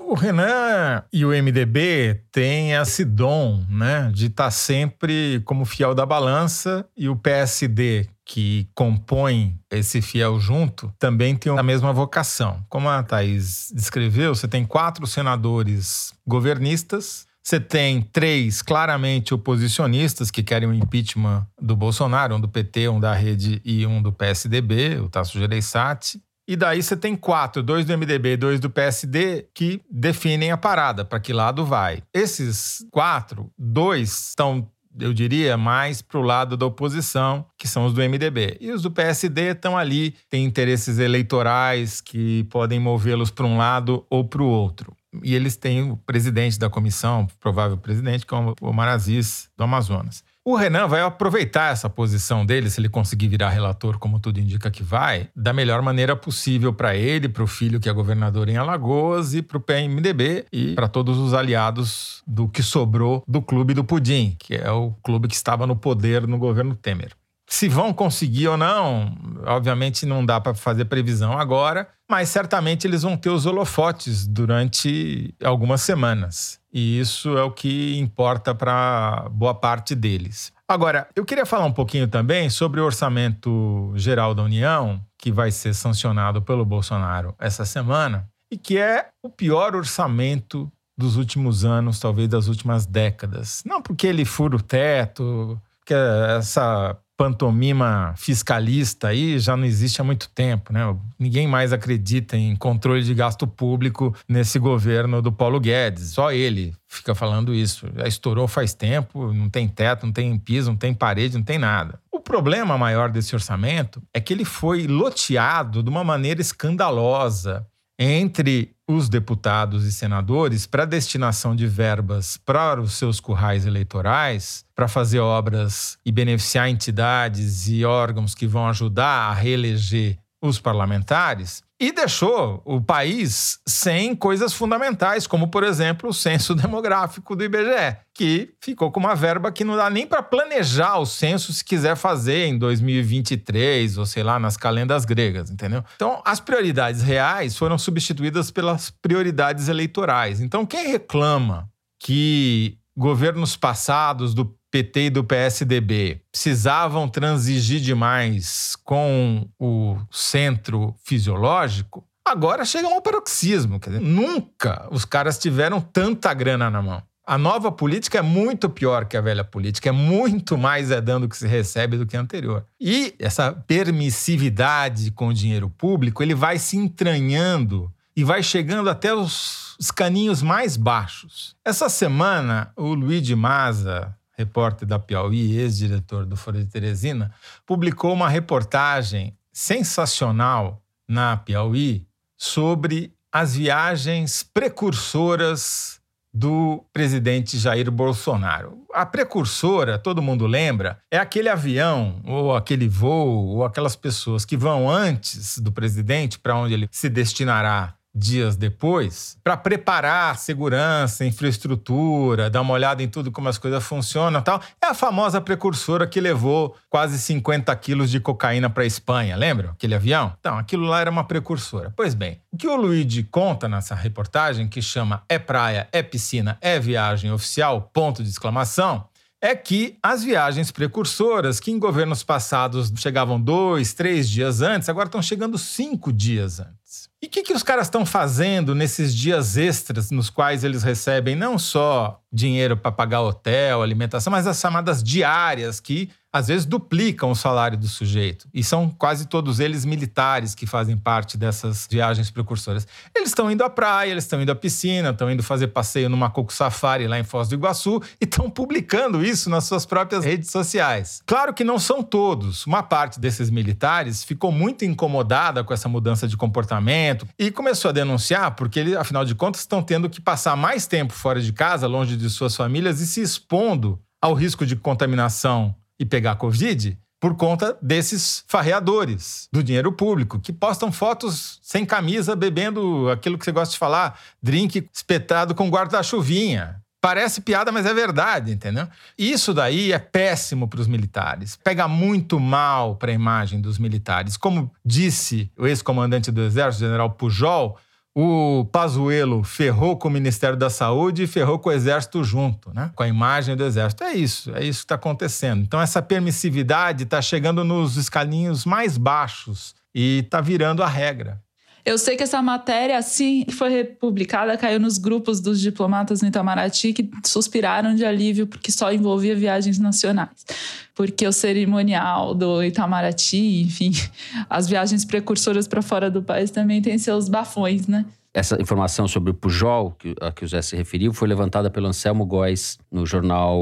O 0.07 0.15
Renan 0.15 1.03
e 1.11 1.25
o 1.25 1.31
MDB 1.31 2.21
têm 2.31 2.73
esse 2.73 3.05
dom, 3.05 3.65
né, 3.71 4.11
de 4.13 4.27
estar 4.27 4.45
tá 4.45 4.51
sempre 4.51 5.41
como 5.47 5.65
fiel 5.65 5.95
da 5.95 6.05
balança 6.05 6.87
e 6.95 7.09
o 7.09 7.17
PSD, 7.17 8.07
que 8.25 8.69
compõe 8.75 9.59
esse 9.71 10.03
fiel 10.03 10.39
junto, 10.39 10.93
também 10.99 11.35
tem 11.35 11.57
a 11.59 11.63
mesma 11.63 11.93
vocação. 11.93 12.63
Como 12.69 12.89
a 12.89 13.03
Thaís 13.03 13.73
descreveu, 13.75 14.35
você 14.35 14.47
tem 14.47 14.65
quatro 14.65 15.07
senadores 15.07 16.13
governistas, 16.27 17.27
você 17.43 17.59
tem 17.59 18.01
três 18.01 18.63
claramente 18.63 19.35
oposicionistas 19.35 20.31
que 20.31 20.43
querem 20.43 20.69
o 20.69 20.75
impeachment 20.75 21.47
do 21.61 21.75
Bolsonaro, 21.75 22.37
um 22.37 22.41
do 22.41 22.49
PT, 22.49 22.89
um 22.89 23.01
da 23.01 23.15
Rede 23.15 23.61
e 23.65 23.87
um 23.87 24.01
do 24.01 24.13
PSDB, 24.13 24.99
o 25.01 25.09
Tasso 25.09 25.39
Gereissati. 25.39 26.23
E 26.47 26.57
daí 26.57 26.83
você 26.83 26.97
tem 26.97 27.17
quatro, 27.17 27.63
dois 27.63 27.87
do 27.87 27.97
MDB 27.97 28.37
dois 28.37 28.61
do 28.61 28.69
PSD, 28.69 29.49
que 29.55 29.81
definem 29.91 30.51
a 30.51 30.57
parada, 30.57 31.05
para 31.05 31.19
que 31.19 31.33
lado 31.33 31.65
vai. 31.65 32.03
Esses 32.13 32.87
quatro, 32.91 33.51
dois 33.59 34.29
estão 34.29 34.69
eu 34.99 35.13
diria, 35.13 35.57
mais 35.57 36.01
para 36.01 36.19
o 36.19 36.23
lado 36.23 36.57
da 36.57 36.67
oposição, 36.67 37.45
que 37.59 37.67
são 37.67 37.85
os 37.85 37.93
do 37.93 38.01
MDB. 38.01 38.59
E 38.61 38.71
os 38.71 38.83
do 38.83 38.91
PSD 38.91 39.51
estão 39.51 39.77
ali, 39.77 40.15
têm 40.31 40.45
interesses 40.45 40.99
eleitorais 40.99 42.01
que 42.01 42.45
podem 42.45 42.79
movê-los 42.79 43.31
para 43.31 43.45
um 43.45 43.57
lado 43.57 44.07
ou 44.09 44.25
para 44.25 44.43
o 44.43 44.47
outro. 44.47 44.95
E 45.23 45.35
eles 45.35 45.57
têm 45.57 45.91
o 45.91 45.97
presidente 45.97 46.59
da 46.59 46.71
comissão, 46.71 47.27
provável 47.41 47.77
presidente, 47.77 48.25
que 48.27 48.35
é 48.35 48.39
o 48.61 48.73
Marazis 48.73 49.49
do 49.57 49.65
Amazonas. 49.65 50.23
O 50.47 50.57
Renan 50.57 50.87
vai 50.87 51.01
aproveitar 51.01 51.73
essa 51.73 51.89
posição 51.89 52.45
dele, 52.45 52.69
se 52.69 52.79
ele 52.79 52.91
conseguir 52.91 53.29
virar 53.29 53.49
relator, 53.49 53.99
como 53.99 54.21
tudo 54.21 54.39
indica 54.39 54.71
que 54.71 54.83
vai, 54.83 55.31
da 55.35 55.55
melhor 55.55 55.81
maneira 55.81 56.15
possível 56.15 56.71
para 56.71 56.95
ele, 56.95 57.31
para 57.31 57.43
o 57.43 57.47
filho 57.47 57.81
que 57.81 57.89
é 57.89 57.93
governador 57.95 58.51
em 58.51 58.59
Alagoas 58.59 59.33
e 59.33 59.41
para 59.41 59.57
o 59.57 59.61
PMDB 59.61 60.45
e 60.53 60.75
para 60.75 60.87
todos 60.87 61.17
os 61.17 61.33
aliados 61.33 62.23
do 62.27 62.47
que 62.47 62.63
sobrou 62.63 63.25
do 63.27 63.41
Clube 63.41 63.73
do 63.73 63.83
Pudim, 63.83 64.37
que 64.39 64.55
é 64.55 64.71
o 64.71 64.91
clube 65.03 65.29
que 65.29 65.35
estava 65.35 65.67
no 65.67 65.77
poder 65.77 66.27
no 66.27 66.37
governo 66.37 66.75
Temer. 66.75 67.13
Se 67.47 67.67
vão 67.67 67.91
conseguir 67.95 68.49
ou 68.49 68.59
não, 68.59 69.17
obviamente 69.47 70.05
não 70.05 70.27
dá 70.27 70.39
para 70.43 70.53
fazer 70.53 70.85
previsão 70.85 71.39
agora, 71.39 71.89
mas 72.07 72.29
certamente 72.29 72.87
eles 72.87 73.03
vão 73.03 73.17
ter 73.17 73.31
os 73.31 73.47
holofotes 73.47 74.27
durante 74.27 75.35
algumas 75.43 75.81
semanas. 75.81 76.61
E 76.75 76.99
isso 76.99 77.39
é 77.39 77.43
o 77.45 77.53
que 77.53 77.97
importa 77.97 78.53
para 78.53 79.29
boa 79.31 79.55
parte 79.55 79.95
deles. 79.95 80.53
Agora, 80.67 81.07
eu 81.15 81.25
queria 81.25 81.47
falar 81.47 81.67
um 81.67 81.73
pouquinho 81.73 82.09
também 82.09 82.51
sobre 82.51 82.81
o 82.81 82.85
orçamento 82.85 83.93
geral 83.95 84.35
da 84.35 84.43
União, 84.43 85.01
que 85.17 85.31
vai 85.31 85.53
ser 85.53 85.73
sancionado 85.73 86.43
pelo 86.43 86.65
Bolsonaro 86.65 87.33
essa 87.39 87.65
semana, 87.65 88.29
e 88.51 88.59
que 88.59 88.77
é 88.77 89.07
o 89.23 89.31
pior 89.31 89.77
orçamento 89.77 90.69
dos 90.99 91.17
últimos 91.17 91.65
anos, 91.65 92.01
talvez 92.01 92.29
das 92.29 92.49
últimas 92.49 92.87
décadas. 92.87 93.63
Não 93.65 93.81
porque 93.81 94.09
ele 94.09 94.25
fura 94.25 94.57
o 94.57 94.63
teto, 94.63 95.61
que 95.87 95.95
essa 95.95 96.97
pantomima 97.17 98.13
fiscalista 98.17 99.09
aí 99.09 99.39
já 99.39 99.57
não 99.57 99.65
existe 99.65 100.01
há 100.01 100.05
muito 100.05 100.29
tempo, 100.31 100.73
né? 100.73 100.81
Ninguém 101.19 101.47
mais 101.47 101.73
acredita 101.73 102.37
em 102.37 102.57
controle 102.57 103.03
de 103.03 103.15
gasto 103.15 103.47
público 103.47 104.15
nesse 104.29 104.59
governo 104.59 105.23
do 105.23 105.31
Paulo 105.31 105.61
Guedes. 105.61 106.11
Só 106.11 106.33
ele 106.33 106.75
fica 106.89 107.15
falando 107.15 107.55
isso. 107.55 107.87
Já 107.97 108.07
estourou 108.07 108.49
faz 108.49 108.75
tempo, 108.75 109.33
não 109.33 109.49
tem 109.49 109.69
teto, 109.69 110.07
não 110.07 110.13
tem 110.13 110.37
piso, 110.39 110.71
não 110.71 110.77
tem 110.77 110.93
parede, 110.93 111.37
não 111.37 111.45
tem 111.45 111.59
nada. 111.59 112.01
O 112.11 112.19
problema 112.19 112.77
maior 112.77 113.11
desse 113.11 113.35
orçamento 113.35 114.03
é 114.13 114.21
que 114.21 114.33
ele 114.33 114.45
foi 114.45 114.87
loteado 114.87 115.83
de 115.83 115.91
uma 115.91 116.03
maneira 116.03 116.41
escandalosa 116.41 117.67
entre 117.99 118.74
os 118.89 119.09
deputados 119.09 119.85
e 119.85 119.93
senadores 119.93 120.67
para 120.67 120.85
destinação 120.85 121.57
de 121.57 121.67
verbas 121.67 122.37
para 122.37 122.81
os 122.81 122.95
seus 122.95 123.19
currais 123.19 123.65
eleitorais, 123.65 124.65
para 124.75 124.87
fazer 124.87 125.21
obras 125.21 125.99
e 126.05 126.13
beneficiar 126.13 126.69
entidades 126.69 127.67
e 127.69 127.85
órgãos 127.85 128.35
que 128.35 128.47
vão 128.47 128.69
ajudar 128.69 129.31
a 129.31 129.33
reeleger 129.33 130.19
os 130.49 130.59
parlamentares, 130.59 131.63
e 131.81 131.91
deixou 131.91 132.63
o 132.65 132.81
país 132.81 133.59
sem 133.67 134.15
coisas 134.15 134.53
fundamentais, 134.53 135.27
como, 135.27 135.49
por 135.49 135.65
exemplo, 135.65 136.11
o 136.11 136.15
censo 136.15 136.55
demográfico 136.57 137.35
do 137.35 137.43
IBGE, 137.43 137.97
que 138.15 138.55
ficou 138.61 138.93
com 138.93 139.01
uma 139.01 139.15
verba 139.15 139.51
que 139.51 139.65
não 139.65 139.77
dá 139.77 139.91
nem 139.91 140.07
para 140.07 140.23
planejar 140.23 140.99
o 140.99 141.07
censo 141.07 141.53
se 141.53 141.65
quiser 141.65 141.97
fazer 141.97 142.47
em 142.47 142.57
2023 142.59 143.99
ou 143.99 144.07
sei 144.07 144.23
lá, 144.23 144.39
nas 144.39 144.57
calendas 144.57 145.05
gregas, 145.05 145.51
entendeu? 145.51 145.85
Então, 145.97 146.23
as 146.25 146.41
prioridades 146.41 147.03
reais 147.03 147.57
foram 147.57 147.77
substituídas 147.77 148.51
pelas 148.51 148.91
prioridades 148.91 149.69
eleitorais. 149.69 150.41
Então, 150.41 150.65
quem 150.65 150.93
reclama 150.93 151.69
que 151.99 152.79
governos 152.97 153.57
passados 153.57 154.35
do 154.35 154.55
PT 154.75 155.01
e 155.03 155.11
do 155.11 155.23
PSDB 155.23 156.21
precisavam 156.33 157.09
transigir 157.09 157.81
demais 157.81 158.75
com 158.83 159.49
o 159.57 159.97
centro 160.11 160.97
fisiológico, 161.05 162.05
agora 162.27 162.65
chega 162.65 162.89
ao 162.89 163.01
paroxismo. 163.01 163.79
Dizer, 163.79 164.01
nunca 164.01 164.89
os 164.91 165.05
caras 165.05 165.39
tiveram 165.39 165.81
tanta 165.81 166.35
grana 166.35 166.69
na 166.69 166.83
mão. 166.83 167.01
A 167.25 167.39
nova 167.39 167.71
política 167.71 168.19
é 168.19 168.23
muito 168.23 168.69
pior 168.69 169.05
que 169.05 169.17
a 169.17 169.21
velha 169.21 169.45
política, 169.45 169.91
é 169.91 169.93
muito 169.93 170.59
mais 170.59 170.91
é 170.91 171.01
dando 171.01 171.29
que 171.29 171.37
se 171.37 171.47
recebe 171.47 171.97
do 171.97 172.05
que 172.05 172.17
a 172.17 172.21
anterior. 172.21 172.67
E 172.81 173.15
essa 173.21 173.53
permissividade 173.53 175.13
com 175.13 175.29
o 175.29 175.35
dinheiro 175.35 175.71
público, 175.71 176.21
ele 176.21 176.35
vai 176.35 176.59
se 176.59 176.77
entranhando 176.77 177.89
e 178.17 178.25
vai 178.25 178.43
chegando 178.43 178.91
até 178.91 179.15
os, 179.15 179.77
os 179.79 179.93
caninhos 179.93 180.43
mais 180.43 180.77
baixos. 180.77 181.55
Essa 181.65 181.89
semana, 181.89 182.73
o 182.77 182.93
Luigi 182.93 183.37
Maza, 183.37 184.13
repórter 184.37 184.87
da 184.87 184.99
Piauí, 184.99 185.57
ex-diretor 185.57 186.27
do 186.27 186.37
Folha 186.37 186.61
de 186.65 186.71
Teresina, 186.71 187.33
publicou 187.65 188.13
uma 188.13 188.29
reportagem 188.29 189.37
sensacional 189.53 190.83
na 191.09 191.37
Piauí 191.37 192.07
sobre 192.37 193.13
as 193.33 193.57
viagens 193.57 194.43
precursoras 194.43 196.01
do 196.33 196.85
presidente 196.93 197.57
Jair 197.59 197.91
Bolsonaro. 197.93 198.85
A 198.93 199.07
precursora, 199.07 199.99
todo 199.99 200.21
mundo 200.21 200.47
lembra, 200.47 201.01
é 201.09 201.17
aquele 201.17 201.49
avião 201.49 202.21
ou 202.27 202.57
aquele 202.57 202.89
voo 202.89 203.47
ou 203.47 203.65
aquelas 203.65 203.95
pessoas 203.95 204.45
que 204.45 204.57
vão 204.57 204.91
antes 204.91 205.59
do 205.59 205.71
presidente 205.71 206.39
para 206.39 206.57
onde 206.57 206.75
ele 206.75 206.89
se 206.91 207.09
destinará 207.09 207.95
dias 208.15 208.57
depois, 208.57 209.37
para 209.43 209.57
preparar 209.57 210.39
segurança, 210.39 211.25
infraestrutura, 211.25 212.49
dar 212.49 212.61
uma 212.61 212.73
olhada 212.73 213.03
em 213.03 213.09
tudo 213.09 213.33
como 213.33 213.49
as 213.49 213.59
coisas 213.59 213.83
funcionam 213.83 214.41
tal, 214.41 214.61
é 214.81 214.87
a 214.87 214.95
famosa 214.95 215.41
precursora 215.41 216.07
que 216.07 216.21
levou 216.21 216.77
quase 216.89 217.19
50 217.19 217.75
quilos 217.77 218.11
de 218.11 218.21
cocaína 218.21 218.71
para 218.71 218.85
a 218.85 218.87
Espanha, 218.87 219.37
lembra? 219.37 219.71
Aquele 219.71 219.95
avião? 219.95 220.33
Então, 220.39 220.57
aquilo 220.57 220.87
lá 220.87 221.01
era 221.01 221.11
uma 221.11 221.25
precursora. 221.25 221.93
Pois 221.97 222.15
bem, 222.15 222.41
o 222.53 222.57
que 222.57 222.69
o 222.69 222.77
Luigi 222.77 223.25
conta 223.25 223.69
nessa 223.69 223.95
reportagem, 223.95 224.69
que 224.69 224.81
chama 224.81 225.23
É 225.29 225.39
Praia, 225.39 225.89
É 225.91 226.03
Piscina, 226.03 226.57
É 226.61 226.79
Viagem 226.79 227.33
Oficial, 227.33 227.91
ponto 227.93 228.23
de 228.23 228.29
exclamação, 228.29 229.09
é 229.45 229.55
que 229.55 229.99
as 230.03 230.25
viagens 230.25 230.71
precursoras, 230.71 231.61
que 231.61 231.71
em 231.71 231.79
governos 231.79 232.23
passados 232.23 232.91
chegavam 232.97 233.39
dois, 233.39 233.93
três 233.93 234.27
dias 234.27 234.63
antes, 234.63 234.89
agora 234.89 235.07
estão 235.07 235.21
chegando 235.21 235.59
cinco 235.59 236.11
dias 236.11 236.61
antes. 236.61 236.84
E 237.25 237.27
o 237.27 237.31
que, 237.31 237.43
que 237.43 237.55
os 237.55 237.63
caras 237.63 237.87
estão 237.87 238.05
fazendo 238.05 238.75
nesses 238.75 239.15
dias 239.15 239.57
extras 239.57 240.11
nos 240.11 240.29
quais 240.29 240.63
eles 240.63 240.83
recebem 240.83 241.35
não 241.35 241.59
só 241.59 242.21
dinheiro 242.31 242.77
para 242.77 242.93
pagar 242.93 243.23
hotel, 243.23 243.83
alimentação, 243.83 244.31
mas 244.31 244.47
as 244.47 244.61
chamadas 244.61 245.03
diárias, 245.03 245.81
que 245.81 246.11
às 246.35 246.49
vezes 246.49 246.67
duplicam 246.67 247.31
o 247.31 247.37
salário 247.37 247.79
do 247.79 247.87
sujeito. 247.87 248.49
E 248.53 248.65
são 248.65 248.91
quase 248.91 249.29
todos 249.29 249.61
eles 249.61 249.85
militares 249.85 250.53
que 250.53 250.67
fazem 250.67 250.97
parte 250.97 251.39
dessas 251.39 251.87
viagens 251.89 252.29
precursoras. 252.29 252.89
Eles 253.15 253.29
estão 253.29 253.49
indo 253.49 253.63
à 253.63 253.71
praia, 253.71 254.11
eles 254.11 254.25
estão 254.25 254.43
indo 254.43 254.51
à 254.51 254.55
piscina, 254.57 255.11
estão 255.11 255.31
indo 255.31 255.45
fazer 255.45 255.69
passeio 255.69 256.09
no 256.09 256.17
Macoco 256.17 256.53
Safari 256.53 257.07
lá 257.07 257.21
em 257.21 257.23
Foz 257.23 257.47
do 257.47 257.55
Iguaçu 257.55 258.03
e 258.21 258.25
estão 258.25 258.51
publicando 258.51 259.25
isso 259.25 259.49
nas 259.49 259.63
suas 259.63 259.87
próprias 259.87 260.25
redes 260.25 260.51
sociais. 260.51 261.23
Claro 261.25 261.55
que 261.55 261.63
não 261.63 261.79
são 261.79 262.03
todos. 262.03 262.67
Uma 262.67 262.83
parte 262.83 263.21
desses 263.21 263.49
militares 263.49 264.25
ficou 264.25 264.51
muito 264.51 264.85
incomodada 264.85 265.63
com 265.63 265.73
essa 265.73 265.89
mudança 265.89 266.27
de 266.27 266.37
comportamento 266.37 267.29
e 267.39 267.53
começou 267.53 267.91
a 267.91 267.93
denunciar 267.93 268.57
porque 268.57 268.81
eles, 268.81 268.97
afinal 268.97 269.25
de 269.25 269.37
contas, 269.37 269.61
estão 269.61 269.81
tendo 269.81 270.11
que 270.11 270.21
passar 270.21 270.57
mais 270.57 270.85
tempo 270.85 271.13
fora 271.13 271.41
de 271.41 271.53
casa, 271.53 271.87
longe 271.87 272.17
de 272.17 272.29
suas 272.29 272.57
famílias 272.57 273.01
e 273.01 273.07
se 273.07 273.21
expondo 273.21 274.01
ao 274.21 274.35
risco 274.35 274.67
de 274.67 274.75
contaminação 274.75 275.77
e 275.99 276.05
pegar 276.05 276.37
Covid 276.37 276.99
por 277.25 277.37
conta 277.37 277.79
desses 277.81 278.45
farreadores 278.47 279.49
do 279.51 279.63
dinheiro 279.63 279.91
público, 279.91 280.39
que 280.39 280.53
postam 280.53 280.93
fotos 280.93 281.59
sem 281.63 281.87
camisa, 281.87 282.37
bebendo 282.37 283.09
aquilo 283.11 283.39
que 283.39 283.45
você 283.47 283.51
gosta 283.51 283.73
de 283.73 283.79
falar, 283.79 284.21
drink 284.43 284.87
espetado 284.93 285.55
com 285.55 285.71
guarda-chuvinha. 285.71 286.83
Parece 287.01 287.41
piada, 287.41 287.73
mas 287.73 287.87
é 287.87 287.95
verdade, 287.95 288.53
entendeu? 288.53 288.87
Isso 289.17 289.55
daí 289.55 289.91
é 289.93 289.99
péssimo 289.99 290.69
para 290.69 290.81
os 290.83 290.87
militares. 290.87 291.59
Pega 291.65 291.89
muito 291.89 292.39
mal 292.39 292.97
para 292.97 293.11
a 293.11 293.15
imagem 293.15 293.59
dos 293.59 293.79
militares. 293.79 294.37
Como 294.37 294.71
disse 294.85 295.51
o 295.59 295.67
ex-comandante 295.67 296.31
do 296.31 296.43
Exército, 296.43 296.85
general 296.85 297.11
Pujol, 297.11 297.79
o 298.15 298.65
Pazuello 298.71 299.43
ferrou 299.43 299.97
com 299.97 300.07
o 300.07 300.11
Ministério 300.11 300.57
da 300.57 300.71
Saúde 300.71 301.25
e 301.25 301.27
ferrou 301.27 301.59
com 301.59 301.69
o 301.69 301.73
Exército 301.73 302.23
junto, 302.23 302.73
né? 302.73 302.93
com 302.95 303.03
a 303.03 303.09
imagem 303.09 303.57
do 303.57 303.65
Exército. 303.65 304.05
É 304.05 304.13
isso, 304.15 304.55
é 304.55 304.65
isso 304.65 304.81
que 304.81 304.85
está 304.85 304.95
acontecendo. 304.95 305.63
Então, 305.63 305.81
essa 305.81 306.01
permissividade 306.01 307.03
está 307.03 307.21
chegando 307.21 307.65
nos 307.65 307.97
escalinhos 307.97 308.65
mais 308.65 308.97
baixos 308.97 309.75
e 309.93 310.21
está 310.21 310.41
virando 310.41 310.83
a 310.83 310.87
regra. 310.87 311.43
Eu 311.85 311.99
sei 311.99 312.17
que 312.17 312.23
essa 312.23 312.41
matéria, 312.41 312.97
assim 312.97 313.45
que 313.45 313.53
foi 313.53 313.85
publicada, 313.85 314.57
caiu 314.57 314.81
nos 314.81 314.97
grupos 314.97 315.39
dos 315.39 315.61
diplomatas 315.61 316.23
no 316.23 316.29
Itamaraty 316.29 316.95
que 316.95 317.11
suspiraram 317.25 317.95
de 317.95 318.07
alívio 318.07 318.47
porque 318.47 318.73
só 318.73 318.91
envolvia 318.91 319.37
viagens 319.37 319.79
nacionais. 319.79 320.47
Porque 320.95 321.27
o 321.27 321.33
cerimonial 321.33 322.35
do 322.35 322.63
Itamaraty, 322.63 323.63
enfim, 323.63 323.93
as 324.49 324.67
viagens 324.67 325.05
precursoras 325.05 325.69
para 325.69 325.83
fora 325.83 326.11
do 326.11 326.23
país 326.23 326.51
também 326.51 326.81
têm 326.81 326.97
seus 326.97 327.29
bafões, 327.29 327.87
né? 327.87 328.07
Essa 328.33 328.61
informação 328.61 329.07
sobre 329.07 329.31
o 329.31 329.35
Pujol, 329.35 329.97
a 330.21 330.33
que 330.33 330.45
o 330.45 330.49
Zé 330.49 330.61
se 330.61 330.75
referiu, 330.75 331.13
foi 331.13 331.29
levantada 331.29 331.71
pelo 331.71 331.87
Anselmo 331.87 332.27
Góes 332.27 332.79
no 332.91 333.07
jornal 333.07 333.57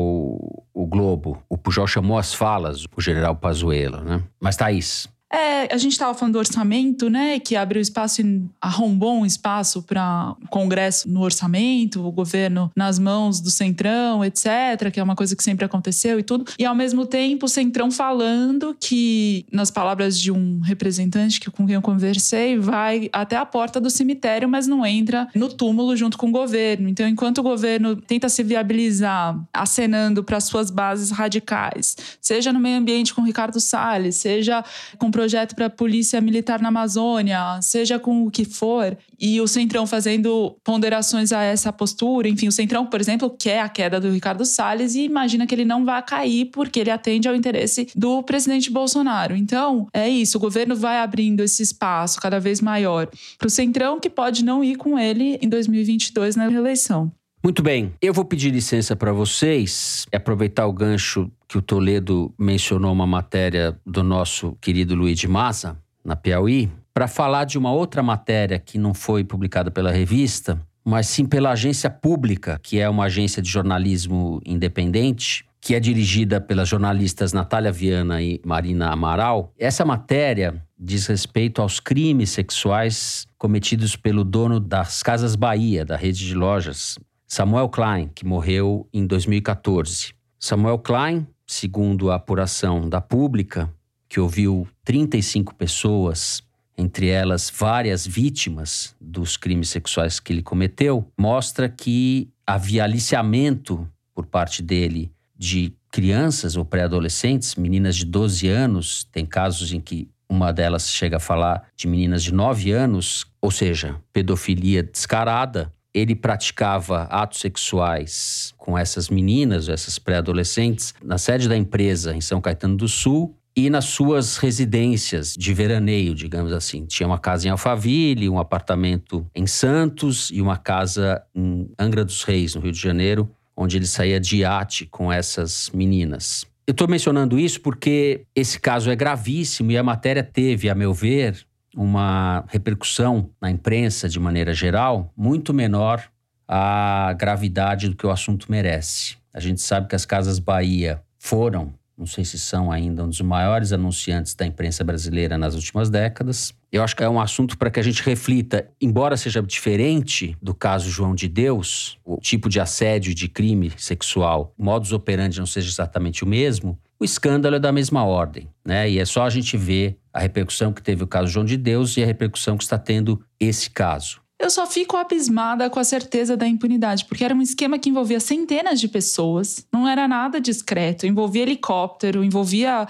O 0.73 0.87
Globo. 0.87 1.43
O 1.47 1.59
Pujol 1.59 1.87
chamou 1.87 2.17
as 2.17 2.33
falas 2.33 2.87
do 2.87 2.89
general 3.03 3.37
Pazuello, 3.37 4.01
né? 4.03 4.23
Mas, 4.41 4.57
Thaís, 4.57 5.12
é, 5.33 5.75
a 5.75 5.79
gente 5.79 5.93
estava 5.93 6.13
falando 6.13 6.35
do 6.35 6.39
orçamento, 6.39 7.09
né? 7.09 7.39
Que 7.39 7.57
abriu 7.57 7.81
espaço, 7.81 8.23
arrombou 8.61 9.15
um 9.15 9.25
espaço 9.25 9.83
para 9.83 10.37
Congresso 10.51 11.09
no 11.09 11.23
orçamento, 11.23 12.07
o 12.07 12.13
governo 12.13 12.71
nas 12.77 12.99
mãos 12.99 13.41
do 13.41 13.51
Centrão, 13.51 14.23
etc., 14.23 14.91
que 14.93 15.01
é 15.01 15.03
uma 15.03 15.17
coisa 15.17 15.35
que 15.35 15.43
sempre 15.43 15.65
aconteceu 15.65 16.19
e 16.19 16.23
tudo. 16.23 16.45
E 16.59 16.67
ao 16.67 16.75
mesmo 16.75 17.07
tempo, 17.07 17.47
o 17.47 17.49
Centrão 17.49 17.91
falando 17.91 18.77
que, 18.79 19.47
nas 19.51 19.71
palavras 19.71 20.21
de 20.21 20.31
um 20.31 20.61
representante 20.61 21.41
que, 21.41 21.51
com 21.51 21.67
quem 21.67 21.77
eu 21.77 21.83
conversei, 21.83 22.59
vai 22.59 23.09
até 23.13 23.37
a 23.37 23.47
porta 23.47 23.81
do 23.81 23.89
cemitério, 23.89 24.49
mas 24.49 24.67
não 24.67 24.85
entra 24.85 25.29
no 25.35 25.49
túmulo 25.49 25.97
junto 25.97 26.19
com 26.19 26.29
o 26.29 26.33
governo. 26.33 26.89
Então, 26.89 27.09
enquanto 27.09 27.39
o 27.39 27.43
governo 27.43 27.97
tenta 27.97 28.29
se 28.29 28.43
viabilizar, 28.43 29.39
acenando 29.53 30.23
para 30.23 30.41
suas 30.41 30.71
bases 30.71 31.11
radicais, 31.11 31.97
seja 32.21 32.53
no 32.53 32.61
meio 32.61 32.77
ambiente 32.77 33.15
com 33.15 33.23
Ricardo 33.23 33.59
Salles, 33.61 34.17
seja 34.17 34.63
com 34.99 35.11
projeto 35.23 35.55
para 35.55 35.67
a 35.67 35.71
polícia 35.71 36.21
militar 36.21 36.61
na 36.61 36.67
Amazônia, 36.67 37.61
seja 37.63 37.97
com 37.97 38.27
o 38.27 38.31
que 38.31 38.45
for, 38.45 38.99
e 39.21 39.41
o 39.41 39.47
Centrão 39.47 39.87
fazendo 39.87 40.57
ponderações 40.65 41.31
a 41.31 41.45
essa 41.45 41.73
postura, 41.73 42.29
enfim, 42.29 42.49
o 42.49 42.53
Centrão, 42.53 42.85
por 42.85 43.01
exemplo, 43.01 43.31
quer 43.31 43.61
a 43.61 43.69
queda 43.69 44.01
do 44.01 44.11
Ricardo 44.11 44.45
Salles 44.45 44.97
e 44.97 45.05
imagina 45.05 45.47
que 45.47 45.55
ele 45.55 45.65
não 45.65 45.85
vai 45.85 46.03
cair 46.03 46.47
porque 46.47 46.81
ele 46.81 46.91
atende 46.91 47.29
ao 47.29 47.37
interesse 47.37 47.87
do 47.95 48.21
presidente 48.25 48.69
Bolsonaro. 48.69 49.37
Então, 49.37 49.87
é 49.93 50.09
isso, 50.09 50.39
o 50.39 50.41
governo 50.41 50.75
vai 50.75 50.99
abrindo 50.99 51.41
esse 51.41 51.63
espaço 51.63 52.21
cada 52.21 52.41
vez 52.41 52.61
maior 52.61 53.09
para 53.39 53.47
o 53.47 53.51
Centrão, 53.51 54.01
que 54.01 54.11
pode 54.11 54.45
não 54.45 54.65
ir 54.65 54.75
com 54.75 54.99
ele 54.99 55.39
em 55.41 55.49
2022 55.49 56.35
na 56.35 56.49
reeleição. 56.49 57.13
Muito 57.45 57.61
bem, 57.61 57.93
eu 58.01 58.15
vou 58.15 58.25
pedir 58.25 58.51
licença 58.51 58.95
para 58.95 59.13
vocês, 59.13 60.07
aproveitar 60.15 60.65
o 60.69 60.73
gancho 60.73 61.29
que 61.49 61.59
o 61.59 61.63
Toledo 61.63 62.33
mencionou 62.39 62.93
uma 62.93 63.05
matéria 63.05 63.77
do 63.85 64.05
nosso 64.05 64.57
querido 64.61 64.95
Luiz 64.95 65.19
de 65.19 65.27
Massa, 65.27 65.77
na 66.05 66.15
Piauí, 66.15 66.71
para 66.95 67.09
falar 67.09 67.43
de 67.43 67.59
uma 67.59 67.73
outra 67.73 68.01
matéria 68.01 68.61
que 68.61 68.79
não 68.79 68.95
foi 68.95 69.25
publicada 69.25 69.73
pela 69.73 69.91
revista, 69.91 70.57
mas 70.85 71.09
sim 71.09 71.27
pela 71.27 71.51
agência 71.51 71.91
pública, 71.91 72.61
que 72.63 72.79
é 72.79 72.89
uma 72.89 73.07
agência 73.07 73.43
de 73.43 73.51
jornalismo 73.51 74.41
independente, 74.47 75.45
que 75.61 75.75
é 75.75 75.81
dirigida 75.81 76.41
pelas 76.41 76.69
jornalistas 76.69 77.33
Natália 77.33 77.73
Viana 77.73 78.23
e 78.23 78.41
Marina 78.47 78.93
Amaral. 78.93 79.53
Essa 79.59 79.85
matéria 79.85 80.63
diz 80.79 81.09
respeito 81.09 81.61
aos 81.61 81.81
crimes 81.81 82.31
sexuais 82.31 83.27
cometidos 83.37 83.97
pelo 83.97 84.23
dono 84.23 84.61
das 84.61 85.03
Casas 85.03 85.35
Bahia, 85.35 85.85
da 85.85 85.97
rede 85.97 86.25
de 86.25 86.37
lojas 86.37 86.97
Samuel 87.35 87.71
Klein, 87.71 88.11
que 88.15 88.27
morreu 88.27 88.87
em 88.93 89.07
2014. 89.07 90.13
Samuel 90.39 90.79
Klein, 90.79 91.27
segundo 91.47 92.11
a 92.11 92.17
apuração 92.17 92.87
da 92.87 93.01
Pública, 93.01 93.73
que 94.07 94.21
ouviu 94.21 94.69
35 94.85 95.55
pessoas, 95.55 96.43
entre 96.77 97.09
elas 97.09 97.51
várias 97.51 98.07
vítimas 98.07 98.95
dos 99.01 99.39
crimes 99.39 99.71
sexuais 99.71 100.21
que 100.21 100.31
ele 100.31 100.43
cometeu, 100.43 101.11
mostra 101.19 101.71
que 101.71 102.29
havia 102.47 102.85
aliciamento 102.85 103.89
por 104.15 104.27
parte 104.27 104.63
dele 104.63 105.11
de 105.35 105.73
crianças 105.91 106.55
ou 106.55 106.67
pré-adolescentes, 106.67 107.55
meninas 107.55 107.97
de 107.97 108.05
12 108.05 108.47
anos, 108.47 109.05
tem 109.11 109.25
casos 109.25 109.73
em 109.73 109.81
que 109.81 110.07
uma 110.29 110.53
delas 110.53 110.91
chega 110.91 111.17
a 111.17 111.21
falar 111.21 111.67
de 111.75 111.89
meninas 111.89 112.23
de 112.23 112.35
9 112.35 112.73
anos, 112.73 113.25
ou 113.41 113.51
seja, 113.51 113.99
pedofilia 114.13 114.83
descarada, 114.83 115.73
ele 115.95 116.15
praticava 116.15 117.03
atos 117.05 117.41
sexuais 117.41 118.55
com 118.57 118.77
essas 118.77 119.09
meninas, 119.09 119.69
essas 119.69 119.99
pré-adolescentes, 119.99 120.95
na 121.03 121.19
sede 121.19 121.49
da 121.49 121.57
empresa 121.57 122.15
em 122.15 122.21
São 122.21 122.41
Caetano 122.41 122.77
do 122.77 122.89
Sul 122.89 123.37
e 123.55 123.69
nas 123.69 123.85
suas 123.85 124.39
residências 124.39 125.35
de 125.35 125.53
veraneio, 125.53 126.15
digamos 126.15 126.53
assim. 126.53 126.87
Tinha 126.87 127.07
uma 127.07 127.19
casa 127.19 127.47
em 127.47 127.51
Alphaville, 127.51 128.29
um 128.29 128.39
apartamento 128.39 129.27
em 129.35 129.47
Santos 129.47 130.31
e 130.33 130.41
uma 130.41 130.57
casa 130.57 131.23
em 131.35 131.71
Angra 131.79 132.05
dos 132.05 132.25
Reis, 132.25 132.55
no 132.55 132.63
Rio 132.63 132.73
de 132.73 132.81
Janeiro, 132.81 133.31
onde 133.55 133.77
ele 133.77 133.87
saía 133.87 134.19
de 134.19 134.39
iate 134.39 134.87
com 134.87 135.13
essas 135.13 135.71
meninas. 135.75 136.47
Eu 136.67 136.73
estou 136.73 136.89
mencionando 136.89 137.39
isso 137.39 137.61
porque 137.61 138.25
esse 138.35 138.59
caso 138.59 138.91
é 138.91 138.97
gravíssimo 138.97 139.71
e 139.71 139.77
a 139.77 139.83
matéria 139.83 140.23
teve, 140.23 140.71
a 140.71 140.75
meu 140.75 140.95
ver, 140.95 141.45
uma 141.77 142.45
repercussão 142.49 143.31
na 143.41 143.51
imprensa 143.51 144.09
de 144.09 144.21
maneira 144.21 144.53
geral 144.53 145.13
muito 145.17 145.55
menor 145.55 146.03
à 146.47 147.15
gravidade 147.19 147.89
do 147.89 147.97
que 147.97 148.07
o 148.07 148.11
assunto 148.11 148.51
merece. 148.51 149.17
A 149.33 149.41
gente 149.41 149.61
sabe 149.61 149.89
que 149.89 149.95
as 149.95 150.05
Casas 150.05 150.39
Bahia 150.39 151.03
foram, 151.19 151.73
não 151.97 152.07
sei 152.07 152.25
se 152.25 152.39
são 152.39 152.71
ainda, 152.71 153.05
um 153.05 153.09
dos 153.09 153.21
maiores 153.21 153.73
anunciantes 153.73 154.35
da 154.35 154.45
imprensa 154.45 154.85
brasileira 154.85 155.39
nas 155.39 155.55
últimas 155.55 155.89
décadas. 155.89 156.53
Eu 156.71 156.83
acho 156.83 156.97
que 156.97 157.05
é 157.05 157.09
um 157.09 157.21
assunto 157.21 157.57
para 157.57 157.71
que 157.71 157.81
a 157.81 157.83
gente 157.83 158.03
reflita, 158.03 158.69
embora 158.81 159.17
seja 159.17 159.43
diferente 159.43 160.37
do 160.43 160.55
caso 160.55 160.91
João 160.91 161.15
de 161.15 161.29
Deus, 161.29 161.99
o 162.05 162.19
tipo 162.19 162.49
de 162.49 162.61
assédio, 162.61 163.15
de 163.15 163.29
crime 163.29 163.73
sexual, 163.77 164.55
o 164.59 164.65
modus 164.65 164.93
operandi 164.93 165.39
não 165.39 165.47
seja 165.47 165.69
exatamente 165.69 166.25
o 166.25 166.27
mesmo, 166.27 166.79
o 166.99 167.05
escândalo 167.05 167.57
é 167.57 167.59
da 167.59 167.73
mesma 167.73 168.05
ordem, 168.05 168.49
né? 168.65 168.89
E 168.89 168.99
é 168.99 169.05
só 169.05 169.25
a 169.25 169.31
gente 169.31 169.57
ver 169.57 169.99
a 170.13 170.21
repercussão 170.21 170.73
que 170.73 170.83
teve 170.83 171.05
o 171.05 171.07
caso 171.07 171.29
João 171.29 171.45
de 171.45 171.57
Deus 171.57 171.97
e 171.97 172.03
a 172.03 172.07
repercussão 172.07 172.57
que 172.57 172.65
está 172.65 172.79
tendo 172.79 173.25
esse 173.41 173.71
caso. 173.71 174.21
Eu 174.39 174.51
só 174.51 174.67
fico 174.67 174.97
abismada 174.97 175.71
com 175.71 175.79
a 175.79 175.85
certeza 175.85 176.37
da 176.37 176.49
impunidade, 176.49 177.05
porque 177.05 177.25
era 177.25 177.33
um 177.33 177.41
esquema 177.41 177.79
que 177.79 177.89
envolvia 177.89 178.19
centenas 178.19 178.81
de 178.81 178.89
pessoas, 178.89 179.65
não 179.73 179.87
era 179.87 180.09
nada 180.09 180.41
discreto, 180.41 181.07
envolvia 181.07 181.43
helicóptero, 181.43 182.25
envolvia 182.25 182.89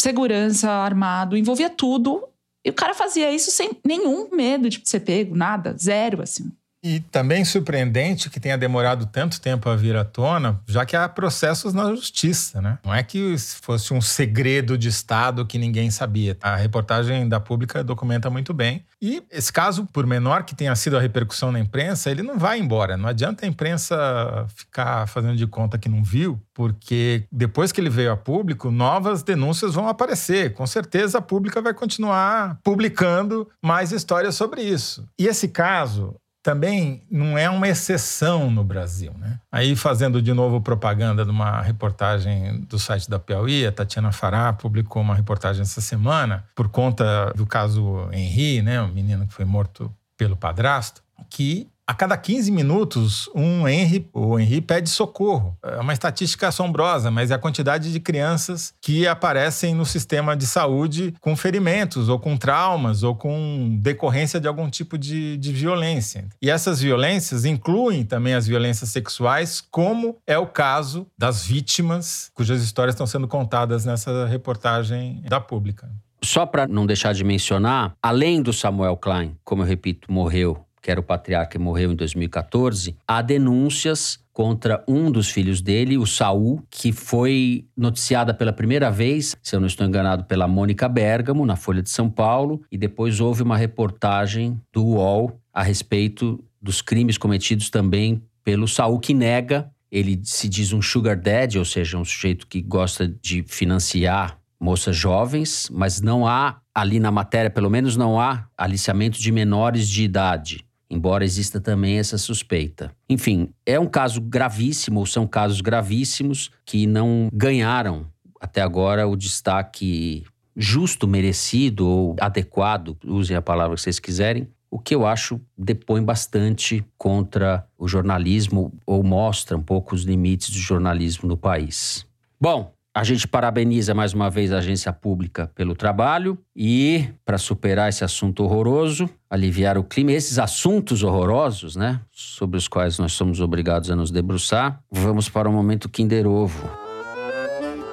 segurança 0.00 0.70
armado, 0.70 1.36
envolvia 1.36 1.68
tudo. 1.68 2.22
E 2.64 2.70
o 2.70 2.72
cara 2.72 2.94
fazia 2.94 3.32
isso 3.32 3.50
sem 3.50 3.70
nenhum 3.84 4.28
medo 4.30 4.68
de 4.68 4.80
ser 4.84 5.00
pego, 5.00 5.34
nada, 5.34 5.76
zero, 5.76 6.22
assim. 6.22 6.52
E 6.84 7.00
também 7.00 7.44
surpreendente 7.44 8.30
que 8.30 8.38
tenha 8.38 8.56
demorado 8.56 9.06
tanto 9.06 9.40
tempo 9.40 9.68
a 9.68 9.74
vir 9.76 9.96
à 9.96 10.04
tona, 10.04 10.60
já 10.66 10.84
que 10.84 10.94
há 10.94 11.08
processos 11.08 11.74
na 11.74 11.90
justiça, 11.90 12.60
né? 12.60 12.78
Não 12.84 12.94
é 12.94 13.02
que 13.02 13.34
fosse 13.62 13.92
um 13.92 14.00
segredo 14.00 14.78
de 14.78 14.88
Estado 14.88 15.44
que 15.44 15.58
ninguém 15.58 15.90
sabia. 15.90 16.36
A 16.40 16.54
reportagem 16.54 17.28
da 17.28 17.40
Pública 17.40 17.82
documenta 17.82 18.30
muito 18.30 18.54
bem. 18.54 18.84
E 19.00 19.22
esse 19.30 19.52
caso, 19.52 19.86
por 19.92 20.06
menor 20.06 20.44
que 20.44 20.54
tenha 20.54 20.74
sido 20.76 20.96
a 20.96 21.00
repercussão 21.00 21.50
na 21.50 21.58
imprensa, 21.58 22.10
ele 22.10 22.22
não 22.22 22.38
vai 22.38 22.58
embora. 22.58 22.96
Não 22.96 23.08
adianta 23.08 23.44
a 23.44 23.48
imprensa 23.48 24.46
ficar 24.54 25.06
fazendo 25.06 25.36
de 25.36 25.46
conta 25.46 25.78
que 25.78 25.88
não 25.88 26.02
viu, 26.02 26.40
porque 26.54 27.24
depois 27.30 27.72
que 27.72 27.80
ele 27.80 27.90
veio 27.90 28.12
a 28.12 28.16
público, 28.16 28.70
novas 28.70 29.22
denúncias 29.22 29.74
vão 29.74 29.88
aparecer. 29.88 30.54
Com 30.54 30.66
certeza 30.66 31.18
a 31.18 31.22
Pública 31.22 31.60
vai 31.60 31.74
continuar 31.74 32.58
publicando 32.62 33.48
mais 33.62 33.92
histórias 33.92 34.34
sobre 34.34 34.62
isso. 34.62 35.06
E 35.18 35.26
esse 35.26 35.48
caso 35.48 36.14
também 36.46 37.02
não 37.10 37.36
é 37.36 37.50
uma 37.50 37.66
exceção 37.66 38.48
no 38.48 38.62
Brasil. 38.62 39.12
Né? 39.18 39.40
Aí, 39.50 39.74
fazendo 39.74 40.22
de 40.22 40.32
novo 40.32 40.60
propaganda 40.60 41.24
de 41.24 41.30
uma 41.32 41.60
reportagem 41.60 42.60
do 42.68 42.78
site 42.78 43.10
da 43.10 43.18
Piauí, 43.18 43.66
a 43.66 43.72
Tatiana 43.72 44.12
Fará 44.12 44.52
publicou 44.52 45.02
uma 45.02 45.16
reportagem 45.16 45.62
essa 45.62 45.80
semana, 45.80 46.44
por 46.54 46.68
conta 46.68 47.32
do 47.34 47.44
caso 47.44 48.08
Henri, 48.12 48.62
né, 48.62 48.80
o 48.80 48.86
menino 48.86 49.26
que 49.26 49.34
foi 49.34 49.44
morto 49.44 49.92
pelo 50.16 50.36
padrasto, 50.36 51.02
que 51.28 51.68
a 51.86 51.94
cada 51.94 52.16
15 52.16 52.50
minutos, 52.50 53.30
um 53.32 53.68
Henry, 53.68 54.08
o 54.12 54.38
Henry 54.38 54.60
pede 54.60 54.90
socorro. 54.90 55.56
É 55.62 55.78
uma 55.78 55.92
estatística 55.92 56.48
assombrosa, 56.48 57.12
mas 57.12 57.30
é 57.30 57.34
a 57.34 57.38
quantidade 57.38 57.92
de 57.92 58.00
crianças 58.00 58.74
que 58.82 59.06
aparecem 59.06 59.72
no 59.72 59.86
sistema 59.86 60.36
de 60.36 60.46
saúde 60.46 61.14
com 61.20 61.36
ferimentos, 61.36 62.08
ou 62.08 62.18
com 62.18 62.36
traumas, 62.36 63.04
ou 63.04 63.14
com 63.14 63.78
decorrência 63.80 64.40
de 64.40 64.48
algum 64.48 64.68
tipo 64.68 64.98
de, 64.98 65.36
de 65.36 65.52
violência. 65.52 66.26
E 66.42 66.50
essas 66.50 66.80
violências 66.80 67.44
incluem 67.44 68.04
também 68.04 68.34
as 68.34 68.48
violências 68.48 68.90
sexuais, 68.90 69.60
como 69.60 70.18
é 70.26 70.36
o 70.36 70.46
caso 70.46 71.06
das 71.16 71.46
vítimas, 71.46 72.30
cujas 72.34 72.62
histórias 72.62 72.94
estão 72.94 73.06
sendo 73.06 73.28
contadas 73.28 73.84
nessa 73.84 74.26
reportagem 74.26 75.22
da 75.28 75.40
Pública. 75.40 75.88
Só 76.24 76.44
para 76.44 76.66
não 76.66 76.86
deixar 76.86 77.14
de 77.14 77.22
mencionar, 77.22 77.94
além 78.02 78.42
do 78.42 78.52
Samuel 78.52 78.96
Klein, 78.96 79.36
como 79.44 79.62
eu 79.62 79.66
repito, 79.66 80.10
morreu 80.10 80.65
que 80.86 80.90
era 80.92 81.00
o 81.00 81.02
patriarca 81.02 81.56
e 81.56 81.60
morreu 81.60 81.90
em 81.90 81.96
2014, 81.96 82.96
há 83.08 83.20
denúncias 83.20 84.20
contra 84.32 84.84
um 84.86 85.10
dos 85.10 85.28
filhos 85.28 85.60
dele, 85.60 85.98
o 85.98 86.06
Saul, 86.06 86.62
que 86.70 86.92
foi 86.92 87.66
noticiada 87.76 88.32
pela 88.32 88.52
primeira 88.52 88.88
vez, 88.88 89.34
se 89.42 89.56
eu 89.56 89.58
não 89.58 89.66
estou 89.66 89.84
enganado, 89.84 90.22
pela 90.26 90.46
Mônica 90.46 90.88
Bergamo, 90.88 91.44
na 91.44 91.56
Folha 91.56 91.82
de 91.82 91.90
São 91.90 92.08
Paulo, 92.08 92.62
e 92.70 92.78
depois 92.78 93.18
houve 93.18 93.42
uma 93.42 93.56
reportagem 93.56 94.60
do 94.72 94.84
UOL 94.84 95.40
a 95.52 95.64
respeito 95.64 96.44
dos 96.62 96.80
crimes 96.80 97.18
cometidos 97.18 97.68
também 97.68 98.22
pelo 98.44 98.68
Saul, 98.68 99.00
que 99.00 99.12
nega. 99.12 99.68
Ele 99.90 100.20
se 100.22 100.48
diz 100.48 100.72
um 100.72 100.80
sugar 100.80 101.16
daddy, 101.16 101.58
ou 101.58 101.64
seja, 101.64 101.98
um 101.98 102.04
sujeito 102.04 102.46
que 102.46 102.62
gosta 102.62 103.08
de 103.08 103.42
financiar 103.48 104.38
moças 104.60 104.96
jovens, 104.96 105.68
mas 105.72 106.00
não 106.00 106.28
há 106.28 106.60
ali 106.72 107.00
na 107.00 107.10
matéria, 107.10 107.50
pelo 107.50 107.68
menos 107.68 107.96
não 107.96 108.20
há 108.20 108.46
aliciamento 108.56 109.18
de 109.18 109.32
menores 109.32 109.88
de 109.88 110.04
idade 110.04 110.65
embora 110.90 111.24
exista 111.24 111.60
também 111.60 111.98
essa 111.98 112.18
suspeita. 112.18 112.92
Enfim, 113.08 113.50
é 113.64 113.78
um 113.78 113.86
caso 113.86 114.20
gravíssimo, 114.20 115.00
ou 115.00 115.06
são 115.06 115.26
casos 115.26 115.60
gravíssimos 115.60 116.50
que 116.64 116.86
não 116.86 117.28
ganharam 117.32 118.06
até 118.40 118.60
agora 118.60 119.06
o 119.06 119.16
destaque 119.16 120.24
justo, 120.56 121.06
merecido 121.06 121.86
ou 121.86 122.16
adequado, 122.20 122.96
usem 123.04 123.36
a 123.36 123.42
palavra 123.42 123.76
que 123.76 123.82
vocês 123.82 123.98
quiserem, 123.98 124.48
o 124.70 124.78
que 124.78 124.94
eu 124.94 125.06
acho 125.06 125.40
depõe 125.56 126.02
bastante 126.02 126.84
contra 126.98 127.66
o 127.78 127.86
jornalismo 127.86 128.72
ou 128.86 129.02
mostra 129.02 129.56
um 129.56 129.62
pouco 129.62 129.94
os 129.94 130.02
limites 130.02 130.50
do 130.50 130.58
jornalismo 130.58 131.28
no 131.28 131.36
país. 131.36 132.06
Bom, 132.40 132.72
a 132.96 133.04
gente 133.04 133.28
parabeniza 133.28 133.92
mais 133.92 134.14
uma 134.14 134.30
vez 134.30 134.50
a 134.50 134.56
agência 134.56 134.90
pública 134.90 135.50
pelo 135.54 135.76
trabalho 135.76 136.38
e, 136.56 137.04
para 137.26 137.36
superar 137.36 137.90
esse 137.90 138.02
assunto 138.02 138.42
horroroso, 138.42 139.06
aliviar 139.28 139.76
o 139.76 139.84
clima, 139.84 140.12
esses 140.12 140.38
assuntos 140.38 141.02
horrorosos, 141.02 141.76
né, 141.76 142.00
sobre 142.10 142.56
os 142.56 142.66
quais 142.66 142.98
nós 142.98 143.12
somos 143.12 143.38
obrigados 143.38 143.90
a 143.90 143.96
nos 143.96 144.10
debruçar, 144.10 144.80
vamos 144.90 145.28
para 145.28 145.46
o 145.46 145.52
momento 145.52 145.90
Kinder 145.90 146.26
Ovo. 146.26 146.70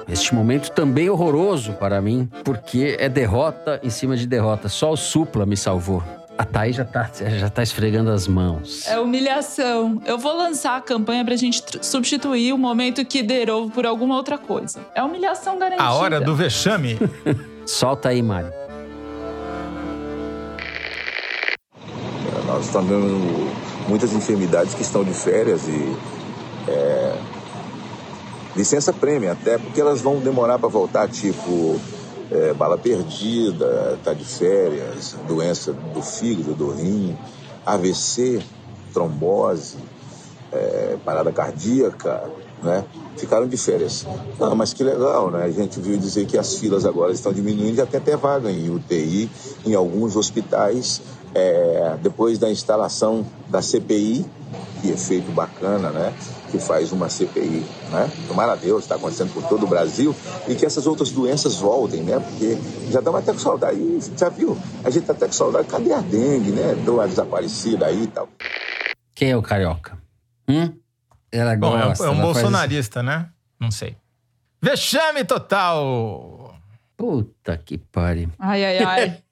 Este 0.08 0.34
momento 0.34 0.70
também 0.70 1.10
horroroso 1.10 1.74
para 1.74 2.00
mim, 2.00 2.26
porque 2.42 2.96
é 2.98 3.06
derrota 3.06 3.78
em 3.82 3.90
cima 3.90 4.16
de 4.16 4.26
derrota. 4.26 4.70
Só 4.70 4.90
o 4.90 4.96
Supla 4.96 5.44
me 5.44 5.56
salvou. 5.56 6.02
A 6.36 6.44
Thaís 6.44 6.74
já 6.74 6.84
tá, 6.84 7.08
já 7.38 7.48
tá 7.48 7.62
esfregando 7.62 8.10
as 8.10 8.26
mãos. 8.26 8.88
É 8.88 8.98
humilhação. 8.98 10.02
Eu 10.04 10.18
vou 10.18 10.36
lançar 10.36 10.76
a 10.76 10.80
campanha 10.80 11.24
pra 11.24 11.36
gente 11.36 11.62
substituir 11.80 12.52
o 12.52 12.58
momento 12.58 13.04
que 13.04 13.22
derou 13.22 13.70
por 13.70 13.86
alguma 13.86 14.16
outra 14.16 14.36
coisa. 14.36 14.80
É 14.96 15.02
humilhação 15.02 15.58
garantida. 15.58 15.84
A 15.84 15.94
hora 15.94 16.20
do 16.20 16.34
vexame. 16.34 16.98
Solta 17.64 18.08
aí, 18.08 18.20
Mário. 18.20 18.52
Nós 22.46 22.66
estamos 22.66 22.90
vendo 22.90 23.52
muitas 23.88 24.12
enfermidades 24.12 24.74
que 24.74 24.82
estão 24.82 25.04
de 25.04 25.14
férias 25.14 25.68
e 25.68 25.96
é, 26.68 27.16
licença 28.56 28.92
prêmio, 28.92 29.30
até 29.30 29.56
porque 29.56 29.80
elas 29.80 30.00
vão 30.00 30.18
demorar 30.18 30.58
para 30.58 30.68
voltar, 30.68 31.08
tipo 31.08 31.80
é, 32.34 32.52
bala 32.52 32.76
perdida, 32.76 33.98
tá 34.02 34.12
de 34.12 34.24
férias, 34.24 35.14
doença 35.28 35.72
do 35.72 36.02
fígado, 36.02 36.54
do 36.54 36.70
rim, 36.70 37.16
AVC, 37.64 38.42
trombose, 38.92 39.76
é, 40.52 40.96
parada 41.04 41.30
cardíaca, 41.32 42.24
né? 42.62 42.84
Ficaram 43.16 43.46
de 43.46 43.56
férias. 43.56 44.04
Não, 44.38 44.56
mas 44.56 44.72
que 44.72 44.82
legal, 44.82 45.30
né? 45.30 45.44
A 45.44 45.50
gente 45.50 45.78
viu 45.80 45.96
dizer 45.96 46.26
que 46.26 46.36
as 46.36 46.56
filas 46.56 46.84
agora 46.84 47.12
estão 47.12 47.32
diminuindo, 47.32 47.76
já 47.76 47.86
tem 47.86 48.00
até 48.00 48.16
vaga 48.16 48.50
em 48.50 48.68
UTI, 48.68 49.30
em 49.64 49.74
alguns 49.74 50.16
hospitais, 50.16 51.00
é, 51.32 51.96
depois 52.02 52.38
da 52.38 52.50
instalação 52.50 53.24
da 53.48 53.62
CPI, 53.62 54.26
que 54.80 54.92
é 54.92 54.96
feito 54.96 55.30
bacana, 55.32 55.90
né? 55.90 56.12
que 56.54 56.58
faz 56.60 56.92
uma 56.92 57.08
CPI, 57.08 57.66
né? 57.90 58.08
Tomara 58.28 58.52
a 58.52 58.56
Deus, 58.56 58.84
está 58.84 58.94
acontecendo 58.94 59.32
por 59.32 59.42
todo 59.48 59.64
o 59.64 59.68
Brasil 59.68 60.14
e 60.46 60.54
que 60.54 60.64
essas 60.64 60.86
outras 60.86 61.10
doenças 61.10 61.56
voltem, 61.56 62.04
né? 62.04 62.20
Porque 62.20 62.56
já 62.92 63.00
estamos 63.00 63.20
até 63.20 63.32
com 63.32 63.38
saudade, 63.40 63.98
já 64.16 64.28
viu? 64.28 64.56
A 64.84 64.90
gente 64.90 65.00
está 65.00 65.12
até 65.12 65.26
com 65.26 65.32
saudade, 65.32 65.66
cadê 65.66 65.92
a 65.92 66.00
dengue, 66.00 66.52
né? 66.52 66.76
Deu 66.84 66.94
uma 66.94 67.08
desaparecida 67.08 67.86
aí 67.86 68.04
e 68.04 68.06
tal. 68.06 68.28
Quem 69.16 69.32
é 69.32 69.36
o 69.36 69.42
carioca? 69.42 69.98
Hum? 70.48 70.72
Ela 71.32 71.56
Bom, 71.56 71.72
gosta, 71.72 72.04
é, 72.04 72.10
um 72.10 72.20
bolsonarista, 72.20 73.02
faz... 73.02 73.06
né? 73.06 73.28
Não 73.58 73.72
sei. 73.72 73.96
Vexame 74.62 75.24
total! 75.24 76.54
Puta 76.96 77.56
que 77.56 77.78
pariu. 77.78 78.30
Ai, 78.38 78.64
ai, 78.64 78.78
ai. 78.78 79.18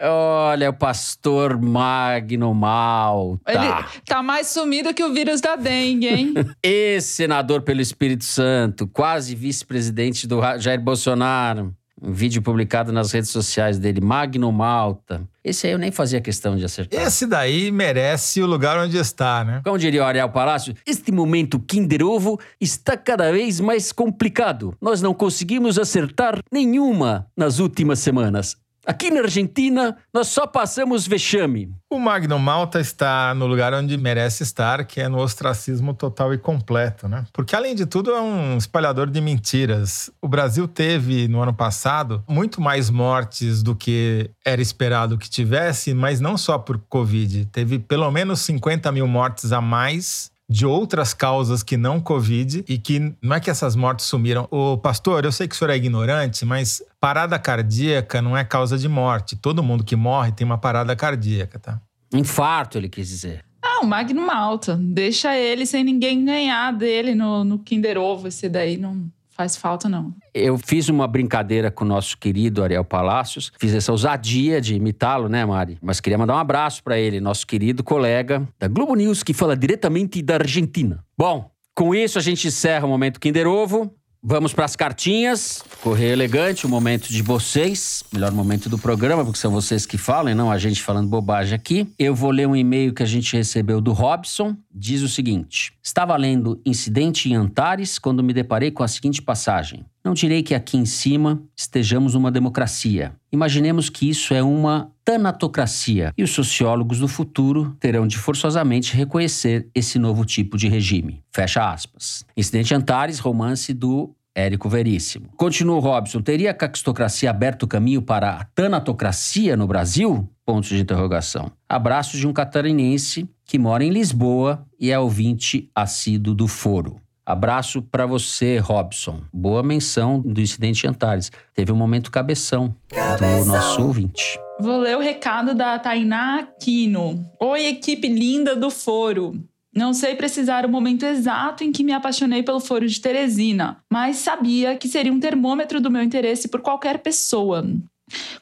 Olha, 0.00 0.70
o 0.70 0.72
pastor 0.72 1.60
Magno 1.60 2.54
Malta. 2.54 3.50
Ele 3.50 4.02
tá 4.06 4.22
mais 4.22 4.48
sumido 4.48 4.92
que 4.92 5.02
o 5.02 5.12
vírus 5.12 5.40
da 5.40 5.56
dengue, 5.56 6.08
hein? 6.08 6.34
Ex-senador 6.62 7.62
pelo 7.62 7.80
Espírito 7.80 8.24
Santo, 8.24 8.86
quase 8.86 9.34
vice-presidente 9.34 10.26
do 10.26 10.40
Jair 10.58 10.80
Bolsonaro. 10.80 11.74
Um 12.00 12.12
vídeo 12.12 12.40
publicado 12.40 12.92
nas 12.92 13.10
redes 13.10 13.30
sociais 13.30 13.76
dele, 13.76 14.00
Magno 14.00 14.52
Malta. 14.52 15.20
Esse 15.42 15.66
aí 15.66 15.72
eu 15.72 15.78
nem 15.78 15.90
fazia 15.90 16.20
questão 16.20 16.54
de 16.56 16.64
acertar. 16.64 17.00
Esse 17.02 17.26
daí 17.26 17.72
merece 17.72 18.40
o 18.40 18.46
lugar 18.46 18.78
onde 18.78 18.96
está, 18.96 19.44
né? 19.44 19.60
Como 19.64 19.76
diria 19.76 20.02
o 20.02 20.04
Ariel 20.04 20.28
Palácio, 20.28 20.74
este 20.86 21.10
momento 21.10 21.58
Kinder 21.58 22.04
Ovo 22.04 22.38
está 22.60 22.96
cada 22.96 23.32
vez 23.32 23.58
mais 23.58 23.90
complicado. 23.90 24.76
Nós 24.80 25.02
não 25.02 25.12
conseguimos 25.12 25.76
acertar 25.76 26.38
nenhuma 26.52 27.26
nas 27.36 27.58
últimas 27.58 27.98
semanas. 27.98 28.56
Aqui 28.88 29.10
na 29.10 29.20
Argentina, 29.20 29.98
nós 30.14 30.28
só 30.28 30.46
passamos 30.46 31.06
vexame. 31.06 31.70
O 31.90 31.98
Magno 31.98 32.38
Malta 32.38 32.80
está 32.80 33.34
no 33.34 33.46
lugar 33.46 33.74
onde 33.74 33.98
merece 33.98 34.42
estar, 34.42 34.82
que 34.86 34.98
é 34.98 35.08
no 35.10 35.18
ostracismo 35.18 35.92
total 35.92 36.32
e 36.32 36.38
completo, 36.38 37.06
né? 37.06 37.26
Porque, 37.30 37.54
além 37.54 37.74
de 37.74 37.84
tudo, 37.84 38.10
é 38.12 38.20
um 38.22 38.56
espalhador 38.56 39.10
de 39.10 39.20
mentiras. 39.20 40.10
O 40.22 40.26
Brasil 40.26 40.66
teve, 40.66 41.28
no 41.28 41.42
ano 41.42 41.52
passado, 41.52 42.24
muito 42.26 42.62
mais 42.62 42.88
mortes 42.88 43.62
do 43.62 43.76
que 43.76 44.30
era 44.42 44.62
esperado 44.62 45.18
que 45.18 45.28
tivesse, 45.28 45.92
mas 45.92 46.18
não 46.18 46.38
só 46.38 46.56
por 46.56 46.78
Covid. 46.88 47.44
Teve 47.52 47.78
pelo 47.78 48.10
menos 48.10 48.40
50 48.40 48.90
mil 48.90 49.06
mortes 49.06 49.52
a 49.52 49.60
mais 49.60 50.30
de 50.48 50.64
outras 50.64 51.12
causas 51.12 51.62
que 51.62 51.76
não 51.76 52.00
Covid 52.00 52.64
e 52.68 52.78
que 52.78 53.14
não 53.20 53.36
é 53.36 53.40
que 53.40 53.50
essas 53.50 53.76
mortes 53.76 54.06
sumiram. 54.06 54.48
Ô, 54.50 54.78
pastor, 54.78 55.24
eu 55.24 55.32
sei 55.32 55.46
que 55.46 55.54
o 55.54 55.58
senhor 55.58 55.70
é 55.70 55.76
ignorante, 55.76 56.44
mas 56.44 56.82
parada 56.98 57.38
cardíaca 57.38 58.22
não 58.22 58.36
é 58.36 58.44
causa 58.44 58.78
de 58.78 58.88
morte. 58.88 59.36
Todo 59.36 59.62
mundo 59.62 59.84
que 59.84 59.94
morre 59.94 60.32
tem 60.32 60.46
uma 60.46 60.58
parada 60.58 60.96
cardíaca, 60.96 61.58
tá? 61.58 61.80
Infarto, 62.12 62.78
ele 62.78 62.88
quis 62.88 63.08
dizer. 63.08 63.44
Ah, 63.60 63.80
o 63.82 63.86
Magno 63.86 64.24
Malta. 64.24 64.78
Deixa 64.80 65.36
ele 65.36 65.66
sem 65.66 65.84
ninguém 65.84 66.24
ganhar 66.24 66.72
dele 66.72 67.14
no, 67.14 67.44
no 67.44 67.58
Kinder 67.58 67.98
Ovo. 67.98 68.28
Esse 68.28 68.48
daí 68.48 68.76
não 68.78 69.10
faz 69.38 69.56
falta, 69.56 69.88
não. 69.88 70.12
Eu 70.34 70.58
fiz 70.58 70.88
uma 70.88 71.06
brincadeira 71.06 71.70
com 71.70 71.84
o 71.84 71.86
nosso 71.86 72.18
querido 72.18 72.60
Ariel 72.60 72.84
Palacios. 72.84 73.52
Fiz 73.56 73.72
essa 73.72 73.92
ousadia 73.92 74.60
de 74.60 74.74
imitá-lo, 74.74 75.28
né, 75.28 75.44
Mari? 75.46 75.78
Mas 75.80 76.00
queria 76.00 76.18
mandar 76.18 76.34
um 76.34 76.38
abraço 76.38 76.82
para 76.82 76.98
ele, 76.98 77.20
nosso 77.20 77.46
querido 77.46 77.84
colega 77.84 78.42
da 78.58 78.66
Globo 78.66 78.96
News, 78.96 79.22
que 79.22 79.32
fala 79.32 79.56
diretamente 79.56 80.20
da 80.20 80.34
Argentina. 80.34 81.04
Bom, 81.16 81.48
com 81.72 81.94
isso 81.94 82.18
a 82.18 82.20
gente 82.20 82.48
encerra 82.48 82.84
o 82.84 82.88
momento 82.88 83.20
Kinder 83.20 83.46
Ovo. 83.46 83.94
Vamos 84.20 84.52
para 84.52 84.64
as 84.64 84.74
cartinhas. 84.74 85.62
Correio 85.80 86.12
Elegante, 86.12 86.66
o 86.66 86.68
momento 86.68 87.08
de 87.08 87.22
vocês. 87.22 88.02
Melhor 88.12 88.32
momento 88.32 88.68
do 88.68 88.76
programa, 88.76 89.24
porque 89.24 89.38
são 89.38 89.52
vocês 89.52 89.86
que 89.86 89.96
falam 89.96 90.32
e 90.32 90.34
não 90.34 90.50
a 90.50 90.58
gente 90.58 90.82
falando 90.82 91.08
bobagem 91.08 91.54
aqui. 91.54 91.86
Eu 91.96 92.16
vou 92.16 92.32
ler 92.32 92.48
um 92.48 92.56
e-mail 92.56 92.92
que 92.92 93.02
a 93.04 93.06
gente 93.06 93.36
recebeu 93.36 93.80
do 93.80 93.92
Robson. 93.92 94.56
Diz 94.80 95.02
o 95.02 95.08
seguinte: 95.08 95.72
Estava 95.82 96.16
lendo 96.16 96.60
Incidente 96.64 97.28
em 97.28 97.34
Antares 97.34 97.98
quando 97.98 98.22
me 98.22 98.32
deparei 98.32 98.70
com 98.70 98.84
a 98.84 98.88
seguinte 98.88 99.20
passagem. 99.20 99.84
Não 100.04 100.14
direi 100.14 100.40
que 100.40 100.54
aqui 100.54 100.76
em 100.76 100.84
cima 100.84 101.42
estejamos 101.56 102.14
numa 102.14 102.30
democracia. 102.30 103.12
Imaginemos 103.32 103.90
que 103.90 104.08
isso 104.08 104.32
é 104.32 104.40
uma 104.40 104.92
tanatocracia 105.04 106.12
e 106.16 106.22
os 106.22 106.30
sociólogos 106.30 107.00
do 107.00 107.08
futuro 107.08 107.76
terão 107.80 108.06
de 108.06 108.16
forçosamente 108.16 108.96
reconhecer 108.96 109.68
esse 109.74 109.98
novo 109.98 110.24
tipo 110.24 110.56
de 110.56 110.68
regime. 110.68 111.24
Fecha 111.32 111.72
aspas. 111.72 112.24
Incidente 112.36 112.72
Antares, 112.72 113.18
romance 113.18 113.74
do 113.74 114.14
Érico 114.32 114.68
Veríssimo. 114.68 115.28
Continua 115.36 115.80
Robson. 115.80 116.22
Teria 116.22 116.52
a 116.52 116.54
caquistocracia 116.54 117.30
aberto 117.30 117.64
o 117.64 117.68
caminho 117.68 118.00
para 118.00 118.30
a 118.30 118.44
tanatocracia 118.44 119.56
no 119.56 119.66
Brasil? 119.66 120.30
Pontos 120.46 120.68
de 120.68 120.80
interrogação. 120.80 121.50
Abraços 121.68 122.20
de 122.20 122.26
um 122.28 122.32
catarinense 122.32 123.28
que 123.48 123.58
mora 123.58 123.82
em 123.82 123.88
Lisboa 123.88 124.62
e 124.78 124.90
é 124.90 124.98
ouvinte 124.98 125.70
assíduo 125.74 126.34
do 126.34 126.46
foro. 126.46 127.00
Abraço 127.24 127.80
para 127.80 128.04
você, 128.04 128.58
Robson. 128.58 129.22
Boa 129.32 129.62
menção 129.62 130.20
do 130.20 130.40
incidente 130.40 130.82
de 130.82 130.86
Antares. 130.86 131.32
Teve 131.54 131.72
um 131.72 131.76
momento 131.76 132.10
cabeção, 132.10 132.74
cabeção. 132.88 133.40
do 133.40 133.46
nosso 133.46 133.82
ouvinte. 133.82 134.38
Vou 134.60 134.78
ler 134.78 134.96
o 134.96 135.00
recado 135.00 135.54
da 135.54 135.78
Tainá 135.78 136.40
Aquino. 136.40 137.24
Oi, 137.40 137.66
equipe 137.66 138.06
linda 138.06 138.54
do 138.54 138.70
Foro. 138.70 139.42
Não 139.74 139.94
sei 139.94 140.14
precisar 140.14 140.66
o 140.66 140.68
momento 140.68 141.06
exato 141.06 141.64
em 141.64 141.72
que 141.72 141.84
me 141.84 141.92
apaixonei 141.92 142.42
pelo 142.42 142.60
Foro 142.60 142.86
de 142.86 143.00
Teresina, 143.00 143.78
mas 143.90 144.16
sabia 144.16 144.76
que 144.76 144.88
seria 144.88 145.12
um 145.12 145.20
termômetro 145.20 145.80
do 145.80 145.90
meu 145.90 146.02
interesse 146.02 146.48
por 146.48 146.60
qualquer 146.60 146.98
pessoa. 146.98 147.64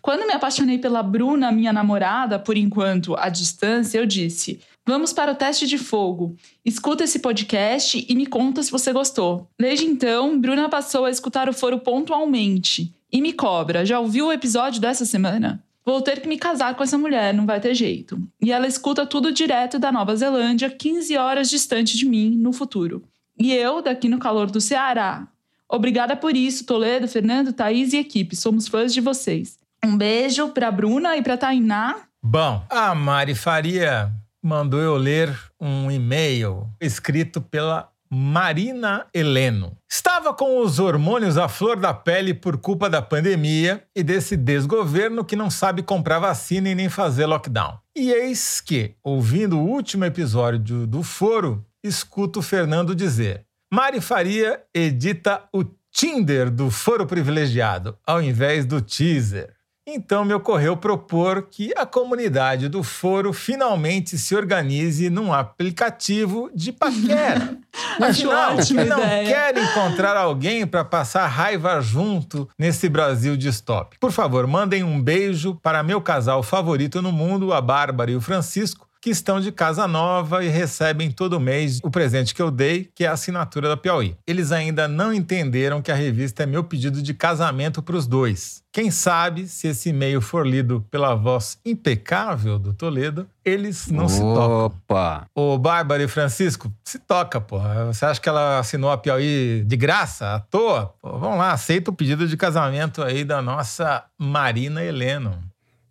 Quando 0.00 0.26
me 0.26 0.32
apaixonei 0.32 0.78
pela 0.78 1.02
Bruna, 1.02 1.52
minha 1.52 1.72
namorada, 1.72 2.38
por 2.38 2.56
enquanto 2.56 3.16
à 3.16 3.28
distância, 3.28 3.98
eu 3.98 4.06
disse: 4.06 4.60
Vamos 4.88 5.12
para 5.12 5.32
o 5.32 5.34
teste 5.34 5.66
de 5.66 5.78
fogo. 5.78 6.36
Escuta 6.64 7.02
esse 7.02 7.18
podcast 7.18 8.06
e 8.08 8.14
me 8.14 8.24
conta 8.24 8.62
se 8.62 8.70
você 8.70 8.92
gostou. 8.92 9.50
Desde 9.58 9.84
então, 9.84 10.38
Bruna 10.38 10.68
passou 10.68 11.04
a 11.04 11.10
escutar 11.10 11.48
o 11.48 11.52
foro 11.52 11.80
pontualmente. 11.80 12.94
E 13.10 13.20
me 13.20 13.32
cobra: 13.32 13.84
já 13.84 13.98
ouviu 13.98 14.26
o 14.28 14.32
episódio 14.32 14.80
dessa 14.80 15.04
semana? 15.04 15.60
Vou 15.84 16.00
ter 16.00 16.20
que 16.20 16.28
me 16.28 16.38
casar 16.38 16.76
com 16.76 16.84
essa 16.84 16.96
mulher, 16.96 17.34
não 17.34 17.46
vai 17.46 17.60
ter 17.60 17.74
jeito. 17.74 18.20
E 18.40 18.52
ela 18.52 18.68
escuta 18.68 19.04
tudo 19.04 19.32
direto 19.32 19.76
da 19.76 19.90
Nova 19.90 20.14
Zelândia, 20.14 20.70
15 20.70 21.16
horas 21.16 21.50
distante 21.50 21.96
de 21.96 22.06
mim, 22.06 22.36
no 22.36 22.52
futuro. 22.52 23.02
E 23.38 23.52
eu, 23.52 23.82
daqui 23.82 24.08
no 24.08 24.20
calor 24.20 24.50
do 24.50 24.60
Ceará. 24.60 25.26
Obrigada 25.68 26.14
por 26.14 26.36
isso, 26.36 26.64
Toledo, 26.64 27.08
Fernando, 27.08 27.52
Thaís 27.52 27.92
e 27.92 27.98
equipe. 27.98 28.36
Somos 28.36 28.68
fãs 28.68 28.94
de 28.94 29.00
vocês. 29.00 29.58
Um 29.84 29.96
beijo 29.96 30.48
pra 30.50 30.70
Bruna 30.70 31.16
e 31.16 31.22
pra 31.22 31.36
Tainá. 31.36 32.02
Bom, 32.22 32.64
a 32.70 32.94
Mari 32.94 33.34
Faria 33.34 34.12
mandou 34.46 34.80
eu 34.80 34.96
ler 34.96 35.36
um 35.60 35.90
e-mail 35.90 36.68
escrito 36.80 37.40
pela 37.40 37.90
Marina 38.08 39.04
Heleno. 39.12 39.76
Estava 39.90 40.32
com 40.32 40.62
os 40.62 40.78
hormônios 40.78 41.36
à 41.36 41.48
flor 41.48 41.76
da 41.76 41.92
pele 41.92 42.32
por 42.32 42.56
culpa 42.56 42.88
da 42.88 43.02
pandemia 43.02 43.82
e 43.94 44.04
desse 44.04 44.36
desgoverno 44.36 45.24
que 45.24 45.34
não 45.34 45.50
sabe 45.50 45.82
comprar 45.82 46.20
vacina 46.20 46.68
e 46.68 46.76
nem 46.76 46.88
fazer 46.88 47.26
lockdown. 47.26 47.76
E 47.96 48.12
eis 48.12 48.60
que, 48.60 48.94
ouvindo 49.02 49.58
o 49.58 49.66
último 49.68 50.04
episódio 50.04 50.86
do 50.86 51.02
Foro, 51.02 51.66
escuto 51.82 52.38
o 52.38 52.42
Fernando 52.42 52.94
dizer: 52.94 53.44
Mari 53.68 54.00
Faria 54.00 54.62
edita 54.72 55.42
o 55.52 55.64
Tinder 55.90 56.52
do 56.52 56.70
Foro 56.70 57.04
Privilegiado, 57.04 57.98
ao 58.06 58.22
invés 58.22 58.64
do 58.64 58.80
teaser. 58.80 59.55
Então 59.88 60.24
me 60.24 60.34
ocorreu 60.34 60.76
propor 60.76 61.46
que 61.48 61.72
a 61.76 61.86
comunidade 61.86 62.68
do 62.68 62.82
foro 62.82 63.32
finalmente 63.32 64.18
se 64.18 64.34
organize 64.34 65.08
num 65.08 65.32
aplicativo 65.32 66.50
de 66.52 66.72
paquera. 66.72 67.56
Afinal, 68.02 68.56
que 68.56 68.74
não 68.74 68.98
ideia. 68.98 69.26
quer 69.26 69.56
encontrar 69.56 70.16
alguém 70.16 70.66
para 70.66 70.84
passar 70.84 71.28
raiva 71.28 71.80
junto 71.80 72.48
nesse 72.58 72.88
Brasil 72.88 73.36
distópico. 73.36 74.00
Por 74.00 74.10
favor, 74.10 74.44
mandem 74.46 74.82
um 74.82 75.00
beijo 75.00 75.54
para 75.62 75.84
meu 75.84 76.00
casal 76.00 76.42
favorito 76.42 77.00
no 77.00 77.12
mundo, 77.12 77.52
a 77.52 77.60
Bárbara 77.60 78.10
e 78.10 78.16
o 78.16 78.20
Francisco 78.20 78.85
que 79.06 79.10
estão 79.10 79.38
de 79.38 79.52
casa 79.52 79.86
nova 79.86 80.44
e 80.44 80.48
recebem 80.48 81.12
todo 81.12 81.38
mês 81.38 81.78
o 81.80 81.88
presente 81.88 82.34
que 82.34 82.42
eu 82.42 82.50
dei, 82.50 82.90
que 82.92 83.04
é 83.04 83.06
a 83.06 83.12
assinatura 83.12 83.68
da 83.68 83.76
Piauí. 83.76 84.16
Eles 84.26 84.50
ainda 84.50 84.88
não 84.88 85.12
entenderam 85.12 85.80
que 85.80 85.92
a 85.92 85.94
revista 85.94 86.42
é 86.42 86.46
meu 86.46 86.64
pedido 86.64 87.00
de 87.00 87.14
casamento 87.14 87.80
para 87.80 87.94
os 87.94 88.04
dois. 88.04 88.64
Quem 88.72 88.90
sabe, 88.90 89.46
se 89.46 89.68
esse 89.68 89.90
e-mail 89.90 90.20
for 90.20 90.44
lido 90.44 90.84
pela 90.90 91.14
voz 91.14 91.56
impecável 91.64 92.58
do 92.58 92.74
Toledo, 92.74 93.28
eles 93.44 93.86
não 93.86 94.06
Opa. 94.06 94.12
se 94.12 94.20
tocam. 94.20 94.66
Opa! 94.66 95.26
Ô, 95.32 95.56
Bárbara 95.56 96.02
e 96.02 96.08
Francisco, 96.08 96.72
se 96.82 96.98
toca, 96.98 97.40
pô. 97.40 97.60
Você 97.86 98.04
acha 98.04 98.20
que 98.20 98.28
ela 98.28 98.58
assinou 98.58 98.90
a 98.90 98.98
Piauí 98.98 99.62
de 99.64 99.76
graça, 99.76 100.34
à 100.34 100.40
toa? 100.40 100.92
Pô, 101.00 101.16
vamos 101.16 101.38
lá, 101.38 101.52
aceita 101.52 101.92
o 101.92 101.94
pedido 101.94 102.26
de 102.26 102.36
casamento 102.36 103.04
aí 103.04 103.24
da 103.24 103.40
nossa 103.40 104.02
Marina 104.18 104.82
Heleno. 104.82 105.38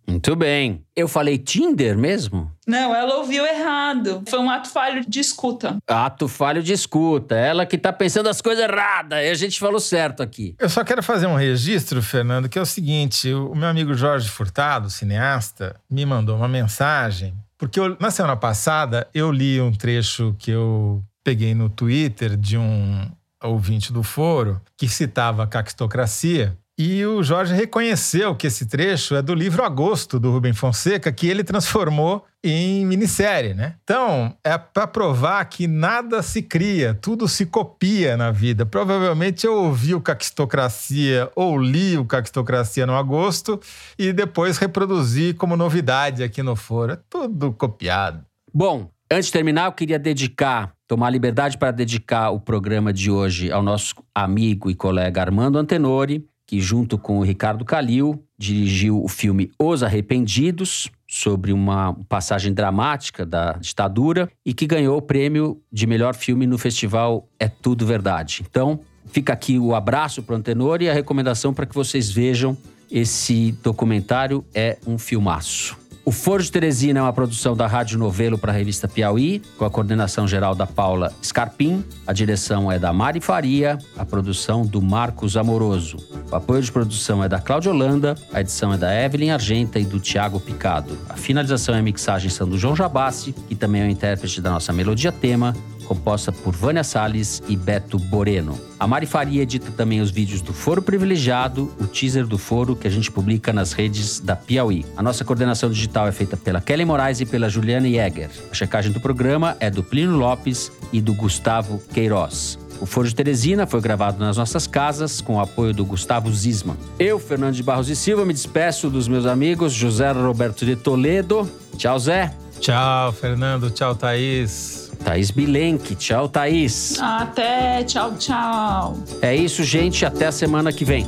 Muito 0.06 0.36
bem. 0.36 0.84
Eu 0.94 1.08
falei 1.08 1.36
Tinder 1.36 1.98
mesmo? 1.98 2.50
Não, 2.66 2.94
ela 2.94 3.16
ouviu 3.16 3.44
errado. 3.44 4.22
Foi 4.28 4.38
um 4.38 4.48
ato 4.48 4.68
falho 4.68 5.04
de 5.06 5.18
escuta. 5.20 5.76
Ato 5.86 6.28
falho 6.28 6.62
de 6.62 6.72
escuta. 6.72 7.34
Ela 7.34 7.66
que 7.66 7.76
tá 7.76 7.92
pensando 7.92 8.28
as 8.28 8.40
coisas 8.40 8.62
erradas. 8.64 9.18
E 9.18 9.28
a 9.28 9.34
gente 9.34 9.58
falou 9.58 9.80
certo 9.80 10.22
aqui. 10.22 10.54
Eu 10.58 10.68
só 10.68 10.84
quero 10.84 11.02
fazer 11.02 11.26
um 11.26 11.34
registro, 11.34 12.00
Fernando, 12.00 12.48
que 12.48 12.58
é 12.58 12.62
o 12.62 12.66
seguinte: 12.66 13.32
o 13.32 13.54
meu 13.54 13.68
amigo 13.68 13.94
Jorge 13.94 14.28
Furtado, 14.28 14.88
cineasta, 14.90 15.76
me 15.90 16.06
mandou 16.06 16.36
uma 16.36 16.48
mensagem. 16.48 17.34
Porque 17.58 17.80
eu, 17.80 17.96
na 17.98 18.10
semana 18.10 18.36
passada 18.36 19.08
eu 19.14 19.32
li 19.32 19.60
um 19.60 19.72
trecho 19.72 20.34
que 20.38 20.50
eu 20.50 21.02
peguei 21.24 21.54
no 21.54 21.68
Twitter 21.68 22.36
de 22.36 22.56
um 22.56 23.10
ouvinte 23.42 23.92
do 23.92 24.02
foro 24.02 24.60
que 24.76 24.88
citava 24.88 25.42
a 25.42 25.46
caquistocracia 25.46 26.56
e 26.78 27.06
o 27.06 27.22
Jorge 27.22 27.54
reconheceu 27.54 28.34
que 28.34 28.46
esse 28.46 28.66
trecho 28.66 29.14
é 29.14 29.22
do 29.22 29.34
livro 29.34 29.64
Agosto, 29.64 30.20
do 30.20 30.30
Rubem 30.30 30.52
Fonseca, 30.52 31.10
que 31.10 31.26
ele 31.26 31.42
transformou 31.42 32.26
em 32.44 32.84
minissérie, 32.84 33.54
né? 33.54 33.76
Então, 33.82 34.36
é 34.44 34.58
para 34.58 34.86
provar 34.86 35.42
que 35.46 35.66
nada 35.66 36.22
se 36.22 36.42
cria, 36.42 36.92
tudo 36.92 37.26
se 37.26 37.46
copia 37.46 38.16
na 38.16 38.30
vida. 38.30 38.66
Provavelmente 38.66 39.46
eu 39.46 39.54
ouvi 39.54 39.94
o 39.94 40.02
Caquistocracia 40.02 41.30
ou 41.34 41.58
li 41.58 41.96
o 41.96 42.04
Caquistocracia 42.04 42.86
no 42.86 42.94
Agosto 42.94 43.58
e 43.98 44.12
depois 44.12 44.58
reproduzi 44.58 45.32
como 45.32 45.56
novidade 45.56 46.22
aqui 46.22 46.42
no 46.42 46.54
Foro. 46.54 46.92
É 46.92 46.98
tudo 47.08 47.52
copiado. 47.52 48.22
Bom, 48.52 48.90
antes 49.10 49.26
de 49.26 49.32
terminar, 49.32 49.64
eu 49.64 49.72
queria 49.72 49.98
dedicar, 49.98 50.72
tomar 50.86 51.08
liberdade 51.08 51.56
para 51.56 51.70
dedicar 51.70 52.30
o 52.30 52.38
programa 52.38 52.92
de 52.92 53.10
hoje 53.10 53.50
ao 53.50 53.62
nosso 53.62 53.94
amigo 54.14 54.70
e 54.70 54.74
colega 54.74 55.22
Armando 55.22 55.58
Antenori, 55.58 56.24
que, 56.46 56.60
junto 56.60 56.96
com 56.96 57.18
o 57.18 57.22
Ricardo 57.22 57.64
Calil, 57.64 58.22
dirigiu 58.38 59.02
o 59.02 59.08
filme 59.08 59.50
Os 59.58 59.82
Arrependidos, 59.82 60.90
sobre 61.08 61.52
uma 61.52 61.94
passagem 62.08 62.52
dramática 62.52 63.24
da 63.24 63.52
ditadura, 63.52 64.30
e 64.44 64.52
que 64.52 64.66
ganhou 64.66 64.98
o 64.98 65.02
prêmio 65.02 65.60
de 65.72 65.86
melhor 65.86 66.14
filme 66.14 66.46
no 66.46 66.58
festival 66.58 67.28
É 67.38 67.48
Tudo 67.48 67.86
Verdade. 67.86 68.44
Então, 68.48 68.80
fica 69.06 69.32
aqui 69.32 69.58
o 69.58 69.74
abraço 69.74 70.22
para 70.22 70.34
o 70.34 70.38
Antenor 70.38 70.82
e 70.82 70.90
a 70.90 70.94
recomendação 70.94 71.54
para 71.54 71.66
que 71.66 71.74
vocês 71.74 72.10
vejam 72.10 72.56
esse 72.90 73.52
documentário. 73.62 74.44
É 74.54 74.78
um 74.86 74.98
filmaço. 74.98 75.85
O 76.08 76.12
Foro 76.12 76.40
de 76.40 76.52
Teresina 76.52 77.00
é 77.00 77.02
uma 77.02 77.12
produção 77.12 77.56
da 77.56 77.66
Rádio 77.66 77.98
Novelo 77.98 78.38
para 78.38 78.52
a 78.52 78.54
revista 78.54 78.86
Piauí, 78.86 79.42
com 79.58 79.64
a 79.64 79.70
coordenação 79.70 80.28
geral 80.28 80.54
da 80.54 80.64
Paula 80.64 81.12
Scarpim, 81.20 81.84
a 82.06 82.12
direção 82.12 82.70
é 82.70 82.78
da 82.78 82.92
Mari 82.92 83.20
Faria, 83.20 83.76
a 83.98 84.04
produção 84.04 84.64
do 84.64 84.80
Marcos 84.80 85.36
Amoroso. 85.36 85.96
O 86.30 86.36
apoio 86.36 86.62
de 86.62 86.70
produção 86.70 87.24
é 87.24 87.28
da 87.28 87.40
Cláudia 87.40 87.72
Holanda, 87.72 88.14
a 88.32 88.40
edição 88.40 88.72
é 88.72 88.78
da 88.78 88.94
Evelyn 88.94 89.30
Argenta 89.30 89.80
e 89.80 89.84
do 89.84 89.98
Tiago 89.98 90.38
Picado. 90.38 90.96
A 91.08 91.14
finalização 91.14 91.74
e 91.74 91.78
a 91.80 91.82
mixagem 91.82 92.30
são 92.30 92.48
do 92.48 92.56
João 92.56 92.76
Jabassi, 92.76 93.32
que 93.32 93.56
também 93.56 93.82
é 93.82 93.86
o 93.86 93.90
intérprete 93.90 94.40
da 94.40 94.52
nossa 94.52 94.72
melodia 94.72 95.10
tema, 95.10 95.56
composta 95.86 96.30
por 96.30 96.54
Vânia 96.54 96.84
Salles 96.84 97.42
e 97.48 97.56
Beto 97.56 97.98
Boreno. 97.98 98.58
A 98.78 98.86
Mari 98.86 99.06
Faria 99.06 99.42
edita 99.42 99.70
também 99.70 100.00
os 100.00 100.10
vídeos 100.10 100.42
do 100.42 100.52
Foro 100.52 100.82
Privilegiado, 100.82 101.72
o 101.80 101.86
teaser 101.86 102.26
do 102.26 102.36
Foro 102.36 102.76
que 102.76 102.86
a 102.86 102.90
gente 102.90 103.10
publica 103.10 103.52
nas 103.52 103.72
redes 103.72 104.20
da 104.20 104.36
Piauí. 104.36 104.84
A 104.96 105.02
nossa 105.02 105.24
coordenação 105.24 105.70
digital 105.70 106.06
é 106.06 106.12
feita 106.12 106.36
pela 106.36 106.60
Kelly 106.60 106.84
Moraes 106.84 107.20
e 107.20 107.26
pela 107.26 107.48
Juliana 107.48 107.88
Jäger. 107.88 108.30
A 108.50 108.54
checagem 108.54 108.92
do 108.92 109.00
programa 109.00 109.56
é 109.60 109.70
do 109.70 109.82
Plínio 109.82 110.16
Lopes 110.16 110.70
e 110.92 111.00
do 111.00 111.14
Gustavo 111.14 111.80
Queiroz. 111.94 112.58
O 112.80 112.86
Foro 112.86 113.08
de 113.08 113.14
Teresina 113.14 113.66
foi 113.66 113.80
gravado 113.80 114.18
nas 114.18 114.36
nossas 114.36 114.66
casas 114.66 115.20
com 115.20 115.36
o 115.36 115.40
apoio 115.40 115.72
do 115.72 115.84
Gustavo 115.84 116.30
Zisman. 116.32 116.76
Eu, 116.98 117.18
Fernando 117.18 117.54
de 117.54 117.62
Barros 117.62 117.88
e 117.88 117.96
Silva, 117.96 118.24
me 118.24 118.34
despeço 118.34 118.90
dos 118.90 119.08
meus 119.08 119.24
amigos 119.24 119.72
José 119.72 120.10
Roberto 120.12 120.64
de 120.64 120.76
Toledo. 120.76 121.50
Tchau, 121.76 121.98
Zé. 121.98 122.32
Tchau, 122.60 123.12
Fernando. 123.12 123.70
Tchau, 123.70 123.94
Thaís. 123.94 124.85
Thaís 125.06 125.30
Bilenque. 125.30 125.94
Tchau, 125.94 126.28
Thaís. 126.28 126.98
Até. 127.00 127.84
Tchau, 127.84 128.16
tchau. 128.18 128.98
É 129.22 129.36
isso, 129.36 129.62
gente. 129.62 130.04
Até 130.04 130.26
a 130.26 130.32
semana 130.32 130.72
que 130.72 130.84
vem. 130.84 131.06